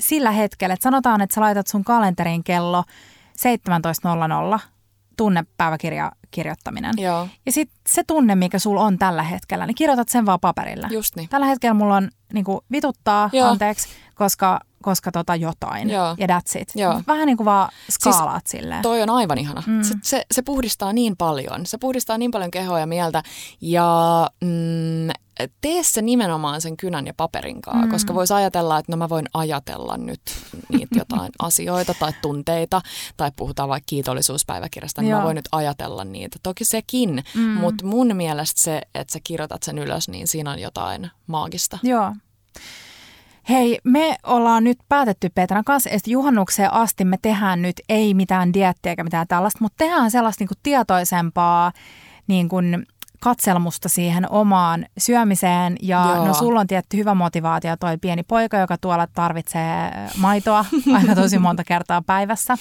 [0.00, 2.84] sillä hetkellä, että sanotaan, että sä laitat sun kalenteriin kello
[4.54, 4.60] 17.00
[5.16, 6.94] tunnepäiväkirja kirjoittaminen.
[6.98, 10.86] Joo, Ja sitten se tunne, mikä sulla on tällä hetkellä, niin kirjoitat sen vaan paperille.
[10.90, 11.28] just niin.
[11.28, 13.48] Tällä hetkellä mulla on niin kuin, vituttaa, Joo.
[13.48, 15.90] anteeksi, koska, koska tota jotain.
[15.90, 16.14] Joo.
[16.18, 16.68] Ja that's it.
[16.74, 17.02] Joo.
[17.06, 18.82] Vähän niin kuin vaan skaalaat siis silleen.
[18.82, 19.62] Toi on aivan ihana.
[19.66, 19.72] Mm.
[19.72, 19.82] Mm.
[19.82, 21.66] Se, se, se puhdistaa niin paljon.
[21.66, 23.22] Se puhdistaa niin paljon kehoa ja mieltä.
[23.60, 23.86] Ja
[24.40, 25.10] mm,
[25.60, 27.90] tee se nimenomaan sen kynän ja paperin kanssa, Mm.
[27.92, 30.20] koska voisi ajatella, että no mä voin ajatella nyt
[30.72, 32.80] niitä jotain asioita tai tunteita,
[33.16, 35.18] tai puhutaan vaikka kiitollisuuspäiväkirjasta, niin Joo.
[35.20, 36.19] mä voin nyt ajatella niitä.
[36.42, 37.40] Toki sekin, Mm.
[37.40, 37.48] mm.
[37.48, 41.78] mutta mun mielestä se, että sä kirjoitat sen ylös, niin siinä on jotain maagista.
[41.82, 42.12] Joo.
[43.48, 48.52] Hei, me ollaan nyt päätetty Petran kanssa, että juhannukseen asti me tehdään nyt ei mitään
[48.54, 51.72] diettiä eikä mitään tällaista, mutta tehdään sellaista niin kuin tietoisempaa
[52.26, 52.86] niin kuin
[53.20, 55.76] katselmusta siihen omaan syömiseen.
[55.82, 56.26] Ja Joo.
[56.26, 60.64] no sulla on tietty hyvä motivaatio toi pieni poika, joka tuolla tarvitsee maitoa
[60.96, 62.56] aika tosi monta kertaa päivässä.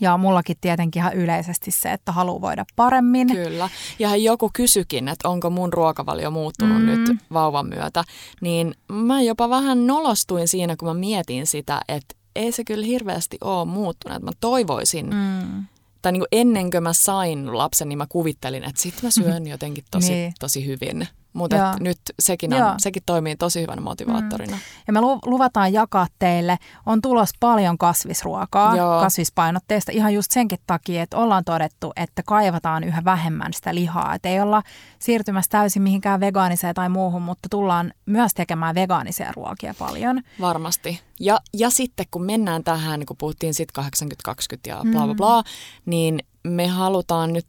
[0.00, 3.28] Ja mullakin tietenkin ihan yleisesti se, että haluaa voida paremmin.
[3.28, 3.68] Kyllä.
[3.98, 6.86] Ja joku kysykin, että onko mun ruokavalio muuttunut Mm.
[6.86, 8.04] nyt vauvan myötä,
[8.40, 13.38] niin mä jopa vähän nolostuin siinä, kun mä mietin sitä, että ei se kyllä hirveästi
[13.40, 14.16] ole muuttunut.
[14.16, 15.06] Että mä toivoisin.
[15.06, 15.64] Mm.
[16.02, 19.46] tai niin kuin ennen kuin mä sain lapsen, niin mä kuvittelin, että sit mä syön
[19.54, 20.32] jotenkin tosi, Niin.
[20.40, 21.08] tosi hyvin.
[21.32, 22.68] Mutta nyt sekin, Joo.
[22.68, 24.56] on, sekin toimii tosi hyvänä motivaattorina.
[24.56, 24.62] Mm.
[24.86, 29.00] Ja me lu- luvataan jakaa teille, on tulos paljon kasvisruokaa, Joo.
[29.00, 34.14] kasvispainotteista ihan just senkin takia, että ollaan todettu, että kaivataan yhä vähemmän sitä lihaa.
[34.14, 34.62] Että ei olla
[34.98, 40.20] siirtymässä täysin mihinkään vegaaniseen tai muuhun, mutta tullaan myös tekemään vegaanisia ruokia paljon.
[40.40, 41.00] Varmasti.
[41.20, 45.06] Ja, ja sitten kun mennään tähän, kun puhuttiin sitten 80-20 ja bla Mm.
[45.06, 45.42] bla bla,
[45.86, 47.46] niin me halutaan nyt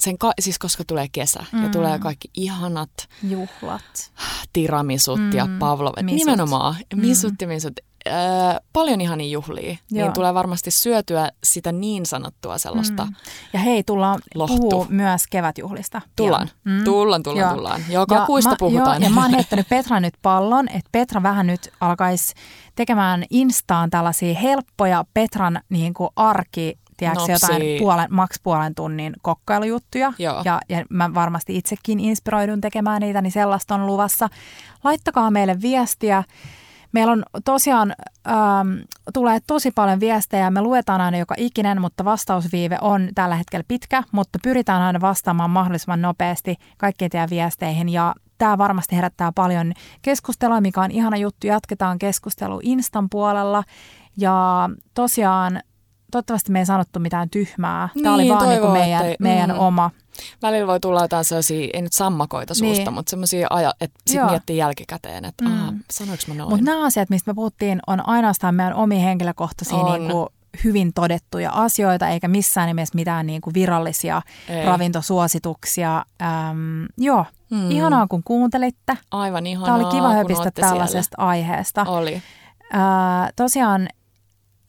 [0.00, 1.58] sen, ka- siis koska tulee kesä mm.
[1.62, 1.72] ja Mm.
[1.72, 2.90] tulee kaikki ihanat
[3.22, 4.12] Juhlat.
[4.52, 5.32] tiramisut Mm.
[5.32, 6.16] ja pavlov, Misut.
[6.18, 7.00] nimenomaan Mm.
[7.00, 7.72] misut ja misut.
[8.06, 8.12] Öö,
[8.72, 9.78] paljon ihania juhlia, Joo.
[9.90, 13.04] niin tulee varmasti syötyä sitä niin sanottua sellaista.
[13.04, 13.14] Mm.
[13.52, 16.00] Ja hei, tullaan puhua myös kevätjuhlista.
[16.16, 16.84] Tullaan, mm.
[16.84, 17.54] tullaan, tullaan, Joo.
[17.54, 17.80] tullaan.
[17.88, 19.02] Joka Ja kuista mä, puhutaan.
[19.02, 22.34] Joo, ja mä oon heittänyt Petra nyt pallon, että Petra vähän nyt alkaisi
[22.74, 27.56] tekemään Instaan tällaisia helppoja Petran niin kuin arki, tiedätkö, Nopsia.
[27.56, 30.12] jotain puolen, maks puolen tunnin kokkailujuttuja.
[30.18, 30.42] Joo.
[30.44, 34.28] Ja, ja mä varmasti itsekin inspiroidun tekemään niitä, niin sellaista on luvassa.
[34.84, 36.24] Laittakaa meille viestiä.
[36.92, 37.94] Meillä on tosiaan,
[38.28, 38.68] ähm,
[39.14, 44.02] tulee tosi paljon viestejä, me luetaan aina joka ikinen, mutta vastausviive on tällä hetkellä pitkä,
[44.12, 49.72] mutta pyritään aina vastaamaan mahdollisimman nopeasti kaikkiin teidän viesteihin ja tämä varmasti herättää paljon
[50.02, 51.46] keskustelua, mikä on ihana juttu.
[51.46, 53.64] Jatketaan keskustelu Instan puolella
[54.16, 55.60] ja tosiaan
[56.10, 57.88] toivottavasti me ei sanottu mitään tyhmää.
[58.02, 59.58] Tämä oli Niin, vaan niinku toivoo, meidän, ettei- meidän mm.
[59.58, 59.90] oma.
[60.42, 62.92] Välillä voi tulla jotain sellaisia, ei nyt sammakoita suusta, Niin.
[62.92, 65.50] mutta semmoisia, aja- että sitten miettii jälkikäteen, että Mm.
[65.50, 65.78] mm.
[65.90, 66.50] sanoinko mä noin.
[66.50, 69.92] Mutta nämä asiat, mistä me puhuttiin, on ainoastaan meidän omia henkilökohtaisia On.
[70.00, 70.28] niinku
[70.64, 74.66] hyvin todettuja asioita, eikä missään nimessä mitään niin kuin virallisia Ei.
[74.66, 76.04] ravintosuosituksia.
[76.22, 77.70] Ähm, joo, hmm.
[77.70, 78.98] ihanaa kun kuuntelitte.
[79.10, 81.28] Aivan ihanaa, Tämä oli kiva höpistä tällaisesta siellä.
[81.30, 81.84] aiheesta.
[81.88, 82.22] Oli.
[82.74, 83.88] Äh, tosiaan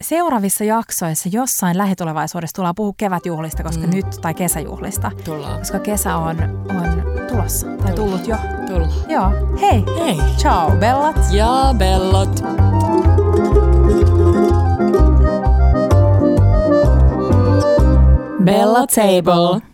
[0.02, 3.95] seuraavissa jaksoissa jossain lähitulevaisuudessa tullaan puhua kevätjuhlista, koska mm.
[3.95, 5.11] nyt, tai kesäjuhlista.
[5.23, 5.60] Tullaan.
[5.60, 6.38] Koska kesä on,
[6.69, 8.38] on tulossa, tai tullut jo.
[8.68, 8.88] Tulla.
[9.07, 9.84] Joo, hei.
[9.99, 10.18] Hei.
[10.38, 11.15] Ciao, bellat.
[11.32, 12.44] Ja bellat.
[18.44, 19.70] Bella Table.